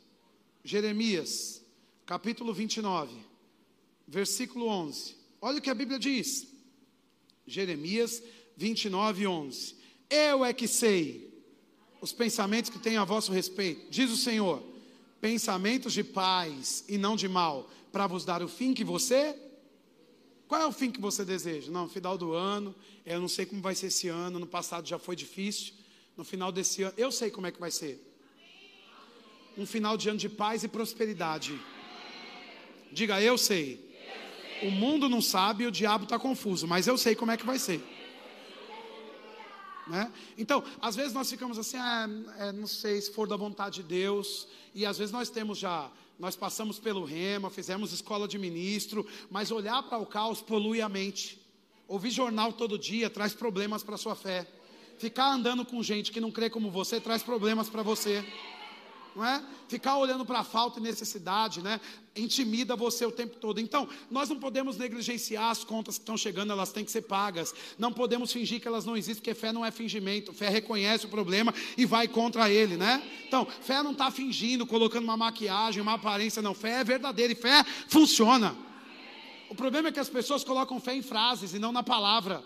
Jeremias, 0.65 1.63
capítulo 2.07 2.55
29, 2.55 3.15
versículo 4.09 4.67
11. 4.67 5.15
Olha 5.39 5.59
o 5.59 5.61
que 5.61 5.69
a 5.69 5.75
Bíblia 5.75 5.99
diz. 5.99 6.47
Jeremias 7.47 8.23
29, 8.57 9.27
11. 9.27 9.77
Eu 10.09 10.43
é 10.43 10.55
que 10.55 10.67
sei 10.67 11.31
os 12.01 12.15
pensamentos 12.15 12.71
que 12.71 12.79
tenho 12.79 12.99
a 12.99 13.05
vosso 13.05 13.31
respeito, 13.31 13.91
diz 13.91 14.11
o 14.11 14.17
Senhor, 14.17 14.63
pensamentos 15.21 15.93
de 15.93 16.03
paz 16.03 16.83
e 16.89 16.97
não 16.97 17.15
de 17.15 17.29
mal, 17.29 17.71
para 17.93 18.07
vos 18.07 18.25
dar 18.25 18.43
o 18.43 18.49
fim 18.49 18.73
que 18.73 18.85
você. 18.85 19.39
Qual 20.49 20.61
é 20.63 20.67
o 20.67 20.73
fim 20.73 20.91
que 20.91 21.01
você 21.01 21.27
deseja? 21.27 21.71
Não, 21.71 21.89
final 21.91 22.17
do 22.17 22.33
ano, 22.33 22.75
eu 23.05 23.21
não 23.21 23.29
sei 23.29 23.45
como 23.45 23.61
vai 23.61 23.75
ser 23.75 23.89
esse 23.89 24.09
ano, 24.09 24.39
no 24.39 24.47
passado 24.47 24.87
já 24.87 24.99
foi 24.99 25.15
difícil, 25.15 25.75
no 26.17 26.25
final 26.25 26.51
desse 26.51 26.83
ano, 26.83 26.95
eu 26.97 27.13
sei 27.13 27.31
como 27.31 27.47
é 27.47 27.53
que 27.53 27.61
vai 27.61 27.71
ser 27.71 28.14
um 29.57 29.67
final 29.67 29.97
de 29.97 30.09
ano 30.09 30.19
de 30.19 30.29
paz 30.29 30.65
e 30.65 30.69
prosperidade. 30.69 31.59
Diga, 32.93 33.21
eu 33.21 33.37
sei. 33.39 33.85
O 34.63 34.71
mundo 34.71 35.09
não 35.09 35.21
sabe, 35.21 35.67
o 35.67 35.71
diabo 35.71 36.05
está 36.05 36.19
confuso, 36.19 36.67
mas 36.67 36.87
eu 36.87 36.97
sei 36.97 37.15
como 37.15 37.33
é 37.33 37.37
que 37.37 37.45
vai 37.45 37.59
ser. 37.59 37.83
Né? 39.87 40.11
Então, 40.39 40.65
às 40.81 40.97
vezes 40.97 41.13
nós 41.13 41.29
ficamos 41.29 41.59
assim, 41.59 41.77
ah, 41.77 42.09
é, 42.39 42.53
não 42.53 42.67
sei 42.67 43.01
se 43.01 43.13
for 43.13 43.29
da 43.29 43.37
vontade 43.37 43.83
de 43.83 43.89
Deus, 43.89 44.49
e 44.75 44.87
às 44.87 44.97
vezes 44.97 45.13
nós 45.13 45.29
temos 45.29 45.59
já, 45.59 45.91
nós 46.19 46.37
passamos 46.37 46.79
pelo 46.79 47.05
rema, 47.05 47.51
fizemos 47.51 47.93
escola 47.93 48.27
de 48.27 48.39
ministro, 48.39 49.07
mas 49.31 49.51
olhar 49.51 49.83
para 49.83 49.99
o 49.99 50.07
caos 50.07 50.41
polui 50.41 50.81
a 50.81 50.89
mente. 50.89 51.41
Ouvir 51.87 52.11
jornal 52.11 52.53
todo 52.53 52.79
dia 52.79 53.11
traz 53.11 53.35
problemas 53.35 53.83
para 53.83 53.97
a 53.97 53.99
sua 53.99 54.15
fé. 54.15 54.47
Ficar 54.99 55.27
andando 55.27 55.67
com 55.67 55.83
gente 55.83 56.11
que 56.11 56.21
não 56.21 56.31
crê 56.31 56.49
como 56.49 56.71
você 56.71 57.01
traz 57.01 57.23
problemas 57.23 57.69
para 57.69 57.83
você 57.83 58.25
não 59.15 59.25
é? 59.25 59.43
Ficar 59.69 59.97
olhando 59.97 60.25
para 60.25 60.41
a 60.41 60.45
falta 60.45 60.81
e 60.81 60.83
necessidade, 60.83 61.63
né? 61.63 61.81
Intimida 62.17 62.75
você 62.75 63.07
o 63.07 63.13
tempo 63.13 63.37
todo. 63.37 63.61
Então, 63.61 63.89
nós 64.11 64.29
não 64.29 64.39
podemos 64.39 64.77
negligenciar 64.77 65.51
as 65.51 65.63
contas 65.63 65.97
que 65.97 66.03
estão 66.03 66.17
chegando, 66.17 66.53
elas 66.53 66.73
têm 66.73 66.85
que 66.85 66.91
ser 66.91 67.03
pagas. 67.03 67.55
Não 67.79 67.93
podemos 67.93 68.33
fingir 68.33 68.61
que 68.61 68.69
elas 68.69 68.85
não 68.85 68.97
existem, 68.97 69.23
porque 69.23 69.35
fé 69.35 69.53
não 69.53 69.65
é 69.65 69.71
fingimento. 69.71 70.33
Fé 70.33 70.49
reconhece 70.49 71.07
o 71.07 71.09
problema 71.09 71.55
e 71.77 71.87
vai 71.87 72.09
contra 72.09 72.51
ele, 72.51 72.77
né? 72.77 73.03
Então, 73.27 73.47
fé 73.47 73.83
não 73.83 73.93
está 73.93 74.11
fingindo, 74.11 74.67
colocando 74.67 75.05
uma 75.05 75.17
maquiagem, 75.17 75.81
uma 75.81 75.95
aparência, 75.95 76.43
não. 76.43 76.55
Fé 76.55 76.81
é 76.81 76.85
verdadeira 76.85 77.33
e 77.33 77.37
fé 77.37 77.65
funciona. 77.89 78.57
O 79.49 79.55
problema 79.55 79.89
é 79.89 79.93
que 79.93 80.01
as 80.01 80.09
pessoas 80.09 80.43
colocam 80.43 80.81
fé 80.81 80.95
em 80.97 81.03
frases 81.03 81.55
e 81.55 81.59
não 81.59 81.71
na 81.71 81.83
palavra. 81.83 82.43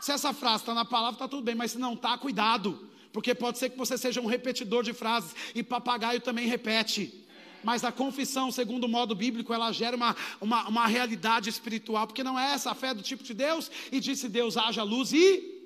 Se 0.00 0.12
essa 0.12 0.32
frase 0.32 0.62
está 0.62 0.74
na 0.74 0.84
palavra, 0.84 1.14
está 1.14 1.26
tudo 1.26 1.42
bem, 1.42 1.54
mas 1.54 1.72
se 1.72 1.78
não 1.78 1.94
está, 1.94 2.16
cuidado. 2.18 2.93
Porque 3.14 3.32
pode 3.32 3.58
ser 3.58 3.70
que 3.70 3.78
você 3.78 3.96
seja 3.96 4.20
um 4.20 4.26
repetidor 4.26 4.82
de 4.82 4.92
frases 4.92 5.36
e 5.54 5.62
papagaio 5.62 6.20
também 6.20 6.48
repete. 6.48 7.24
Mas 7.62 7.84
a 7.84 7.92
confissão, 7.92 8.50
segundo 8.50 8.84
o 8.84 8.88
modo 8.88 9.14
bíblico, 9.14 9.54
ela 9.54 9.70
gera 9.70 9.96
uma, 9.96 10.16
uma, 10.40 10.68
uma 10.68 10.86
realidade 10.88 11.48
espiritual, 11.48 12.08
porque 12.08 12.24
não 12.24 12.36
é 12.36 12.54
essa 12.54 12.72
a 12.72 12.74
fé 12.74 12.92
do 12.92 13.02
tipo 13.02 13.22
de 13.22 13.32
Deus, 13.32 13.70
e 13.92 14.00
disse 14.00 14.28
Deus, 14.28 14.56
haja 14.56 14.82
luz, 14.82 15.12
e 15.12 15.62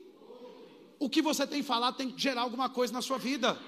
o 0.99 1.09
que 1.09 1.23
você 1.23 1.47
tem 1.47 1.63
falado 1.63 1.97
tem 1.97 2.11
que 2.11 2.21
gerar 2.21 2.43
alguma 2.43 2.69
coisa 2.69 2.93
na 2.93 3.01
sua 3.01 3.17
vida. 3.17 3.59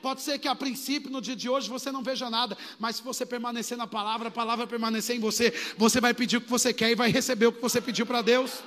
Pode 0.00 0.22
ser 0.22 0.38
que 0.38 0.48
a 0.48 0.54
princípio, 0.54 1.10
no 1.10 1.20
dia 1.20 1.36
de 1.36 1.50
hoje, 1.50 1.68
você 1.68 1.92
não 1.92 2.02
veja 2.02 2.30
nada, 2.30 2.56
mas 2.78 2.96
se 2.96 3.02
você 3.02 3.26
permanecer 3.26 3.76
na 3.76 3.86
palavra, 3.86 4.28
a 4.28 4.32
palavra 4.32 4.66
permanecer 4.66 5.14
em 5.14 5.20
você, 5.20 5.52
você 5.76 6.00
vai 6.00 6.14
pedir 6.14 6.38
o 6.38 6.40
que 6.40 6.50
você 6.50 6.72
quer 6.72 6.90
e 6.90 6.94
vai 6.94 7.10
receber 7.10 7.46
o 7.46 7.52
que 7.52 7.60
você 7.60 7.78
pediu 7.78 8.06
para 8.06 8.22
Deus. 8.22 8.62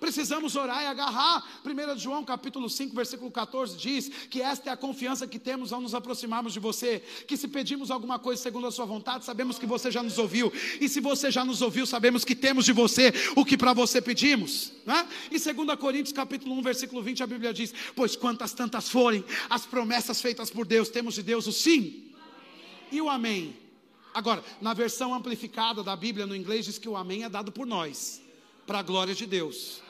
Precisamos 0.00 0.56
orar 0.56 0.82
e 0.82 0.86
agarrar. 0.86 1.44
1 1.64 1.98
João 1.98 2.24
capítulo 2.24 2.68
5, 2.70 2.94
versículo 2.94 3.30
14 3.30 3.76
diz 3.76 4.08
que 4.30 4.40
esta 4.40 4.70
é 4.70 4.72
a 4.72 4.76
confiança 4.76 5.26
que 5.26 5.38
temos 5.38 5.72
ao 5.72 5.80
nos 5.80 5.94
aproximarmos 5.94 6.52
de 6.52 6.60
você, 6.60 7.02
que 7.26 7.36
se 7.36 7.48
pedimos 7.48 7.90
alguma 7.90 8.18
coisa 8.18 8.42
segundo 8.42 8.66
a 8.66 8.70
sua 8.70 8.84
vontade, 8.84 9.24
sabemos 9.24 9.58
que 9.58 9.66
você 9.66 9.90
já 9.90 10.02
nos 10.02 10.18
ouviu. 10.18 10.52
E 10.80 10.88
se 10.88 11.00
você 11.00 11.30
já 11.30 11.44
nos 11.44 11.62
ouviu, 11.62 11.86
sabemos 11.86 12.24
que 12.24 12.34
temos 12.34 12.64
de 12.64 12.72
você 12.72 13.12
o 13.36 13.44
que 13.44 13.56
para 13.56 13.72
você 13.72 14.00
pedimos. 14.00 14.72
Né? 14.86 15.06
E 15.30 15.38
2 15.38 15.78
Coríntios 15.78 16.12
capítulo 16.12 16.54
1, 16.54 16.62
versículo 16.62 17.02
20, 17.02 17.22
a 17.22 17.26
Bíblia 17.26 17.52
diz: 17.52 17.74
Pois 17.94 18.16
quantas 18.16 18.52
tantas 18.52 18.88
forem 18.88 19.24
as 19.50 19.66
promessas 19.66 20.20
feitas 20.20 20.50
por 20.50 20.66
Deus, 20.66 20.88
temos 20.88 21.14
de 21.14 21.22
Deus 21.22 21.46
o 21.46 21.52
sim 21.52 22.08
e 22.90 23.00
o 23.00 23.08
amém. 23.08 23.56
Agora, 24.14 24.42
na 24.60 24.74
versão 24.74 25.14
amplificada 25.14 25.82
da 25.82 25.94
Bíblia 25.94 26.26
no 26.26 26.34
inglês 26.34 26.64
diz 26.64 26.78
que 26.78 26.88
o 26.88 26.96
amém 26.96 27.24
é 27.24 27.28
dado 27.28 27.52
por 27.52 27.66
nós, 27.66 28.20
para 28.66 28.78
a 28.78 28.82
glória 28.82 29.14
de 29.14 29.26
Deus. 29.26 29.82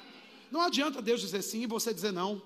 Não 0.50 0.60
adianta 0.60 1.02
Deus 1.02 1.20
dizer 1.20 1.42
sim 1.42 1.62
e 1.62 1.66
você 1.66 1.92
dizer 1.92 2.12
não. 2.12 2.42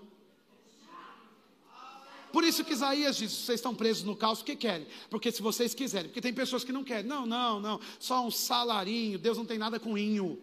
Por 2.33 2.43
isso 2.45 2.65
que 2.65 2.73
Isaías 2.73 3.17
diz: 3.17 3.31
vocês 3.31 3.59
estão 3.61 3.75
presos 3.75 4.03
no 4.03 4.17
caos 4.17 4.39
porque 4.39 4.57
querem. 4.57 4.87
Porque 5.11 5.31
se 5.31 5.43
vocês 5.43 5.75
quiserem, 5.75 6.09
porque 6.09 6.21
tem 6.21 6.33
pessoas 6.33 6.65
que 6.65 6.73
não 6.73 6.83
querem. 6.83 7.05
Não, 7.05 7.27
não, 7.27 7.61
não. 7.61 7.81
Só 8.01 8.25
um 8.27 8.31
salarinho. 8.31 9.19
Deus 9.19 9.37
não 9.37 9.45
tem 9.45 9.59
nada 9.59 9.79
com 9.79 9.99
inho. 9.99 10.41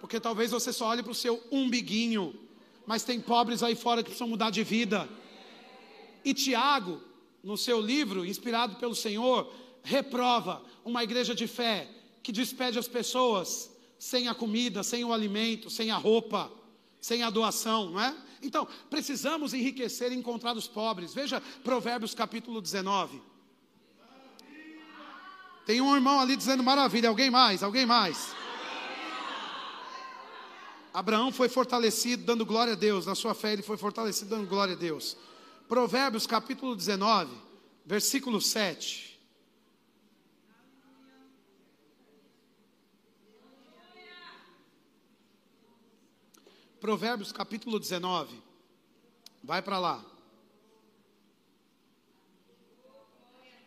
Porque 0.00 0.20
talvez 0.20 0.52
você 0.52 0.72
só 0.72 0.86
olhe 0.86 1.02
para 1.02 1.12
o 1.12 1.14
seu 1.14 1.42
umbiguinho. 1.50 2.34
Mas 2.86 3.02
tem 3.02 3.20
pobres 3.20 3.62
aí 3.62 3.74
fora 3.74 4.02
que 4.02 4.10
precisam 4.10 4.28
mudar 4.28 4.50
de 4.50 4.62
vida. 4.62 5.08
E 6.24 6.32
Tiago, 6.32 7.00
no 7.42 7.56
seu 7.56 7.80
livro, 7.80 8.24
inspirado 8.24 8.76
pelo 8.76 8.94
Senhor, 8.94 9.52
reprova 9.82 10.62
uma 10.84 11.02
igreja 11.02 11.34
de 11.34 11.46
fé 11.46 11.88
que 12.22 12.32
despede 12.32 12.78
as 12.78 12.88
pessoas 12.88 13.70
sem 13.98 14.28
a 14.28 14.34
comida, 14.34 14.82
sem 14.82 15.04
o 15.04 15.12
alimento, 15.12 15.68
sem 15.68 15.90
a 15.90 15.96
roupa, 15.96 16.50
sem 17.00 17.22
a 17.22 17.30
doação, 17.30 17.90
não 17.90 18.00
é? 18.00 18.14
Então, 18.42 18.66
precisamos 18.88 19.52
enriquecer 19.52 20.12
e 20.12 20.16
encontrar 20.16 20.56
os 20.56 20.66
pobres. 20.66 21.12
Veja 21.12 21.42
Provérbios 21.62 22.14
capítulo 22.14 22.60
19. 22.60 23.20
Tem 25.66 25.80
um 25.80 25.94
irmão 25.94 26.18
ali 26.18 26.36
dizendo 26.36 26.62
maravilha. 26.62 27.08
Alguém 27.08 27.30
mais? 27.30 27.62
Alguém 27.62 27.86
mais? 27.86 28.34
Abraão 30.92 31.30
foi 31.30 31.48
fortalecido 31.48 32.24
dando 32.24 32.44
glória 32.44 32.72
a 32.72 32.76
Deus. 32.76 33.06
Na 33.06 33.14
sua 33.14 33.34
fé, 33.34 33.52
ele 33.52 33.62
foi 33.62 33.76
fortalecido 33.76 34.30
dando 34.30 34.48
glória 34.48 34.74
a 34.74 34.76
Deus. 34.76 35.16
Provérbios 35.68 36.26
capítulo 36.26 36.74
19, 36.74 37.32
versículo 37.86 38.40
7. 38.40 39.09
Provérbios 46.80 47.30
capítulo 47.30 47.78
19. 47.78 48.42
Vai 49.44 49.60
para 49.60 49.78
lá. 49.78 50.04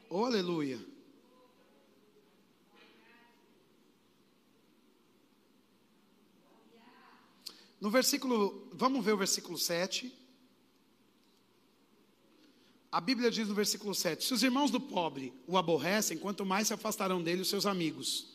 Oh, 0.09 0.25
aleluia. 0.25 0.83
No 7.79 7.91
versículo, 7.91 8.67
vamos 8.73 9.05
ver 9.05 9.13
o 9.13 9.17
versículo 9.17 9.59
7. 9.59 10.11
A 12.91 12.99
Bíblia 12.99 13.29
diz 13.29 13.47
no 13.47 13.53
versículo 13.53 13.93
7: 13.93 14.23
Se 14.23 14.33
os 14.33 14.41
irmãos 14.41 14.71
do 14.71 14.79
pobre 14.79 15.33
o 15.45 15.55
aborrecem, 15.55 16.17
quanto 16.17 16.45
mais 16.45 16.67
se 16.67 16.73
afastarão 16.73 17.21
dele 17.21 17.41
os 17.41 17.49
seus 17.49 17.67
amigos. 17.67 18.33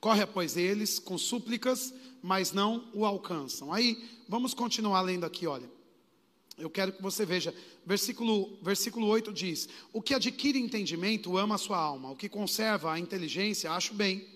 Corre 0.00 0.22
após 0.22 0.56
eles 0.56 0.98
com 0.98 1.18
súplicas, 1.18 1.92
mas 2.24 2.52
não 2.52 2.88
o 2.94 3.04
alcançam. 3.04 3.70
Aí, 3.70 4.02
vamos 4.26 4.54
continuar 4.54 5.02
lendo 5.02 5.26
aqui, 5.26 5.46
olha. 5.46 5.70
Eu 6.56 6.70
quero 6.70 6.90
que 6.90 7.02
você 7.02 7.26
veja, 7.26 7.54
versículo, 7.84 8.58
versículo 8.62 9.06
8 9.08 9.30
diz: 9.30 9.68
O 9.92 10.00
que 10.00 10.14
adquire 10.14 10.58
entendimento 10.58 11.36
ama 11.36 11.56
a 11.56 11.58
sua 11.58 11.76
alma, 11.76 12.10
o 12.10 12.16
que 12.16 12.26
conserva 12.26 12.90
a 12.90 12.98
inteligência, 12.98 13.70
acho 13.72 13.92
bem. 13.92 14.26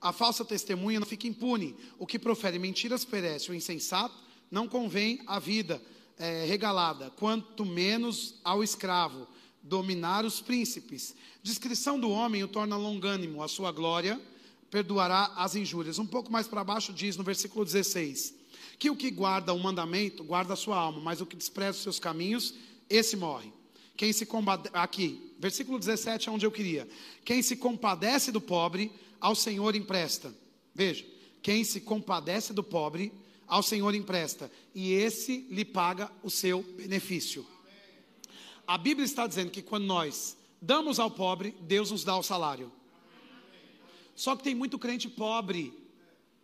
A 0.00 0.12
falsa 0.12 0.44
testemunha 0.44 0.98
não 0.98 1.06
fica 1.06 1.28
impune, 1.28 1.76
o 1.96 2.08
que 2.08 2.18
profere 2.18 2.58
mentiras 2.58 3.04
perece, 3.04 3.52
o 3.52 3.54
insensato 3.54 4.16
não 4.50 4.66
convém 4.66 5.20
à 5.24 5.38
vida 5.38 5.80
é, 6.18 6.44
regalada, 6.44 7.08
quanto 7.10 7.64
menos 7.64 8.34
ao 8.42 8.64
escravo, 8.64 9.28
dominar 9.62 10.24
os 10.24 10.40
príncipes. 10.40 11.14
Discrição 11.40 12.00
do 12.00 12.10
homem 12.10 12.42
o 12.42 12.48
torna 12.48 12.76
longânimo, 12.76 13.44
a 13.44 13.48
sua 13.48 13.70
glória 13.70 14.20
perdoará 14.70 15.32
as 15.36 15.54
injúrias. 15.54 15.98
Um 15.98 16.06
pouco 16.06 16.30
mais 16.30 16.46
para 16.46 16.64
baixo 16.64 16.92
diz 16.92 17.16
no 17.16 17.24
versículo 17.24 17.64
16: 17.64 18.34
que 18.78 18.90
o 18.90 18.96
que 18.96 19.10
guarda 19.10 19.52
o 19.52 19.58
mandamento 19.58 20.22
guarda 20.22 20.52
a 20.52 20.56
sua 20.56 20.76
alma, 20.76 21.00
mas 21.00 21.20
o 21.20 21.26
que 21.26 21.36
despreza 21.36 21.78
os 21.78 21.82
seus 21.82 21.98
caminhos, 21.98 22.54
esse 22.88 23.16
morre. 23.16 23.52
Quem 23.96 24.12
se 24.12 24.24
compadece, 24.24 24.70
aqui, 24.74 25.34
versículo 25.38 25.78
17 25.78 26.28
é 26.28 26.32
onde 26.32 26.46
eu 26.46 26.52
queria. 26.52 26.88
Quem 27.24 27.42
se 27.42 27.56
compadece 27.56 28.30
do 28.30 28.40
pobre, 28.40 28.92
ao 29.20 29.34
Senhor 29.34 29.74
empresta. 29.74 30.32
Veja, 30.72 31.04
quem 31.42 31.64
se 31.64 31.80
compadece 31.80 32.52
do 32.52 32.62
pobre, 32.62 33.12
ao 33.46 33.62
Senhor 33.62 33.92
empresta, 33.94 34.50
e 34.74 34.92
esse 34.92 35.46
lhe 35.50 35.64
paga 35.64 36.12
o 36.22 36.30
seu 36.30 36.62
benefício. 36.62 37.44
A 38.66 38.78
Bíblia 38.78 39.04
está 39.04 39.26
dizendo 39.26 39.50
que 39.50 39.62
quando 39.62 39.86
nós 39.86 40.36
damos 40.60 41.00
ao 41.00 41.10
pobre, 41.10 41.54
Deus 41.62 41.90
nos 41.90 42.04
dá 42.04 42.16
o 42.16 42.22
salário. 42.22 42.70
Só 44.18 44.34
que 44.34 44.42
tem 44.42 44.52
muito 44.52 44.80
crente 44.80 45.08
pobre. 45.08 45.72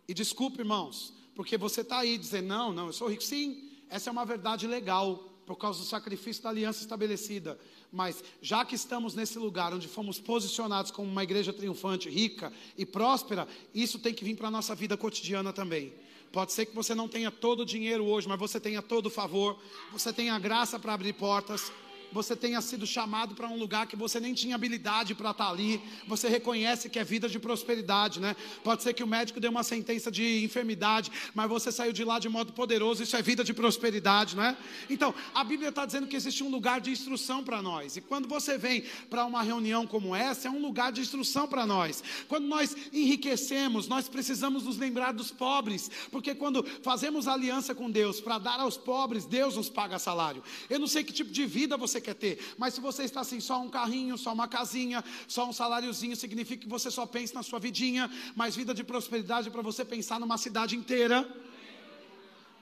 E 0.07 0.13
desculpe, 0.13 0.59
irmãos, 0.59 1.13
porque 1.35 1.57
você 1.57 1.81
está 1.81 1.99
aí 1.99 2.17
dizendo, 2.17 2.47
não, 2.47 2.71
não, 2.71 2.87
eu 2.87 2.93
sou 2.93 3.09
rico. 3.09 3.21
Sim, 3.21 3.69
essa 3.89 4.09
é 4.09 4.13
uma 4.13 4.23
verdade 4.23 4.65
legal, 4.65 5.17
por 5.45 5.57
causa 5.57 5.79
do 5.79 5.85
sacrifício 5.85 6.41
da 6.41 6.51
aliança 6.51 6.79
estabelecida. 6.79 7.59
Mas 7.91 8.23
já 8.41 8.63
que 8.63 8.75
estamos 8.75 9.13
nesse 9.13 9.37
lugar 9.37 9.73
onde 9.73 9.89
fomos 9.89 10.21
posicionados 10.21 10.89
como 10.89 11.11
uma 11.11 11.21
igreja 11.21 11.51
triunfante, 11.51 12.09
rica 12.09 12.51
e 12.77 12.85
próspera, 12.85 13.45
isso 13.73 13.99
tem 13.99 14.13
que 14.13 14.23
vir 14.23 14.37
para 14.37 14.47
a 14.47 14.51
nossa 14.51 14.73
vida 14.73 14.95
cotidiana 14.95 15.51
também. 15.51 15.93
Pode 16.31 16.53
ser 16.53 16.67
que 16.67 16.75
você 16.75 16.95
não 16.95 17.09
tenha 17.09 17.29
todo 17.29 17.59
o 17.59 17.65
dinheiro 17.65 18.05
hoje, 18.05 18.25
mas 18.25 18.39
você 18.39 18.57
tenha 18.57 18.81
todo 18.81 19.07
o 19.07 19.09
favor, 19.09 19.59
você 19.91 20.13
tenha 20.13 20.39
graça 20.39 20.79
para 20.79 20.93
abrir 20.93 21.11
portas, 21.11 21.73
você 22.15 22.33
tenha 22.33 22.61
sido 22.61 22.87
chamado 22.87 23.35
para 23.35 23.45
um 23.49 23.57
lugar 23.57 23.87
que 23.87 23.95
você 23.97 24.21
nem 24.21 24.33
tinha 24.33 24.55
habilidade 24.55 25.13
para 25.13 25.31
estar 25.31 25.47
tá 25.47 25.51
ali, 25.51 25.81
você 26.07 26.29
reconhece 26.29 26.89
que 26.89 26.97
é 26.97 27.03
vida 27.03 27.27
de 27.27 27.37
prosperidade, 27.37 28.21
né? 28.21 28.37
Pode 28.63 28.83
ser 28.83 28.93
que 28.93 29.03
o 29.03 29.07
médico 29.07 29.37
dê 29.37 29.49
uma 29.49 29.63
sentença 29.63 30.09
de 30.09 30.41
enfermidade, 30.41 31.11
mas 31.33 31.49
você 31.49 31.73
saiu 31.73 31.91
de 31.91 32.05
lá 32.05 32.17
de 32.17 32.29
modo 32.29 32.53
poderoso, 32.53 33.03
isso 33.03 33.17
é 33.17 33.21
vida 33.21 33.43
de 33.43 33.53
prosperidade, 33.53 34.37
né? 34.37 34.55
Então, 34.89 35.13
a 35.33 35.43
Bíblia 35.43 35.67
está 35.67 35.85
dizendo 35.85 36.07
que 36.07 36.15
existe 36.15 36.41
um 36.41 36.49
lugar 36.49 36.79
de 36.79 36.89
instrução 36.89 37.43
para 37.43 37.61
nós, 37.61 37.97
e 37.97 38.01
quando 38.01 38.29
você 38.29 38.57
vem 38.57 38.85
para 39.09 39.25
uma 39.25 39.43
reunião 39.43 39.85
como 39.85 40.15
essa, 40.15 40.47
é 40.47 40.51
um 40.51 40.61
lugar 40.61 40.93
de 40.93 41.01
instrução 41.01 41.45
para 41.49 41.65
nós. 41.65 42.01
Quando 42.29 42.47
nós 42.47 42.77
enriquecemos, 42.93 43.89
nós 43.89 44.07
precisamos 44.07 44.63
nos 44.63 44.77
lembrar 44.77 45.11
dos 45.11 45.31
pobres, 45.31 45.91
porque 46.09 46.33
quando 46.33 46.65
fazemos 46.81 47.27
aliança 47.27 47.75
com 47.75 47.91
Deus 47.91 48.21
para 48.21 48.37
dar 48.37 48.61
aos 48.61 48.77
pobres, 48.77 49.25
Deus 49.25 49.57
nos 49.57 49.67
paga 49.67 49.99
salário. 49.99 50.41
Eu 50.69 50.79
não 50.79 50.87
sei 50.87 51.03
que 51.03 51.11
tipo 51.11 51.29
de 51.29 51.45
vida 51.45 51.75
você 51.75 52.04
quer 52.05 52.13
ter. 52.13 52.39
Mas 52.57 52.73
se 52.75 52.81
você 52.81 53.03
está 53.03 53.21
assim, 53.21 53.39
só 53.39 53.61
um 53.61 53.69
carrinho, 53.69 54.17
só 54.17 54.31
uma 54.31 54.47
casinha, 54.47 55.03
só 55.27 55.49
um 55.49 55.53
saláriozinho, 55.53 56.15
significa 56.15 56.63
que 56.63 56.69
você 56.69 56.91
só 56.91 57.05
pensa 57.05 57.33
na 57.33 57.43
sua 57.43 57.59
vidinha. 57.59 58.09
Mas 58.35 58.55
vida 58.55 58.73
de 58.73 58.83
prosperidade 58.83 59.47
é 59.47 59.51
para 59.51 59.61
você 59.61 59.83
pensar 59.83 60.19
numa 60.19 60.37
cidade 60.37 60.75
inteira. 60.75 61.27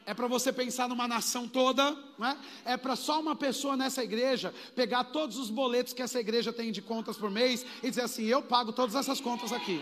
É 0.05 0.13
para 0.13 0.27
você 0.27 0.51
pensar 0.51 0.89
numa 0.89 1.07
nação 1.07 1.47
toda, 1.47 1.97
não 2.17 2.27
é? 2.27 2.37
É 2.65 2.77
para 2.77 2.95
só 2.95 3.21
uma 3.21 3.35
pessoa 3.35 3.77
nessa 3.77 4.03
igreja 4.03 4.53
pegar 4.75 5.05
todos 5.05 5.37
os 5.37 5.49
boletos 5.49 5.93
que 5.93 6.01
essa 6.01 6.19
igreja 6.19 6.51
tem 6.51 6.73
de 6.73 6.81
contas 6.81 7.15
por 7.15 7.31
mês 7.31 7.65
e 7.81 7.89
dizer 7.89 8.01
assim: 8.01 8.25
eu 8.25 8.41
pago 8.41 8.73
todas 8.73 8.95
essas 8.95 9.21
contas 9.21 9.53
aqui. 9.53 9.81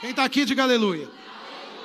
Quem 0.00 0.10
está 0.10 0.24
aqui, 0.24 0.44
diga 0.44 0.62
aleluia. 0.62 1.08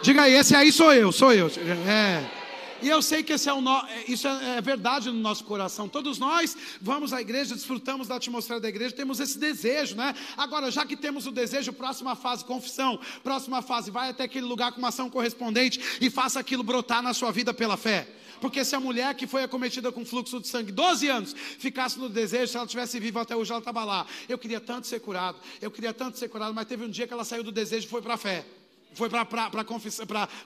Diga 0.01 0.23
aí, 0.23 0.33
esse 0.33 0.53
aí 0.53 0.71
sou 0.71 0.93
eu, 0.93 1.11
sou 1.11 1.31
eu. 1.31 1.47
É. 1.87 2.40
E 2.81 2.89
eu 2.89 3.01
sei 3.01 3.21
que 3.21 3.33
é 3.33 3.37
no... 3.61 3.77
É, 3.85 4.05
isso 4.07 4.27
é, 4.27 4.57
é 4.57 4.61
verdade 4.61 5.11
no 5.11 5.19
nosso 5.19 5.43
coração. 5.43 5.87
Todos 5.87 6.17
nós 6.17 6.57
vamos 6.81 7.13
à 7.13 7.21
igreja, 7.21 7.53
desfrutamos 7.53 8.07
da 8.07 8.15
atmosfera 8.15 8.59
da 8.59 8.67
igreja, 8.67 8.95
temos 8.95 9.19
esse 9.19 9.37
desejo, 9.37 9.95
né? 9.95 10.15
Agora, 10.35 10.71
já 10.71 10.85
que 10.85 10.97
temos 10.97 11.27
o 11.27 11.31
desejo, 11.31 11.71
próxima 11.73 12.15
fase, 12.15 12.43
confissão, 12.43 12.99
próxima 13.23 13.61
fase, 13.61 13.91
vai 13.91 14.09
até 14.09 14.23
aquele 14.23 14.45
lugar 14.45 14.71
com 14.71 14.79
uma 14.79 14.87
ação 14.87 15.09
correspondente 15.09 15.79
e 16.01 16.09
faça 16.09 16.39
aquilo 16.39 16.63
brotar 16.63 17.03
na 17.03 17.13
sua 17.13 17.31
vida 17.31 17.53
pela 17.53 17.77
fé. 17.77 18.07
Porque 18.39 18.65
se 18.65 18.75
a 18.75 18.79
mulher 18.79 19.13
que 19.13 19.27
foi 19.27 19.43
acometida 19.43 19.91
com 19.91 20.03
fluxo 20.03 20.39
de 20.39 20.47
sangue 20.47 20.71
12 20.71 21.07
anos 21.07 21.35
ficasse 21.59 21.99
no 21.99 22.09
desejo, 22.09 22.51
se 22.51 22.57
ela 22.57 22.65
tivesse 22.65 22.99
viva 22.99 23.21
até 23.21 23.35
hoje, 23.35 23.51
ela 23.51 23.59
estava 23.59 23.83
lá. 23.83 24.07
Eu 24.27 24.39
queria 24.39 24.59
tanto 24.59 24.87
ser 24.87 24.99
curado, 24.99 25.37
eu 25.61 25.69
queria 25.69 25.93
tanto 25.93 26.17
ser 26.17 26.27
curado, 26.29 26.53
mas 26.53 26.65
teve 26.65 26.83
um 26.83 26.89
dia 26.89 27.05
que 27.05 27.13
ela 27.13 27.23
saiu 27.23 27.43
do 27.43 27.51
desejo 27.51 27.85
e 27.85 27.89
foi 27.89 28.01
para 28.01 28.15
a 28.15 28.17
fé 28.17 28.43
foi 28.93 29.09
para 29.09 29.49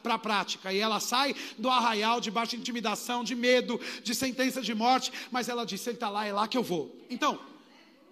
a 0.03 0.19
prática. 0.19 0.71
E 0.71 0.79
ela 0.79 0.99
sai 0.99 1.35
do 1.57 1.69
arraial 1.69 2.21
debaixo 2.21 2.51
de 2.51 2.61
intimidação, 2.61 3.23
de 3.23 3.35
medo, 3.35 3.79
de 4.03 4.13
sentença 4.13 4.61
de 4.61 4.73
morte. 4.73 5.11
Mas 5.31 5.49
ela 5.49 5.65
disse: 5.65 5.89
Ele 5.89 5.97
está 5.97 6.09
lá, 6.09 6.25
é 6.25 6.33
lá 6.33 6.47
que 6.47 6.57
eu 6.57 6.63
vou. 6.63 6.95
Então, 7.09 7.39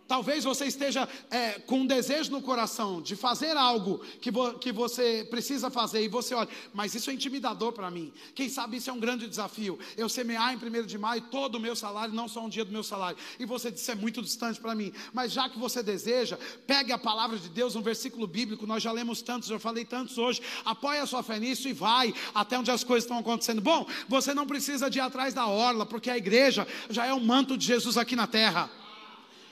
Talvez 0.07 0.43
você 0.43 0.65
esteja 0.65 1.07
é, 1.31 1.53
com 1.59 1.79
um 1.79 1.85
desejo 1.85 2.31
no 2.31 2.41
coração 2.41 3.01
de 3.01 3.15
fazer 3.15 3.55
algo 3.55 3.99
que, 4.21 4.29
vo, 4.29 4.53
que 4.55 4.71
você 4.71 5.25
precisa 5.29 5.69
fazer 5.69 6.03
e 6.03 6.07
você 6.07 6.35
olha, 6.35 6.49
mas 6.73 6.93
isso 6.93 7.09
é 7.09 7.13
intimidador 7.13 7.71
para 7.71 7.89
mim. 7.89 8.11
Quem 8.35 8.49
sabe 8.49 8.77
isso 8.77 8.89
é 8.89 8.93
um 8.93 8.99
grande 8.99 9.27
desafio. 9.27 9.79
Eu 9.95 10.09
semear 10.09 10.53
em 10.53 10.57
1 10.57 10.85
de 10.85 10.97
maio 10.97 11.21
todo 11.21 11.55
o 11.55 11.59
meu 11.59 11.75
salário, 11.75 12.13
não 12.13 12.27
só 12.27 12.41
um 12.41 12.49
dia 12.49 12.65
do 12.65 12.71
meu 12.71 12.83
salário. 12.83 13.17
E 13.39 13.45
você 13.45 13.71
disse, 13.71 13.91
é 13.91 13.95
muito 13.95 14.21
distante 14.21 14.59
para 14.59 14.75
mim. 14.75 14.91
Mas 15.13 15.31
já 15.31 15.47
que 15.47 15.57
você 15.57 15.81
deseja, 15.81 16.37
pegue 16.67 16.91
a 16.91 16.97
palavra 16.97 17.37
de 17.37 17.49
Deus, 17.49 17.75
um 17.75 17.81
versículo 17.81 18.27
bíblico, 18.27 18.67
nós 18.67 18.83
já 18.83 18.91
lemos 18.91 19.21
tantos, 19.21 19.49
eu 19.49 19.59
falei 19.59 19.85
tantos 19.85 20.17
hoje. 20.17 20.41
Apoie 20.65 20.99
a 20.99 21.05
sua 21.05 21.23
fé 21.23 21.39
nisso 21.39 21.67
e 21.67 21.73
vai 21.73 22.13
até 22.35 22.59
onde 22.59 22.71
as 22.71 22.83
coisas 22.83 23.05
estão 23.05 23.17
acontecendo. 23.17 23.61
Bom, 23.61 23.87
você 24.09 24.33
não 24.33 24.45
precisa 24.45 24.89
de 24.89 24.99
ir 24.99 25.01
atrás 25.01 25.33
da 25.33 25.47
orla, 25.47 25.85
porque 25.85 26.09
a 26.09 26.17
igreja 26.17 26.67
já 26.89 27.05
é 27.05 27.13
o 27.13 27.21
manto 27.21 27.57
de 27.57 27.65
Jesus 27.65 27.97
aqui 27.97 28.15
na 28.15 28.27
terra. 28.27 28.69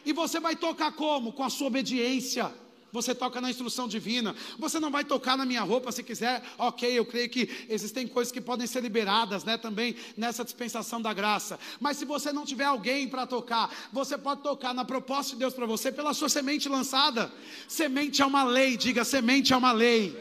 E 0.06 0.14
você 0.14 0.40
vai 0.40 0.56
tocar 0.56 0.92
como? 0.92 1.32
Com 1.32 1.44
a 1.44 1.50
sua 1.50 1.68
obediência. 1.68 2.52
Você 2.92 3.16
toca 3.16 3.40
na 3.40 3.50
instrução 3.50 3.88
divina. 3.88 4.36
Você 4.60 4.80
não 4.80 4.92
vai 4.92 5.06
tocar 5.06 5.38
na 5.38 5.46
minha 5.46 5.62
roupa 5.62 5.92
se 5.92 6.04
quiser. 6.04 6.44
Ok, 6.58 6.92
eu 6.92 7.06
creio 7.06 7.30
que 7.30 7.50
existem 7.70 8.06
coisas 8.06 8.32
que 8.32 8.42
podem 8.42 8.68
ser 8.68 8.82
liberadas, 8.82 9.44
né? 9.44 9.58
Também 9.58 9.96
nessa 10.18 10.44
dispensação 10.44 11.02
da 11.02 11.14
graça. 11.14 11.58
Mas 11.80 11.98
se 11.98 12.06
você 12.06 12.34
não 12.34 12.46
tiver 12.46 12.66
alguém 12.66 13.08
para 13.08 13.26
tocar, 13.26 13.74
você 13.94 14.18
pode 14.18 14.42
tocar 14.42 14.74
na 14.74 14.84
proposta 14.84 15.34
de 15.34 15.40
Deus 15.40 15.54
para 15.54 15.66
você 15.66 15.92
pela 15.92 16.14
sua 16.14 16.28
semente 16.28 16.68
lançada. 16.68 17.32
Semente 17.68 18.22
é 18.22 18.26
uma 18.26 18.44
lei. 18.44 18.76
Diga, 18.76 19.06
semente 19.06 19.54
é 19.54 19.58
uma 19.58 19.72
lei. 19.72 20.18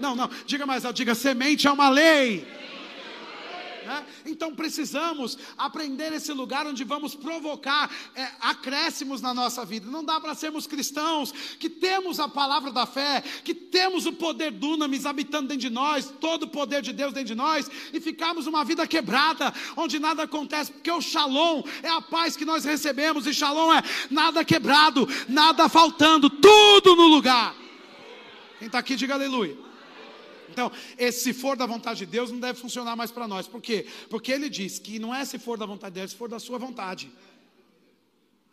Não, 0.00 0.16
não. 0.16 0.30
Diga 0.46 0.64
mais, 0.64 0.82
diga, 0.94 1.14
semente 1.14 1.66
é 1.66 1.70
uma 1.70 1.90
lei. 1.90 2.46
Né? 3.84 4.06
Então 4.26 4.54
precisamos 4.54 5.38
aprender 5.56 6.12
esse 6.12 6.32
lugar 6.32 6.66
onde 6.66 6.84
vamos 6.84 7.14
provocar 7.14 7.90
é, 8.14 8.28
acréscimos 8.40 9.20
na 9.20 9.34
nossa 9.34 9.64
vida. 9.64 9.90
Não 9.90 10.04
dá 10.04 10.20
para 10.20 10.34
sermos 10.34 10.66
cristãos 10.66 11.32
que 11.58 11.68
temos 11.68 12.20
a 12.20 12.28
palavra 12.28 12.70
da 12.70 12.86
fé, 12.86 13.22
que 13.44 13.54
temos 13.54 14.06
o 14.06 14.12
poder 14.12 14.50
dunamis 14.50 15.06
habitando 15.06 15.48
dentro 15.48 15.62
de 15.62 15.70
nós, 15.70 16.12
todo 16.20 16.44
o 16.44 16.48
poder 16.48 16.82
de 16.82 16.92
Deus 16.92 17.12
dentro 17.12 17.28
de 17.28 17.34
nós, 17.34 17.70
e 17.92 18.00
ficarmos 18.00 18.46
uma 18.46 18.64
vida 18.64 18.86
quebrada, 18.86 19.52
onde 19.76 19.98
nada 19.98 20.24
acontece, 20.24 20.72
porque 20.72 20.90
o 20.90 21.00
shalom 21.00 21.62
é 21.82 21.88
a 21.88 22.00
paz 22.00 22.36
que 22.36 22.44
nós 22.44 22.64
recebemos, 22.64 23.26
e 23.26 23.34
shalom 23.34 23.72
é 23.72 23.82
nada 24.10 24.44
quebrado, 24.44 25.08
nada 25.28 25.68
faltando, 25.68 26.28
tudo 26.30 26.94
no 26.96 27.06
lugar. 27.06 27.54
Quem 28.58 28.66
está 28.66 28.78
aqui, 28.78 28.94
diga 28.94 29.14
aleluia. 29.14 29.71
Então, 30.52 30.70
esse 30.98 31.20
se 31.20 31.32
for 31.32 31.56
da 31.56 31.66
vontade 31.66 32.00
de 32.00 32.06
Deus 32.06 32.30
não 32.30 32.38
deve 32.38 32.60
funcionar 32.60 32.94
mais 32.94 33.10
para 33.10 33.26
nós. 33.26 33.48
Por 33.48 33.60
quê? 33.60 33.86
Porque 34.08 34.30
ele 34.30 34.48
diz 34.48 34.78
que 34.78 34.98
não 34.98 35.14
é 35.14 35.24
se 35.24 35.38
for 35.38 35.58
da 35.58 35.66
vontade 35.66 35.94
de 35.94 36.00
Deus, 36.00 36.10
se 36.12 36.16
for 36.16 36.28
da 36.28 36.38
sua 36.38 36.58
vontade. 36.58 37.10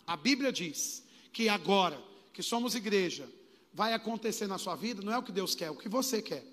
A 0.07 0.17
Bíblia 0.17 0.51
diz 0.51 1.03
que 1.31 1.47
agora 1.49 2.01
que 2.33 2.41
somos 2.41 2.73
igreja, 2.73 3.29
vai 3.73 3.93
acontecer 3.93 4.47
na 4.47 4.57
sua 4.57 4.75
vida, 4.75 5.01
não 5.01 5.13
é 5.13 5.17
o 5.17 5.23
que 5.23 5.31
Deus 5.31 5.53
quer, 5.53 5.65
é 5.65 5.71
o 5.71 5.75
que 5.75 5.89
você 5.89 6.21
quer. 6.21 6.43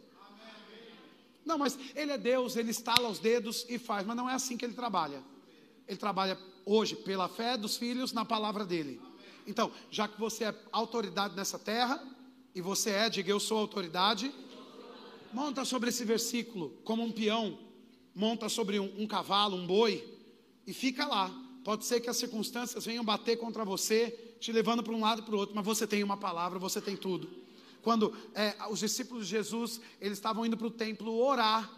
Não, 1.44 1.56
mas 1.56 1.78
ele 1.94 2.10
é 2.10 2.18
Deus, 2.18 2.56
ele 2.56 2.72
estala 2.72 3.08
os 3.08 3.20
dedos 3.20 3.64
e 3.68 3.78
faz, 3.78 4.04
mas 4.04 4.16
não 4.16 4.28
é 4.28 4.34
assim 4.34 4.56
que 4.56 4.64
ele 4.64 4.74
trabalha. 4.74 5.22
Ele 5.86 5.96
trabalha 5.96 6.36
hoje 6.64 6.96
pela 6.96 7.28
fé 7.28 7.56
dos 7.56 7.76
filhos 7.76 8.12
na 8.12 8.24
palavra 8.24 8.66
dele. 8.66 9.00
Então, 9.46 9.70
já 9.90 10.08
que 10.08 10.18
você 10.18 10.44
é 10.44 10.54
autoridade 10.72 11.36
nessa 11.36 11.56
terra, 11.56 12.02
e 12.52 12.60
você 12.60 12.90
é, 12.90 13.08
diga 13.08 13.30
eu 13.30 13.38
sou 13.38 13.58
autoridade, 13.58 14.32
monta 15.32 15.64
sobre 15.64 15.88
esse 15.88 16.04
versículo 16.04 16.70
como 16.84 17.02
um 17.02 17.12
peão, 17.12 17.58
monta 18.14 18.48
sobre 18.48 18.78
um, 18.78 18.92
um 18.98 19.06
cavalo, 19.06 19.56
um 19.56 19.66
boi, 19.66 20.04
e 20.66 20.72
fica 20.72 21.06
lá. 21.06 21.30
Pode 21.64 21.84
ser 21.84 22.00
que 22.00 22.08
as 22.08 22.16
circunstâncias 22.16 22.84
venham 22.84 23.04
bater 23.04 23.36
contra 23.36 23.64
você, 23.64 24.36
te 24.40 24.52
levando 24.52 24.82
para 24.82 24.92
um 24.92 25.00
lado 25.00 25.20
e 25.20 25.24
para 25.24 25.34
o 25.34 25.38
outro, 25.38 25.54
mas 25.54 25.64
você 25.64 25.86
tem 25.86 26.02
uma 26.02 26.16
palavra, 26.16 26.58
você 26.58 26.80
tem 26.80 26.96
tudo. 26.96 27.28
Quando 27.82 28.16
é, 28.34 28.54
os 28.70 28.80
discípulos 28.80 29.26
de 29.26 29.30
Jesus, 29.30 29.80
eles 30.00 30.18
estavam 30.18 30.44
indo 30.44 30.56
para 30.56 30.66
o 30.66 30.70
templo 30.70 31.12
orar, 31.18 31.70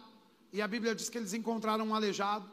e 0.51 0.61
a 0.61 0.67
Bíblia 0.67 0.95
diz 0.95 1.09
que 1.09 1.17
eles 1.17 1.33
encontraram 1.33 1.85
um 1.85 1.95
aleijado, 1.95 2.49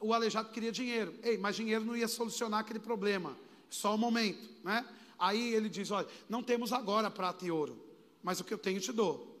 o 0.00 0.12
aleijado 0.12 0.50
queria 0.50 0.72
dinheiro, 0.72 1.14
Ei, 1.22 1.38
mas 1.38 1.56
dinheiro 1.56 1.84
não 1.84 1.96
ia 1.96 2.08
solucionar 2.08 2.60
aquele 2.60 2.78
problema, 2.78 3.36
só 3.70 3.92
o 3.92 3.94
um 3.94 3.98
momento, 3.98 4.48
né? 4.64 4.84
Aí 5.18 5.54
ele 5.54 5.68
diz: 5.68 5.90
Olha, 5.90 6.06
não 6.28 6.42
temos 6.42 6.72
agora 6.72 7.10
prata 7.10 7.44
e 7.44 7.50
ouro, 7.50 7.80
mas 8.22 8.40
o 8.40 8.44
que 8.44 8.52
eu 8.52 8.58
tenho 8.58 8.80
te 8.80 8.92
dou. 8.92 9.35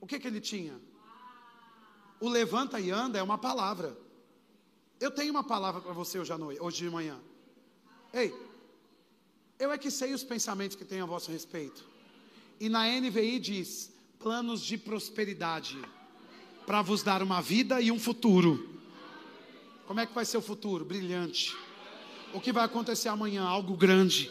O 0.00 0.06
que, 0.06 0.18
que 0.18 0.26
ele 0.26 0.40
tinha? 0.40 0.78
O 2.20 2.28
levanta 2.28 2.80
e 2.80 2.90
anda 2.90 3.18
é 3.18 3.22
uma 3.22 3.38
palavra. 3.38 3.96
Eu 4.98 5.10
tenho 5.10 5.30
uma 5.30 5.44
palavra 5.44 5.80
para 5.80 5.92
você 5.92 6.18
hoje, 6.18 6.32
à 6.32 6.38
noite, 6.38 6.60
hoje 6.60 6.84
de 6.84 6.90
manhã. 6.90 7.18
Ei, 8.12 8.34
eu 9.58 9.70
é 9.70 9.78
que 9.78 9.90
sei 9.90 10.14
os 10.14 10.24
pensamentos 10.24 10.76
que 10.76 10.84
tenho 10.84 11.04
a 11.04 11.06
vosso 11.06 11.30
respeito. 11.30 11.84
E 12.58 12.68
na 12.68 12.86
NVI 12.88 13.38
diz: 13.38 13.92
planos 14.18 14.62
de 14.62 14.78
prosperidade 14.78 15.76
para 16.66 16.80
vos 16.82 17.02
dar 17.02 17.22
uma 17.22 17.42
vida 17.42 17.80
e 17.80 17.92
um 17.92 17.98
futuro. 17.98 18.80
Como 19.86 20.00
é 20.00 20.06
que 20.06 20.14
vai 20.14 20.24
ser 20.24 20.38
o 20.38 20.42
futuro? 20.42 20.84
Brilhante. 20.84 21.54
O 22.32 22.40
que 22.40 22.52
vai 22.52 22.64
acontecer 22.64 23.08
amanhã? 23.08 23.44
Algo 23.44 23.76
grande. 23.76 24.30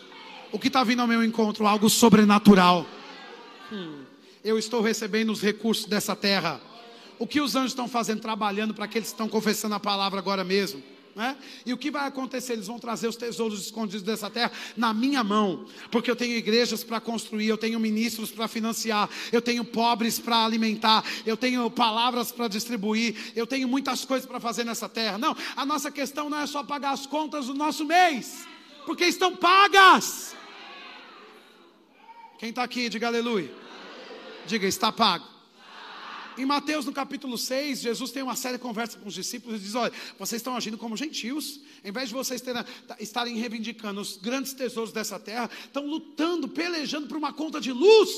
O 0.51 0.59
que 0.59 0.67
está 0.67 0.83
vindo 0.83 1.01
ao 1.01 1.07
meu 1.07 1.23
encontro? 1.23 1.65
Algo 1.65 1.89
sobrenatural. 1.89 2.85
Hum 3.71 4.14
eu 4.45 4.59
estou 4.59 4.79
recebendo 4.79 5.31
os 5.31 5.41
recursos 5.41 5.85
dessa 5.85 6.15
terra. 6.15 6.61
O 7.17 7.25
que 7.25 7.41
os 7.41 7.55
anjos 7.55 7.71
estão 7.71 7.87
fazendo, 7.87 8.21
trabalhando 8.21 8.75
para 8.75 8.87
que 8.87 8.99
estão 8.99 9.27
confessando 9.27 9.73
a 9.73 9.79
palavra 9.79 10.19
agora 10.19 10.43
mesmo. 10.43 10.83
Né? 11.15 11.35
E 11.65 11.73
o 11.73 11.77
que 11.77 11.89
vai 11.89 12.05
acontecer? 12.05 12.53
Eles 12.53 12.67
vão 12.67 12.77
trazer 12.77 13.07
os 13.07 13.15
tesouros 13.15 13.59
escondidos 13.61 14.03
dessa 14.03 14.29
terra 14.29 14.51
na 14.75 14.93
minha 14.93 15.23
mão, 15.23 15.65
porque 15.89 16.11
eu 16.11 16.15
tenho 16.15 16.35
igrejas 16.35 16.83
para 16.83 16.99
construir, 16.99 17.47
eu 17.47 17.57
tenho 17.57 17.79
ministros 17.79 18.31
para 18.31 18.49
financiar, 18.49 19.09
eu 19.31 19.41
tenho 19.41 19.63
pobres 19.63 20.19
para 20.19 20.45
alimentar, 20.45 21.03
eu 21.25 21.37
tenho 21.37 21.71
palavras 21.71 22.33
para 22.33 22.49
distribuir, 22.49 23.31
eu 23.33 23.47
tenho 23.47 23.67
muitas 23.67 24.03
coisas 24.03 24.27
para 24.27 24.41
fazer 24.41 24.65
nessa 24.65 24.89
terra. 24.89 25.17
Não, 25.17 25.35
a 25.55 25.65
nossa 25.65 25.89
questão 25.89 26.29
não 26.29 26.39
é 26.39 26.45
só 26.45 26.63
pagar 26.63 26.91
as 26.91 27.07
contas 27.07 27.47
do 27.47 27.53
nosso 27.53 27.85
mês, 27.85 28.45
porque 28.85 29.05
estão 29.05 29.35
pagas. 29.35 30.35
Quem 32.37 32.49
está 32.49 32.61
aqui, 32.61 32.89
diga 32.89 33.07
aleluia. 33.07 33.64
Diga, 34.47 34.67
está 34.67 34.91
pago. 34.91 35.35
Em 36.37 36.45
Mateus, 36.45 36.85
no 36.85 36.91
capítulo 36.91 37.37
6, 37.37 37.79
Jesus 37.79 38.11
tem 38.11 38.21
uma 38.21 38.35
séria 38.35 38.59
conversa 38.59 38.97
com 38.97 39.07
os 39.07 39.13
discípulos 39.13 39.59
e 39.59 39.63
diz: 39.63 39.75
Olha, 39.75 39.91
vocês 40.19 40.39
estão 40.39 40.55
agindo 40.55 40.77
como 40.77 40.97
gentios, 40.97 41.61
em 41.83 41.91
vez 41.91 42.09
de 42.09 42.15
vocês 42.15 42.41
terem, 42.41 42.63
estarem 42.99 43.37
reivindicando 43.37 44.01
os 44.01 44.17
grandes 44.17 44.53
tesouros 44.53 44.91
dessa 44.91 45.17
terra, 45.17 45.49
estão 45.63 45.85
lutando, 45.85 46.47
pelejando 46.47 47.07
por 47.07 47.17
uma 47.17 47.31
conta 47.31 47.61
de 47.61 47.71
luz. 47.71 48.09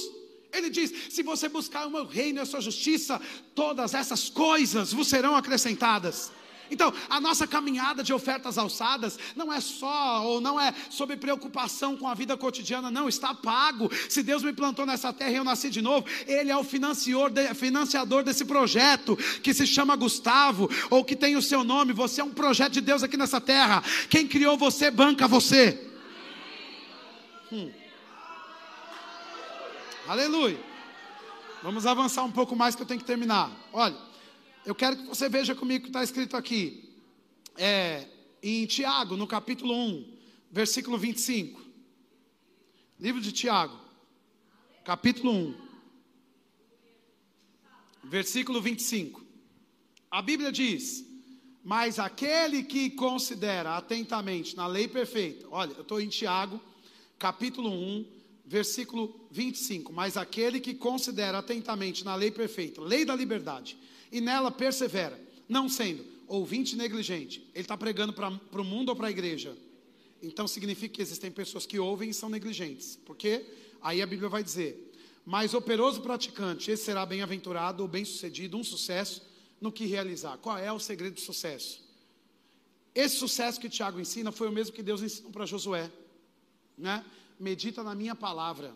Ele 0.52 0.70
diz: 0.70 0.92
Se 1.14 1.22
você 1.22 1.48
buscar 1.48 1.86
o 1.86 1.92
meu 1.92 2.06
reino 2.06 2.40
e 2.40 2.42
a 2.42 2.46
sua 2.46 2.60
justiça, 2.60 3.22
todas 3.54 3.94
essas 3.94 4.30
coisas 4.30 4.92
vos 4.92 5.08
serão 5.08 5.36
acrescentadas. 5.36 6.32
Então, 6.70 6.94
a 7.10 7.20
nossa 7.20 7.48
caminhada 7.48 8.04
de 8.04 8.14
ofertas 8.14 8.58
alçadas 8.58 9.18
não 9.36 9.52
é 9.52 9.60
só 9.60 10.24
ou 10.26 10.42
não 10.42 10.60
é 10.60 10.74
sobre 10.90 11.18
preocupação 11.18 11.96
com 11.96 12.08
a 12.08 12.14
vida 12.14 12.36
cotidiana, 12.38 12.92
não, 12.92 13.08
está 13.08 13.34
pago. 13.34 13.90
Se 14.10 14.22
Deus 14.24 14.44
me 14.44 14.54
plantou 14.54 14.86
nessa 14.86 15.12
terra 15.14 15.32
e 15.32 15.36
eu 15.36 15.44
nasci 15.44 15.70
de 15.70 15.82
novo, 15.82 16.06
Ele 16.26 16.52
é 16.52 16.58
o 16.58 16.64
financiador, 16.64 18.24
desse 18.24 18.46
projeto 18.46 19.16
que 19.42 19.54
se 19.54 19.66
chama 19.66 19.96
Gustavo, 19.96 20.70
ou 20.90 21.04
que 21.04 21.16
tem 21.16 21.36
o 21.36 21.42
seu 21.42 21.64
nome. 21.64 21.94
Você 21.94 22.22
é 22.22 22.24
um 22.24 22.32
projeto 22.32 22.74
de 22.74 22.82
Deus 22.82 23.04
aqui 23.04 23.18
nessa 23.18 23.40
terra. 23.40 23.84
Quem 24.10 24.28
criou 24.28 24.58
você, 24.58 24.90
banca 24.92 25.28
você. 25.28 25.88
Hum. 27.52 27.72
Aleluia. 30.08 30.60
Vamos 31.64 31.86
avançar 31.86 32.24
um 32.24 32.32
pouco 32.32 32.56
mais 32.56 32.76
que 32.76 32.82
eu 32.82 32.86
tenho 32.86 33.00
que 33.00 33.06
terminar. 33.06 33.52
Olha. 33.74 34.08
Eu 34.68 34.76
quero 34.76 34.98
que 34.98 35.04
você 35.04 35.30
veja 35.30 35.56
comigo 35.56 35.80
o 35.80 35.84
que 35.84 35.90
está 35.90 36.04
escrito 36.04 36.36
aqui. 36.36 36.94
É, 37.56 38.06
em 38.44 38.66
Tiago, 38.66 39.16
no 39.16 39.26
capítulo 39.26 39.74
1, 39.74 40.18
versículo 40.52 40.98
25. 40.98 41.62
Livro 43.00 43.22
de 43.22 43.32
Tiago, 43.32 43.80
capítulo 44.84 45.32
1, 45.32 45.56
versículo 48.04 48.62
25. 48.62 49.26
A 50.12 50.22
Bíblia 50.22 50.52
diz: 50.52 51.06
Mas 51.64 51.98
aquele 51.98 52.62
que 52.62 52.90
considera 52.90 53.78
atentamente 53.78 54.54
na 54.54 54.68
lei 54.68 54.90
perfeita, 54.90 55.48
olha, 55.50 55.72
eu 55.76 55.84
estou 55.84 56.02
em 56.02 56.10
Tiago, 56.10 56.60
capítulo 57.18 57.72
1, 57.72 58.06
versículo 58.46 59.30
25. 59.32 59.94
Mas 59.94 60.18
aquele 60.18 60.60
que 60.60 60.76
considera 60.76 61.38
atentamente 61.38 62.04
na 62.04 62.16
lei 62.16 62.32
perfeita, 62.32 62.82
lei 62.82 63.06
da 63.06 63.16
liberdade, 63.16 63.78
e 64.12 64.22
nela 64.22 64.52
persevera, 64.52 65.20
não 65.48 65.68
sendo 65.68 66.06
ouvinte 66.28 66.76
negligente. 66.76 67.40
Ele 67.54 67.62
está 67.62 67.78
pregando 67.78 68.14
para 68.14 68.62
o 68.62 68.64
mundo 68.64 68.90
ou 68.90 68.96
para 68.96 69.08
a 69.08 69.12
igreja? 69.12 69.56
Então 70.22 70.48
significa 70.48 70.96
que 70.96 71.02
existem 71.02 71.32
pessoas 71.32 71.66
que 71.66 71.80
ouvem 71.80 72.10
e 72.10 72.14
são 72.14 72.30
negligentes. 72.30 73.00
Porque 73.06 73.46
aí 73.82 74.02
a 74.02 74.08
Bíblia 74.08 74.30
vai 74.30 74.44
dizer: 74.44 74.94
Mas 75.26 75.54
operoso 75.54 76.02
praticante, 76.02 76.72
esse 76.72 76.84
será 76.84 77.06
bem-aventurado 77.06 77.84
ou 77.84 77.90
bem-sucedido, 77.90 78.58
um 78.58 78.64
sucesso 78.64 79.22
no 79.62 79.72
que 79.72 79.86
realizar. 79.86 80.38
Qual 80.38 80.58
é 80.58 80.72
o 80.72 80.80
segredo 80.80 81.16
do 81.16 81.22
sucesso? 81.22 81.86
Esse 82.94 83.16
sucesso 83.18 83.60
que 83.60 83.70
Tiago 83.70 84.00
ensina 84.00 84.32
foi 84.32 84.48
o 84.48 84.52
mesmo 84.52 84.74
que 84.74 84.82
Deus 84.82 85.02
ensinou 85.02 85.32
para 85.32 85.46
Josué. 85.46 85.92
né? 86.78 87.06
Medita 87.40 87.84
na 87.84 87.94
minha 87.94 88.16
palavra, 88.16 88.74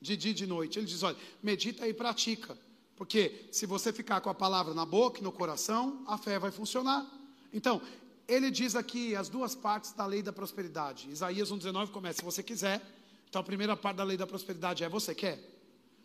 de 0.00 0.16
dia 0.16 0.32
e 0.32 0.34
de 0.34 0.46
noite. 0.46 0.78
Ele 0.78 0.86
diz: 0.86 1.02
olha, 1.02 1.16
medita 1.42 1.86
e 1.86 1.94
pratica. 1.94 2.58
Porque 3.00 3.46
se 3.50 3.64
você 3.64 3.94
ficar 3.94 4.20
com 4.20 4.28
a 4.28 4.34
palavra 4.34 4.74
na 4.74 4.84
boca 4.84 5.20
e 5.20 5.22
no 5.22 5.32
coração, 5.32 6.04
a 6.06 6.18
fé 6.18 6.38
vai 6.38 6.50
funcionar. 6.50 7.10
Então, 7.50 7.80
ele 8.28 8.50
diz 8.50 8.76
aqui 8.76 9.16
as 9.16 9.30
duas 9.30 9.54
partes 9.54 9.92
da 9.92 10.04
lei 10.04 10.22
da 10.22 10.34
prosperidade. 10.34 11.08
Isaías 11.10 11.50
1,19 11.50 11.92
começa: 11.92 12.18
se 12.18 12.24
você 12.26 12.42
quiser. 12.42 12.78
Então, 13.26 13.40
a 13.40 13.42
primeira 13.42 13.74
parte 13.74 13.96
da 13.96 14.04
lei 14.04 14.18
da 14.18 14.26
prosperidade 14.26 14.84
é: 14.84 14.88
você 14.90 15.14
quer? 15.14 15.42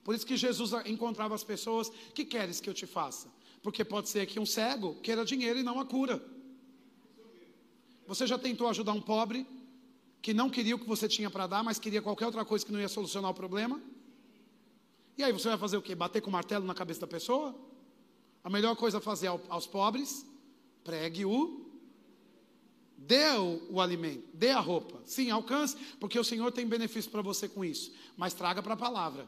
Por 0.05 0.15
isso 0.15 0.25
que 0.25 0.37
Jesus 0.37 0.71
encontrava 0.85 1.35
as 1.35 1.43
pessoas: 1.43 1.91
que 2.13 2.23
queres 2.23 2.61
que 2.61 2.69
eu 2.69 2.73
te 2.73 2.87
faça? 2.87 3.27
Porque 3.61 3.83
pode 3.83 4.07
ser 4.07 4.25
que 4.25 4.39
um 4.39 4.45
cego 4.45 4.95
queira 5.03 5.25
dinheiro 5.25 5.59
e 5.59 5.63
não 5.63 5.81
a 5.81 5.85
cura. 5.85 6.23
Você 8.07 8.25
já 8.25 8.39
tentou 8.39 8.69
ajudar 8.69 8.93
um 8.93 9.01
pobre 9.01 9.45
que 10.21 10.33
não 10.33 10.49
queria 10.49 10.77
o 10.77 10.79
que 10.79 10.87
você 10.87 11.09
tinha 11.09 11.29
para 11.29 11.45
dar, 11.45 11.61
mas 11.61 11.77
queria 11.77 12.01
qualquer 12.01 12.25
outra 12.25 12.45
coisa 12.45 12.65
que 12.65 12.71
não 12.71 12.79
ia 12.79 12.87
solucionar 12.87 13.31
o 13.31 13.33
problema? 13.33 13.81
E 15.17 15.23
aí 15.23 15.31
você 15.31 15.47
vai 15.47 15.57
fazer 15.57 15.77
o 15.77 15.81
quê? 15.81 15.95
Bater 15.95 16.21
com 16.21 16.29
o 16.29 16.33
martelo 16.33 16.65
na 16.65 16.73
cabeça 16.73 17.01
da 17.01 17.07
pessoa? 17.07 17.55
A 18.43 18.49
melhor 18.49 18.75
coisa 18.75 18.99
a 18.99 19.01
fazer 19.01 19.27
aos 19.27 19.65
pobres, 19.65 20.25
pregue-o, 20.83 21.65
dê 22.97 23.31
o, 23.31 23.61
o 23.71 23.81
alimento, 23.81 24.27
dê 24.33 24.51
a 24.51 24.59
roupa. 24.59 25.01
Sim, 25.05 25.29
alcance, 25.31 25.75
porque 25.99 26.19
o 26.19 26.23
Senhor 26.23 26.51
tem 26.51 26.67
benefício 26.67 27.09
para 27.09 27.21
você 27.21 27.47
com 27.47 27.63
isso. 27.63 27.93
Mas 28.15 28.33
traga 28.33 28.61
para 28.61 28.73
a 28.73 28.77
palavra, 28.77 29.27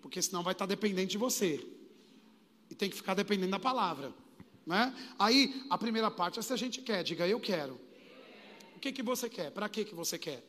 porque 0.00 0.20
senão 0.20 0.42
vai 0.42 0.52
estar 0.52 0.66
tá 0.66 0.68
dependente 0.68 1.12
de 1.12 1.18
você. 1.18 1.64
E 2.70 2.74
tem 2.74 2.90
que 2.90 2.96
ficar 2.96 3.14
dependendo 3.14 3.50
da 3.50 3.58
palavra. 3.60 4.12
Né? 4.66 4.94
Aí, 5.18 5.64
a 5.68 5.76
primeira 5.76 6.10
parte 6.10 6.38
é 6.38 6.42
se 6.42 6.52
a 6.52 6.56
gente 6.56 6.80
quer, 6.80 7.02
diga 7.02 7.28
eu 7.28 7.38
quero. 7.38 7.78
O 8.76 8.80
que, 8.80 8.92
que 8.92 9.02
você 9.02 9.28
quer? 9.28 9.50
Para 9.50 9.68
que, 9.68 9.84
que 9.84 9.94
você 9.94 10.18
quer? 10.18 10.42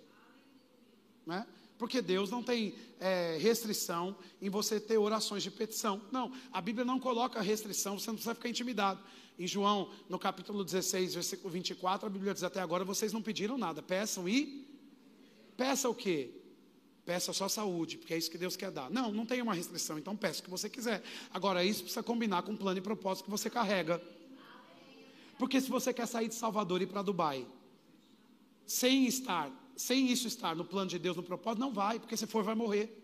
Né? 1.26 1.46
Porque 1.78 2.02
Deus 2.02 2.30
não 2.30 2.42
tem 2.42 2.74
é, 3.00 3.38
restrição 3.40 4.16
em 4.42 4.50
você 4.50 4.80
ter 4.80 4.98
orações 4.98 5.44
de 5.44 5.52
petição. 5.52 6.02
Não, 6.12 6.32
a 6.52 6.62
Bíblia 6.62 6.86
não 6.86 7.00
coloca 7.00 7.42
restrição, 7.42 8.00
você 8.00 8.08
não 8.08 8.16
precisa 8.16 8.36
ficar 8.36 8.50
intimidado. 8.50 9.00
Em 9.38 9.46
João, 9.46 9.92
no 10.08 10.18
capítulo 10.18 10.64
16, 10.64 11.16
versículo 11.16 11.50
24, 11.50 12.08
a 12.08 12.10
Bíblia 12.10 12.34
diz 12.34 12.44
até 12.44 12.62
agora: 12.62 12.86
vocês 12.86 13.12
não 13.12 13.22
pediram 13.22 13.58
nada, 13.58 13.82
peçam 13.82 14.28
e. 14.30 14.66
Peça 15.58 15.90
o 15.90 15.96
quê? 15.96 16.32
Peça 17.06 17.32
só 17.34 17.48
saúde, 17.48 17.98
porque 17.98 18.14
é 18.14 18.18
isso 18.18 18.32
que 18.32 18.38
Deus 18.38 18.56
quer 18.56 18.72
dar. 18.72 18.90
Não, 18.90 19.12
não 19.12 19.26
tem 19.26 19.42
uma 19.42 19.54
restrição, 19.54 19.98
então 19.98 20.16
peça 20.16 20.40
o 20.40 20.44
que 20.44 20.50
você 20.50 20.70
quiser. 20.70 21.04
Agora, 21.32 21.64
isso 21.64 21.82
precisa 21.82 22.02
combinar 22.02 22.42
com 22.44 22.54
o 22.54 22.58
plano 22.58 22.80
e 22.80 22.82
propósito 22.82 23.26
que 23.26 23.30
você 23.32 23.50
carrega. 23.50 24.02
Porque 25.38 25.60
se 25.62 25.70
você 25.70 25.94
quer 25.94 26.08
sair 26.08 26.30
de 26.30 26.36
Salvador 26.36 26.82
e 26.82 26.86
ir 26.86 26.88
para 26.88 27.02
Dubai, 27.02 27.46
sem 28.66 29.06
estar 29.06 29.52
sem 29.76 30.12
isso 30.12 30.28
estar 30.28 30.56
no 30.56 30.64
plano 30.64 30.90
de 30.90 30.98
Deus, 30.98 31.18
no 31.18 31.24
propósito, 31.24 31.60
não 31.60 31.74
vai, 31.74 32.00
porque 32.00 32.16
se 32.16 32.26
for, 32.26 32.44
vai 32.44 32.56
morrer. 32.56 33.02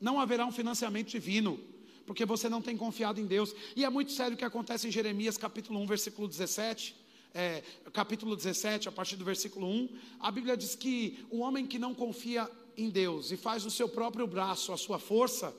Não 0.00 0.20
haverá 0.20 0.46
um 0.46 0.52
financiamento 0.52 1.08
divino, 1.08 1.60
porque 2.06 2.24
você 2.24 2.48
não 2.48 2.62
tem 2.62 2.76
confiado 2.76 3.20
em 3.20 3.26
Deus. 3.26 3.54
E 3.74 3.84
é 3.84 3.90
muito 3.90 4.12
sério 4.12 4.34
o 4.34 4.36
que 4.36 4.44
acontece 4.44 4.88
em 4.88 4.90
Jeremias 4.90 5.36
capítulo 5.36 5.80
1, 5.80 5.86
versículo 5.86 6.28
17. 6.28 6.96
É, 7.34 7.62
capítulo 7.92 8.34
17, 8.34 8.88
a 8.88 8.92
partir 8.92 9.16
do 9.16 9.24
versículo 9.24 9.66
1, 9.66 9.88
a 10.20 10.30
Bíblia 10.30 10.56
diz 10.56 10.74
que 10.74 11.26
o 11.30 11.40
homem 11.40 11.66
que 11.66 11.78
não 11.78 11.94
confia 11.94 12.50
em 12.76 12.88
Deus 12.88 13.30
e 13.30 13.36
faz 13.36 13.66
o 13.66 13.70
seu 13.70 13.88
próprio 13.88 14.26
braço 14.26 14.72
a 14.72 14.76
sua 14.76 14.98
força, 14.98 15.54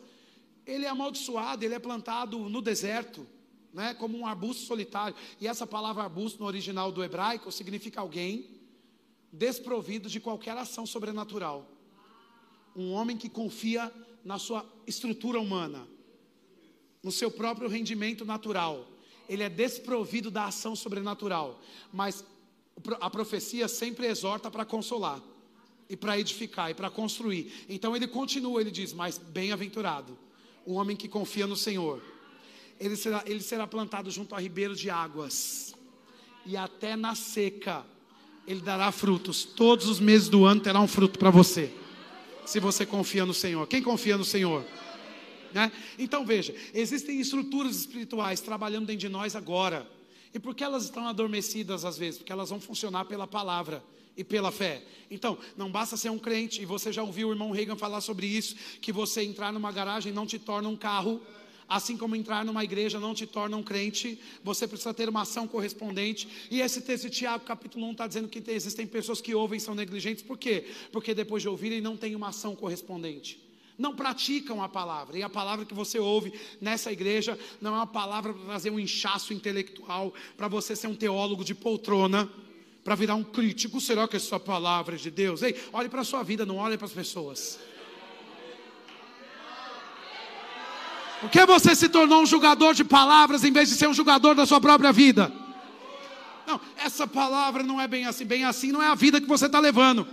ele 0.65 0.85
é 0.85 0.89
amaldiçoado, 0.89 1.63
ele 1.63 1.75
é 1.75 1.79
plantado 1.79 2.37
no 2.49 2.63
deserto, 2.63 3.27
né, 3.71 3.93
como 3.93 4.17
um 4.17 4.25
arbusto 4.25 4.63
solitário. 4.63 5.15
E 5.39 5.47
essa 5.47 5.67
palavra 5.67 6.03
arbusto 6.03 6.39
no 6.39 6.47
original 6.47 6.91
do 6.91 7.03
hebraico 7.03 7.51
significa 7.51 8.01
alguém 8.01 8.56
desprovido 9.31 10.09
de 10.09 10.19
qualquer 10.19 10.57
ação 10.57 10.85
sobrenatural. 10.85 11.69
Um 12.75 12.91
homem 12.91 13.17
que 13.17 13.29
confia 13.29 13.91
na 14.23 14.37
sua 14.37 14.65
estrutura 14.85 15.39
humana, 15.39 15.87
no 17.01 17.11
seu 17.11 17.31
próprio 17.31 17.69
rendimento 17.69 18.25
natural. 18.25 18.87
Ele 19.27 19.43
é 19.43 19.49
desprovido 19.49 20.29
da 20.29 20.45
ação 20.45 20.75
sobrenatural. 20.75 21.61
Mas 21.91 22.23
a 22.99 23.09
profecia 23.09 23.67
sempre 23.67 24.07
exorta 24.07 24.51
para 24.51 24.65
consolar, 24.65 25.21
e 25.89 25.95
para 25.95 26.19
edificar, 26.19 26.69
e 26.69 26.73
para 26.73 26.89
construir. 26.89 27.65
Então 27.69 27.95
ele 27.95 28.07
continua, 28.07 28.61
ele 28.61 28.71
diz: 28.71 28.93
Mas 28.93 29.17
bem-aventurado, 29.17 30.17
o 30.65 30.73
homem 30.73 30.95
que 30.95 31.07
confia 31.07 31.47
no 31.47 31.55
Senhor. 31.55 32.01
Ele 32.79 32.95
será, 32.95 33.23
ele 33.25 33.41
será 33.41 33.65
plantado 33.65 34.11
junto 34.11 34.35
a 34.35 34.39
ribeiro 34.39 34.75
de 34.75 34.89
águas, 34.89 35.73
e 36.45 36.55
até 36.55 36.95
na 36.95 37.15
seca 37.15 37.85
ele 38.47 38.61
dará 38.61 38.91
frutos. 38.91 39.43
Todos 39.43 39.87
os 39.87 39.99
meses 39.99 40.29
do 40.29 40.45
ano 40.45 40.61
terá 40.61 40.79
um 40.79 40.87
fruto 40.87 41.19
para 41.19 41.29
você. 41.29 41.71
Se 42.45 42.59
você 42.59 42.85
confia 42.85 43.25
no 43.25 43.33
Senhor. 43.33 43.67
Quem 43.67 43.81
confia 43.83 44.17
no 44.17 44.23
Senhor? 44.23 44.65
Né? 45.53 45.71
Então 45.99 46.25
veja, 46.25 46.55
existem 46.73 47.19
estruturas 47.19 47.75
espirituais 47.75 48.39
trabalhando 48.39 48.85
dentro 48.85 49.01
de 49.01 49.09
nós 49.09 49.35
agora. 49.35 49.85
E 50.33 50.39
por 50.39 50.55
que 50.55 50.63
elas 50.63 50.85
estão 50.85 51.07
adormecidas 51.07 51.83
às 51.83 51.97
vezes? 51.97 52.19
Porque 52.19 52.31
elas 52.31 52.49
vão 52.49 52.59
funcionar 52.59 53.05
pela 53.05 53.27
palavra 53.27 53.83
e 54.15 54.23
pela 54.23 54.51
fé. 54.51 54.83
Então, 55.11 55.37
não 55.55 55.69
basta 55.71 55.95
ser 55.95 56.09
um 56.09 56.17
crente, 56.17 56.61
e 56.61 56.65
você 56.65 56.91
já 56.91 57.03
ouviu 57.03 57.29
o 57.29 57.31
irmão 57.31 57.51
Reagan 57.51 57.75
falar 57.75 58.01
sobre 58.01 58.25
isso, 58.25 58.55
que 58.81 58.91
você 58.91 59.21
entrar 59.21 59.53
numa 59.53 59.71
garagem 59.71 60.11
não 60.11 60.25
te 60.25 60.39
torna 60.39 60.67
um 60.67 60.75
carro 60.75 61.21
Assim 61.67 61.97
como 61.97 62.15
entrar 62.15 62.45
numa 62.45 62.63
igreja 62.63 62.99
não 62.99 63.13
te 63.13 63.27
torna 63.27 63.57
um 63.57 63.63
crente, 63.63 64.19
você 64.41 64.65
precisa 64.67 64.93
ter 64.93 65.09
uma 65.09 65.23
ação 65.23 65.47
correspondente. 65.47 66.27
E 66.49 66.61
esse 66.61 66.81
texto 66.81 67.03
de 67.03 67.09
Tiago, 67.09 67.43
capítulo 67.43 67.85
1, 67.87 67.91
está 67.91 68.07
dizendo 68.07 68.29
que 68.29 68.41
existem 68.49 68.87
pessoas 68.87 69.19
que 69.19 69.35
ouvem 69.35 69.57
e 69.57 69.61
são 69.61 69.75
negligentes. 69.75 70.23
Por 70.23 70.37
quê? 70.37 70.65
Porque 70.91 71.13
depois 71.13 71.41
de 71.41 71.49
ouvirem 71.49 71.81
não 71.81 71.97
tem 71.97 72.15
uma 72.15 72.29
ação 72.29 72.55
correspondente. 72.55 73.45
Não 73.77 73.95
praticam 73.95 74.63
a 74.63 74.69
palavra. 74.69 75.17
E 75.19 75.23
a 75.23 75.29
palavra 75.29 75.65
que 75.65 75.73
você 75.73 75.99
ouve 75.99 76.33
nessa 76.59 76.91
igreja 76.91 77.37
não 77.61 77.73
é 77.73 77.77
uma 77.77 77.87
palavra 77.87 78.33
para 78.33 78.45
trazer 78.45 78.69
um 78.69 78.79
inchaço 78.79 79.33
intelectual, 79.33 80.13
para 80.37 80.47
você 80.47 80.75
ser 80.75 80.87
um 80.87 80.95
teólogo 80.95 81.43
de 81.43 81.53
poltrona 81.53 82.29
para 82.81 82.95
virar 82.95 83.15
um 83.15 83.23
crítico. 83.25 83.81
Será 83.81 84.07
que 84.07 84.15
é 84.15 84.19
sua 84.19 84.39
palavra 84.39 84.95
é 84.95 84.97
de 84.97 85.11
Deus? 85.11 85.41
Ei, 85.41 85.53
olhe 85.73 85.89
para 85.89 85.99
a 85.99 86.05
sua 86.05 86.23
vida, 86.23 86.45
não 86.45 86.55
olhe 86.55 86.77
para 86.77 86.87
as 86.87 86.93
pessoas. 86.93 87.59
Por 91.21 91.29
que 91.29 91.45
você 91.45 91.75
se 91.75 91.89
tornou 91.89 92.21
um 92.21 92.25
julgador 92.25 92.73
de 92.73 92.83
palavras 92.83 93.43
em 93.43 93.51
vez 93.51 93.69
de 93.69 93.75
ser 93.75 93.87
um 93.87 93.93
julgador 93.93 94.35
da 94.35 94.45
sua 94.45 94.61
própria 94.61 94.91
vida? 94.91 95.31
Não, 96.45 96.61
essa 96.77 97.07
palavra 97.07 97.63
não 97.63 97.81
é 97.81 97.87
bem 97.87 98.05
assim. 98.05 98.25
Bem 98.25 98.45
assim 98.45 98.71
não 98.71 98.81
é 98.81 98.87
a 98.87 98.95
vida 98.95 99.19
que 99.19 99.27
você 99.27 99.47
está 99.47 99.59
levando 99.59 100.07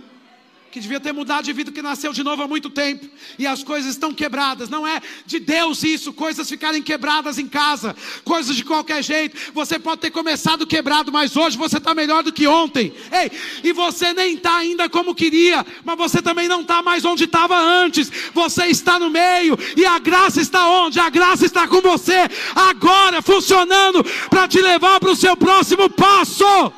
que 0.75 0.81
devia 0.81 0.99
ter 0.99 1.13
mudado 1.13 1.45
de 1.45 1.53
vida, 1.53 1.71
que 1.71 1.81
nasceu 1.81 2.11
de 2.11 2.21
novo 2.21 2.43
há 2.43 2.49
muito 2.49 2.69
tempo, 2.69 3.07
e 3.39 3.47
as 3.47 3.63
coisas 3.63 3.91
estão 3.91 4.13
quebradas. 4.13 4.67
Não 4.67 4.85
é 4.85 5.01
de 5.25 5.39
Deus 5.39 5.83
isso, 5.83 6.11
coisas 6.11 6.49
ficarem 6.49 6.83
quebradas 6.83 7.39
em 7.39 7.47
casa, 7.47 7.95
coisas 8.25 8.57
de 8.57 8.65
qualquer 8.65 9.01
jeito. 9.01 9.53
Você 9.53 9.79
pode 9.79 10.01
ter 10.01 10.11
começado 10.11 10.67
quebrado, 10.67 11.13
mas 11.13 11.37
hoje 11.37 11.57
você 11.57 11.77
está 11.77 11.95
melhor 11.95 12.23
do 12.23 12.33
que 12.33 12.45
ontem. 12.45 12.93
Ei, 13.09 13.31
e 13.63 13.71
você 13.71 14.11
nem 14.11 14.35
está 14.35 14.57
ainda 14.57 14.89
como 14.89 15.15
queria, 15.15 15.65
mas 15.85 15.97
você 15.97 16.21
também 16.21 16.49
não 16.49 16.59
está 16.59 16.81
mais 16.81 17.05
onde 17.05 17.23
estava 17.23 17.57
antes. 17.57 18.11
Você 18.33 18.65
está 18.65 18.99
no 18.99 19.09
meio, 19.09 19.57
e 19.77 19.85
a 19.85 19.97
graça 19.97 20.41
está 20.41 20.67
onde? 20.67 20.99
A 20.99 21.09
graça 21.09 21.45
está 21.45 21.69
com 21.69 21.79
você, 21.79 22.27
agora, 22.53 23.21
funcionando 23.21 24.03
para 24.29 24.45
te 24.45 24.59
levar 24.59 24.99
para 24.99 25.11
o 25.11 25.15
seu 25.15 25.37
próximo 25.37 25.89
passo. 25.89 26.73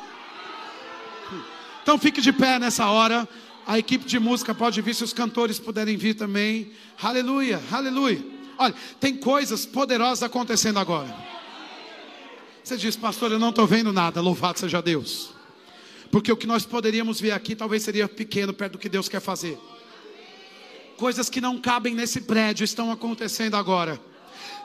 Então 1.82 1.98
fique 1.98 2.20
de 2.20 2.32
pé 2.32 2.60
nessa 2.60 2.86
hora. 2.86 3.28
A 3.68 3.78
equipe 3.78 4.06
de 4.06 4.18
música 4.18 4.54
pode 4.54 4.80
vir, 4.80 4.94
se 4.94 5.04
os 5.04 5.12
cantores 5.12 5.60
puderem 5.60 5.94
vir 5.94 6.14
também. 6.14 6.72
Aleluia, 7.02 7.60
aleluia. 7.70 8.24
Olha, 8.56 8.74
tem 8.98 9.14
coisas 9.14 9.66
poderosas 9.66 10.22
acontecendo 10.22 10.78
agora. 10.78 11.14
Você 12.64 12.78
diz, 12.78 12.96
pastor, 12.96 13.30
eu 13.30 13.38
não 13.38 13.50
estou 13.50 13.66
vendo 13.66 13.92
nada. 13.92 14.22
Louvado 14.22 14.58
seja 14.58 14.80
Deus. 14.80 15.34
Porque 16.10 16.32
o 16.32 16.36
que 16.36 16.46
nós 16.46 16.64
poderíamos 16.64 17.20
ver 17.20 17.32
aqui 17.32 17.54
talvez 17.54 17.82
seria 17.82 18.08
pequeno 18.08 18.54
perto 18.54 18.72
do 18.72 18.78
que 18.78 18.88
Deus 18.88 19.06
quer 19.06 19.20
fazer. 19.20 19.58
Coisas 20.96 21.28
que 21.28 21.38
não 21.38 21.58
cabem 21.58 21.94
nesse 21.94 22.22
prédio 22.22 22.64
estão 22.64 22.90
acontecendo 22.90 23.54
agora 23.54 24.00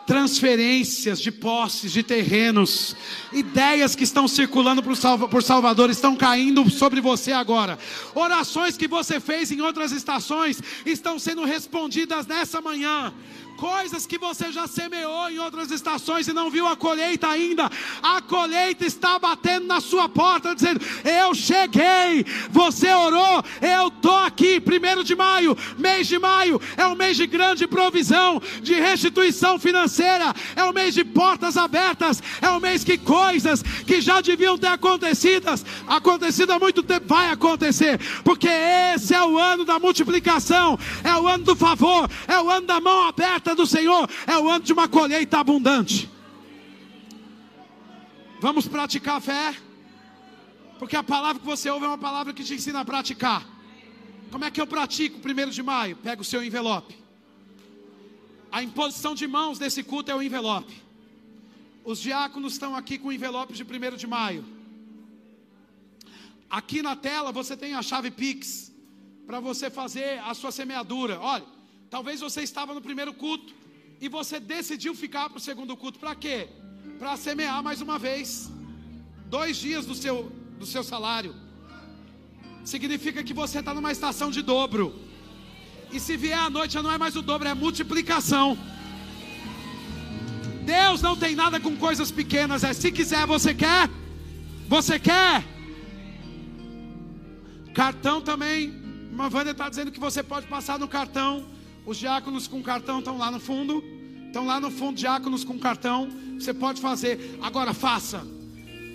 transferências 0.05 1.19
de 1.21 1.31
posses, 1.31 1.91
de 1.91 2.03
terrenos, 2.03 2.95
ideias 3.31 3.95
que 3.95 4.03
estão 4.03 4.27
circulando 4.27 4.83
por 4.83 5.43
Salvador 5.43 5.89
estão 5.89 6.15
caindo 6.15 6.69
sobre 6.69 6.99
você 7.01 7.31
agora. 7.31 7.79
Orações 8.13 8.77
que 8.77 8.87
você 8.87 9.19
fez 9.19 9.51
em 9.51 9.61
outras 9.61 9.91
estações 9.91 10.61
estão 10.85 11.17
sendo 11.17 11.45
respondidas 11.45 12.27
nessa 12.27 12.61
manhã. 12.61 13.13
Coisas 13.57 14.05
que 14.05 14.17
você 14.17 14.51
já 14.51 14.67
semeou 14.67 15.29
em 15.29 15.39
outras 15.39 15.71
estações 15.71 16.27
e 16.27 16.33
não 16.33 16.49
viu 16.49 16.67
a 16.67 16.75
colheita 16.75 17.27
ainda. 17.27 17.69
A 18.01 18.21
colheita 18.21 18.85
está 18.85 19.17
batendo 19.17 19.67
na 19.67 19.79
sua 19.79 20.09
porta, 20.09 20.55
dizendo: 20.55 20.81
Eu 21.03 21.33
cheguei. 21.33 22.25
Você 22.49 22.91
orou, 22.93 23.43
eu 23.61 23.87
estou 23.87 24.17
aqui. 24.17 24.59
Primeiro 24.59 25.03
de 25.03 25.15
maio, 25.15 25.57
mês 25.77 26.07
de 26.07 26.19
maio, 26.19 26.59
é 26.77 26.85
um 26.87 26.95
mês 26.95 27.17
de 27.17 27.27
grande 27.27 27.67
provisão, 27.67 28.41
de 28.61 28.73
restituição 28.73 29.57
financeira, 29.57 30.33
é 30.55 30.63
um 30.63 30.73
mês 30.73 30.93
de 30.93 31.03
portas 31.03 31.57
abertas, 31.57 32.21
é 32.41 32.49
um 32.49 32.59
mês 32.59 32.83
que 32.83 32.97
coisas 32.97 33.63
que 33.85 34.01
já 34.01 34.21
deviam 34.21 34.57
ter 34.57 34.67
acontecido, 34.67 35.47
acontecido 35.87 36.51
há 36.51 36.59
muito 36.59 36.83
tempo, 36.83 37.07
vai 37.07 37.29
acontecer, 37.29 37.99
porque 38.23 38.47
esse 38.47 39.13
é 39.13 39.23
o 39.23 39.37
ano 39.37 39.65
da 39.65 39.79
multiplicação, 39.79 40.77
é 41.03 41.15
o 41.15 41.27
ano 41.27 41.43
do 41.43 41.55
favor, 41.55 42.09
é 42.27 42.39
o 42.39 42.49
ano 42.49 42.67
da 42.67 42.79
mão 42.79 43.07
aberta 43.07 43.52
do 43.55 43.65
Senhor, 43.65 44.09
é 44.27 44.37
o 44.37 44.49
ano 44.49 44.63
de 44.63 44.73
uma 44.73 44.87
colheita 44.87 45.39
abundante. 45.39 46.09
Vamos 48.39 48.67
praticar 48.67 49.17
a 49.17 49.21
fé, 49.21 49.55
porque 50.79 50.95
a 50.95 51.03
palavra 51.03 51.39
que 51.39 51.45
você 51.45 51.69
ouve 51.69 51.85
é 51.85 51.87
uma 51.87 51.97
palavra 51.97 52.33
que 52.33 52.43
te 52.43 52.53
ensina 52.53 52.81
a 52.81 52.85
praticar. 52.85 53.47
Como 54.31 54.43
é 54.43 54.51
que 54.51 54.59
eu 54.59 54.67
pratico 54.67 55.19
primeiro 55.19 55.51
de 55.51 55.63
maio? 55.63 55.95
Pega 55.95 56.21
o 56.21 56.25
seu 56.25 56.43
envelope. 56.43 56.95
A 58.51 58.61
imposição 58.61 59.15
de 59.15 59.25
mãos 59.27 59.57
desse 59.57 59.81
culto 59.81 60.11
é 60.11 60.15
o 60.15 60.21
envelope. 60.21 60.75
Os 61.85 61.99
diáconos 61.99 62.53
estão 62.53 62.75
aqui 62.75 62.97
com 62.97 63.11
envelopes 63.11 63.57
de 63.57 63.65
primeiro 63.65 63.97
de 63.97 64.07
maio. 64.07 64.43
Aqui 66.49 66.81
na 66.81 66.95
tela 66.95 67.31
você 67.31 67.57
tem 67.57 67.73
a 67.73 67.81
chave 67.81 68.11
Pix 68.11 68.71
para 69.25 69.39
você 69.39 69.69
fazer 69.69 70.19
a 70.19 70.33
sua 70.33 70.51
semeadura. 70.51 71.19
Olha, 71.19 71.45
talvez 71.93 72.21
você 72.21 72.41
estava 72.41 72.73
no 72.73 72.81
primeiro 72.81 73.13
culto 73.13 73.53
e 74.01 74.09
você 74.09 74.39
decidiu 74.39 74.95
ficar 74.95 75.29
para 75.29 75.37
o 75.37 75.45
segundo 75.47 75.77
culto. 75.77 75.99
Para 75.99 76.15
quê? 76.15 76.47
Para 76.97 77.15
semear 77.15 77.61
mais 77.61 77.81
uma 77.81 77.99
vez. 77.99 78.51
Dois 79.27 79.57
dias 79.57 79.85
do 79.85 79.93
seu, 79.93 80.31
do 80.57 80.65
seu 80.65 80.83
salário. 80.83 81.35
Significa 82.65 83.23
que 83.23 83.31
você 83.31 83.59
está 83.59 83.75
numa 83.75 83.91
estação 83.91 84.31
de 84.31 84.41
dobro. 84.41 84.85
E 85.91 85.99
se 85.99 86.17
vier 86.17 86.39
à 86.39 86.49
noite 86.49 86.73
já 86.73 86.81
não 86.81 86.91
é 86.91 86.97
mais 86.97 87.15
o 87.15 87.21
dobro, 87.21 87.47
é 87.47 87.53
multiplicação. 87.53 88.57
Deus 90.65 90.99
não 90.99 91.15
tem 91.15 91.35
nada 91.35 91.59
com 91.59 91.77
coisas 91.77 92.09
pequenas. 92.09 92.63
É 92.63 92.73
se 92.73 92.91
quiser, 92.91 93.27
você 93.27 93.53
quer? 93.53 93.87
Você 94.67 94.97
quer? 94.97 95.45
Cartão 97.71 98.19
também. 98.19 98.73
Uma 99.11 99.25
Wanda 99.25 99.51
está 99.51 99.69
dizendo 99.69 99.91
que 99.91 99.99
você 99.99 100.23
pode 100.23 100.47
passar 100.47 100.79
no 100.79 100.87
cartão. 100.87 101.52
Os 101.85 101.97
diáconos 101.97 102.47
com 102.47 102.61
cartão 102.61 102.99
estão 102.99 103.17
lá 103.17 103.29
no 103.29 103.39
fundo. 103.39 103.83
Estão 104.27 104.45
lá 104.45 104.59
no 104.59 104.71
fundo, 104.71 104.97
diáconos 104.97 105.43
com 105.43 105.59
cartão. 105.59 106.09
Você 106.39 106.53
pode 106.53 106.81
fazer. 106.81 107.37
Agora 107.41 107.73
faça. 107.73 108.25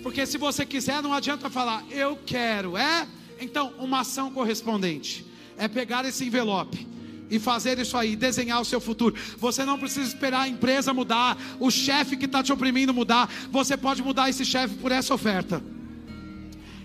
Porque 0.03 0.25
se 0.25 0.37
você 0.37 0.65
quiser, 0.65 1.01
não 1.01 1.13
adianta 1.13 1.49
falar, 1.49 1.83
eu 1.89 2.17
quero. 2.25 2.77
É? 2.77 3.07
Então, 3.39 3.73
uma 3.77 4.01
ação 4.01 4.31
correspondente. 4.31 5.25
É 5.57 5.67
pegar 5.67 6.05
esse 6.05 6.25
envelope 6.25 6.87
e 7.29 7.37
fazer 7.37 7.77
isso 7.77 7.95
aí, 7.95 8.15
desenhar 8.15 8.59
o 8.59 8.65
seu 8.65 8.81
futuro. 8.81 9.15
Você 9.37 9.63
não 9.63 9.77
precisa 9.77 10.07
esperar 10.07 10.41
a 10.41 10.47
empresa 10.47 10.93
mudar, 10.93 11.37
o 11.59 11.69
chefe 11.69 12.17
que 12.17 12.25
está 12.25 12.41
te 12.41 12.51
oprimindo 12.51 12.93
mudar. 12.93 13.29
Você 13.51 13.77
pode 13.77 14.01
mudar 14.01 14.29
esse 14.29 14.43
chefe 14.43 14.75
por 14.75 14.91
essa 14.91 15.13
oferta. 15.13 15.61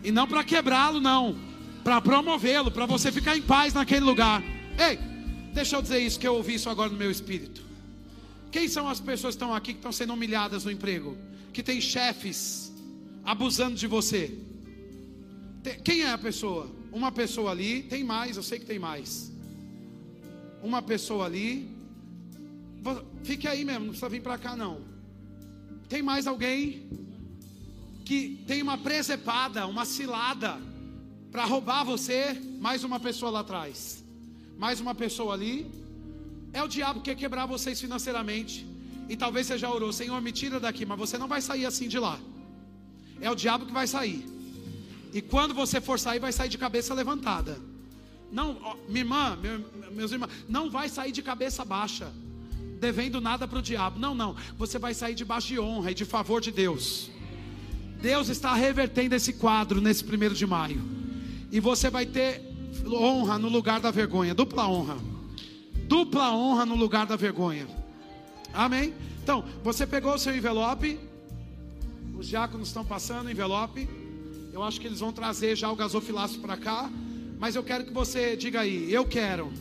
E 0.03 0.13
não 0.13 0.27
para 0.27 0.45
quebrá-lo, 0.45 1.01
não 1.01 1.37
para 1.83 2.01
promovê-lo, 2.01 2.71
para 2.71 2.87
você 2.87 3.11
ficar 3.11 3.37
em 3.37 3.43
paz 3.43 3.75
naquele 3.75 4.05
lugar. 4.05 4.43
Ei, 4.79 4.99
deixa 5.55 5.77
eu 5.77 5.83
dizer 5.83 6.01
isso 6.01 6.19
que 6.19 6.27
eu 6.27 6.35
ouvi 6.35 6.55
isso 6.55 6.69
agora 6.69 6.91
no 6.91 6.99
meu 6.99 7.11
espírito. 7.11 7.63
Quem 8.51 8.69
são 8.69 8.89
as 8.89 9.01
pessoas 9.01 9.35
que 9.35 9.43
estão 9.43 9.55
aqui 9.55 9.73
que 9.73 9.79
estão 9.79 9.93
sendo 9.93 10.13
humilhadas 10.13 10.65
no 10.65 10.71
emprego? 10.71 11.17
Que 11.53 11.63
tem 11.63 11.81
chefes 11.81 12.73
abusando 13.25 13.77
de 13.77 13.87
você? 13.87 14.37
Quem 15.83 16.03
é 16.03 16.11
a 16.11 16.19
pessoa? 16.19 16.71
Uma 16.93 17.11
pessoa 17.11 17.51
ali, 17.53 17.83
tem 17.85 18.05
mais, 18.05 18.37
eu 18.37 18.43
sei 18.43 18.59
que 18.59 18.67
tem 18.67 18.79
mais. 18.79 19.33
Uma 20.63 20.83
pessoa 20.83 21.25
ali. 21.25 21.69
Fique 23.23 23.49
aí 23.49 23.65
mesmo, 23.65 23.81
não 23.81 23.89
precisa 23.89 24.09
vir 24.09 24.23
para 24.23 24.37
cá 24.37 24.55
não. 24.57 24.83
Tem 25.89 26.03
mais 26.03 26.27
alguém 26.27 26.87
que 28.05 28.45
tem 28.47 28.61
uma 28.61 28.77
presepada, 28.77 29.67
uma 29.67 29.85
cilada 29.85 30.59
para 31.33 31.45
roubar 31.45 31.85
você, 31.85 32.35
mais 32.61 32.85
uma 32.85 33.01
pessoa 33.01 33.31
lá 33.31 33.41
atrás, 33.41 34.04
mais 34.59 34.81
uma 34.81 34.95
pessoa 34.95 35.35
ali. 35.35 35.71
É 36.53 36.63
o 36.63 36.69
diabo 36.69 37.01
que 37.01 37.11
quer 37.11 37.17
quebrar 37.17 37.47
vocês 37.47 37.81
financeiramente. 37.81 38.67
E 39.09 39.17
talvez 39.17 39.47
você 39.47 39.59
já 39.59 39.71
orou, 39.71 39.93
Senhor, 39.93 40.21
me 40.21 40.33
tira 40.33 40.59
daqui, 40.59 40.87
mas 40.87 40.99
você 40.99 41.19
não 41.19 41.29
vai 41.29 41.41
sair 41.43 41.67
assim 41.67 41.89
de 41.89 41.99
lá. 41.99 42.19
É 43.21 43.31
o 43.31 43.35
diabo 43.35 43.67
que 43.67 43.73
vai 43.73 43.87
sair. 43.87 44.25
E 45.13 45.21
quando 45.21 45.55
você 45.55 45.81
for 45.81 45.99
sair, 45.99 46.19
vai 46.19 46.33
sair 46.33 46.49
de 46.49 46.59
cabeça 46.59 46.95
levantada. 46.95 47.61
Não, 48.33 48.59
ó, 48.63 48.77
minha 48.89 49.01
irmã, 49.01 49.39
meu, 49.41 49.65
meus 49.93 50.11
irmãos, 50.11 50.31
não 50.49 50.71
vai 50.71 50.89
sair 50.89 51.13
de 51.13 51.23
cabeça 51.23 51.65
baixa, 51.65 52.13
devendo 52.81 53.21
nada 53.21 53.47
para 53.47 53.59
o 53.59 53.63
diabo. 53.63 53.99
Não, 53.99 54.15
não. 54.15 54.35
Você 54.59 54.79
vai 54.79 54.95
sair 54.95 55.15
debaixo 55.15 55.49
de 55.49 55.61
honra 55.61 55.91
e 55.91 55.95
de 55.95 56.05
favor 56.05 56.41
de 56.41 56.51
Deus. 56.51 57.11
Deus 58.01 58.29
está 58.29 58.55
revertendo 58.55 59.15
esse 59.15 59.35
quadro 59.35 59.81
nesse 59.81 60.03
primeiro 60.03 60.35
de 60.35 60.47
maio. 60.47 60.83
E 61.51 61.61
você 61.61 61.89
vai 61.89 62.07
ter 62.07 62.54
honra 62.93 63.39
no 63.39 63.49
lugar 63.49 63.81
da 63.81 63.91
vergonha, 63.91 64.35
dupla 64.35 64.69
honra. 64.69 64.97
Dupla 65.87 66.33
honra 66.33 66.65
no 66.67 66.75
lugar 66.75 67.07
da 67.07 67.17
vergonha. 67.17 67.67
Amém? 68.53 68.95
Então, 69.23 69.45
você 69.63 69.87
pegou 69.87 70.15
o 70.15 70.19
seu 70.19 70.37
envelope. 70.37 70.99
Os 72.17 72.29
diáconos 72.29 72.69
estão 72.69 72.85
passando 72.85 73.27
o 73.27 73.31
envelope. 73.31 73.89
Eu 74.53 74.63
acho 74.63 74.81
que 74.81 74.87
eles 74.87 75.01
vão 75.01 75.13
trazer 75.13 75.57
já 75.57 75.71
o 75.71 75.77
gasofilaço 75.77 76.39
para 76.41 76.57
cá. 76.57 76.91
Mas 77.39 77.57
eu 77.57 77.63
quero 77.63 77.85
que 77.85 77.93
você 77.93 78.37
diga 78.37 78.61
aí, 78.61 78.93
eu 78.93 79.05
quero. 79.05 79.53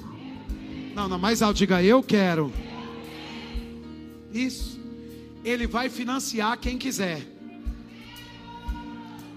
Não, 0.93 1.07
não, 1.07 1.17
mais 1.17 1.41
alto, 1.41 1.57
diga 1.57 1.81
eu 1.81 2.03
quero. 2.03 2.53
Isso. 4.31 4.79
Ele 5.43 5.67
vai 5.67 5.89
financiar 5.89 6.57
quem 6.59 6.77
quiser. 6.77 7.32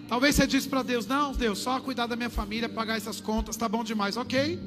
Talvez 0.08 0.36
você 0.36 0.46
disse 0.46 0.68
para 0.68 0.82
Deus: 0.82 1.06
Não, 1.06 1.32
Deus, 1.32 1.58
só 1.58 1.80
cuidar 1.80 2.06
da 2.06 2.16
minha 2.16 2.30
família, 2.30 2.68
pagar 2.68 2.96
essas 2.96 3.20
contas, 3.20 3.56
tá 3.56 3.68
bom 3.68 3.82
demais. 3.82 4.16
Ok, 4.16 4.58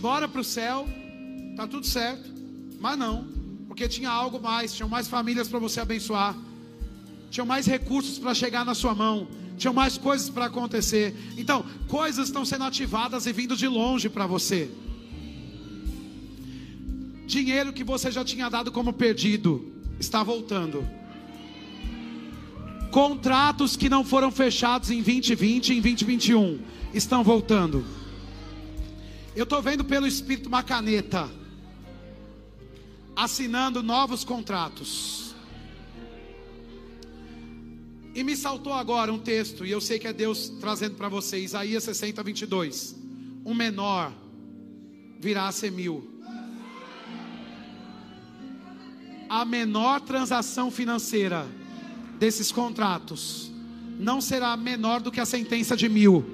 bora 0.00 0.28
para 0.28 0.40
o 0.40 0.44
céu, 0.44 0.86
tá 1.56 1.66
tudo 1.66 1.86
certo. 1.86 2.32
Mas 2.80 2.98
não, 2.98 3.26
porque 3.66 3.88
tinha 3.88 4.10
algo 4.10 4.40
mais, 4.40 4.72
tinham 4.72 4.88
mais 4.88 5.08
famílias 5.08 5.48
para 5.48 5.58
você 5.58 5.80
abençoar, 5.80 6.36
tinham 7.30 7.46
mais 7.46 7.66
recursos 7.66 8.18
para 8.18 8.34
chegar 8.34 8.64
na 8.64 8.74
sua 8.74 8.94
mão, 8.94 9.26
tinham 9.56 9.74
mais 9.74 9.98
coisas 9.98 10.30
para 10.30 10.46
acontecer. 10.46 11.14
Então, 11.36 11.64
coisas 11.88 12.28
estão 12.28 12.44
sendo 12.44 12.64
ativadas 12.64 13.26
e 13.26 13.32
vindo 13.32 13.56
de 13.56 13.66
longe 13.66 14.08
para 14.08 14.26
você. 14.26 14.70
Dinheiro 17.26 17.72
que 17.72 17.82
você 17.82 18.12
já 18.12 18.24
tinha 18.24 18.48
dado 18.48 18.70
como 18.70 18.92
perdido 18.92 19.72
está 19.98 20.22
voltando. 20.22 20.86
Contratos 22.94 23.74
que 23.74 23.88
não 23.88 24.04
foram 24.04 24.30
fechados 24.30 24.88
em 24.88 25.02
2020 25.02 25.70
e 25.70 25.78
em 25.78 25.80
2021 25.80 26.60
estão 26.94 27.24
voltando. 27.24 27.84
Eu 29.34 29.42
estou 29.42 29.60
vendo 29.60 29.84
pelo 29.84 30.06
Espírito 30.06 30.46
uma 30.46 30.62
caneta 30.62 31.28
assinando 33.16 33.82
novos 33.82 34.22
contratos. 34.22 35.34
E 38.14 38.22
me 38.22 38.36
saltou 38.36 38.72
agora 38.72 39.12
um 39.12 39.18
texto, 39.18 39.66
e 39.66 39.72
eu 39.72 39.80
sei 39.80 39.98
que 39.98 40.06
é 40.06 40.12
Deus 40.12 40.52
trazendo 40.60 40.94
para 40.94 41.08
você, 41.08 41.40
Isaías 41.40 41.82
60, 41.82 42.22
22. 42.22 42.94
Um 43.44 43.54
menor 43.54 44.12
virá 45.18 45.48
a 45.48 45.52
ser 45.52 45.72
mil. 45.72 46.22
A 49.28 49.44
menor 49.44 50.00
transação 50.00 50.70
financeira 50.70 51.44
desses 52.18 52.50
contratos 52.50 53.52
não 53.98 54.20
será 54.20 54.56
menor 54.56 55.00
do 55.00 55.10
que 55.10 55.20
a 55.20 55.26
sentença 55.26 55.76
de 55.76 55.88
mil. 55.88 56.24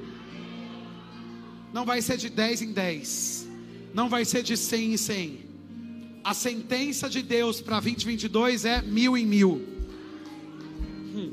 Não 1.72 1.84
vai 1.84 2.02
ser 2.02 2.16
de 2.16 2.28
10 2.28 2.62
em 2.62 2.72
10. 2.72 3.48
Não 3.94 4.08
vai 4.08 4.24
ser 4.24 4.42
de 4.42 4.56
100 4.56 4.92
em 4.92 4.96
100. 4.96 5.50
A 6.22 6.34
sentença 6.34 7.08
de 7.08 7.22
Deus 7.22 7.60
para 7.60 7.80
2022 7.80 8.64
é 8.64 8.82
mil 8.82 9.16
em 9.16 9.26
mil. 9.26 9.66
Hum. 11.14 11.32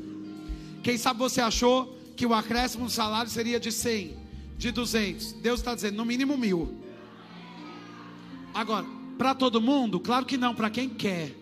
Quem 0.84 0.98
sabe 0.98 1.20
você 1.20 1.42
achou 1.42 1.98
que 2.16 2.26
o 2.26 2.34
acréscimo 2.34 2.86
do 2.86 2.92
salário 2.92 3.30
seria 3.30 3.60
de 3.60 3.72
100, 3.72 4.16
de 4.58 4.72
200. 4.72 5.34
Deus 5.34 5.60
está 5.60 5.76
dizendo 5.76 5.98
no 5.98 6.06
mínimo 6.06 6.38
mil. 6.38 6.82
Agora, 8.54 8.86
para 9.18 9.36
todo 9.36 9.62
mundo? 9.62 10.00
Claro 10.00 10.26
que 10.26 10.38
não, 10.38 10.56
para 10.56 10.70
quem 10.70 10.90
quer. 10.90 11.36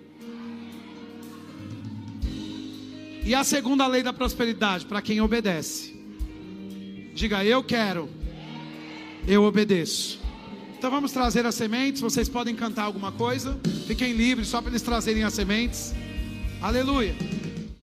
E 3.26 3.34
a 3.34 3.43
segunda 3.43 3.88
lei 3.88 4.03
da 4.03 4.13
prosperidade, 4.13 4.86
para 4.86 5.01
quem 5.01 5.19
obedece. 5.19 5.95
Diga, 7.15 7.43
eu 7.43 7.63
quero, 7.63 8.07
eu 9.28 9.43
obedeço. 9.43 10.19
Então 10.78 10.91
vamos 10.91 11.11
trazer 11.11 11.43
as 11.43 11.55
sementes. 11.55 12.01
Vocês 12.01 12.30
podem 12.30 12.53
cantar 12.53 12.84
alguma 12.84 13.11
coisa. 13.11 13.59
Fiquem 13.88 14.13
livres 14.13 14.47
só 14.47 14.61
para 14.61 14.69
eles 14.69 14.84
trazerem 14.84 15.23
as 15.23 15.34
sementes. 15.34 15.91
Aleluia. 16.61 17.15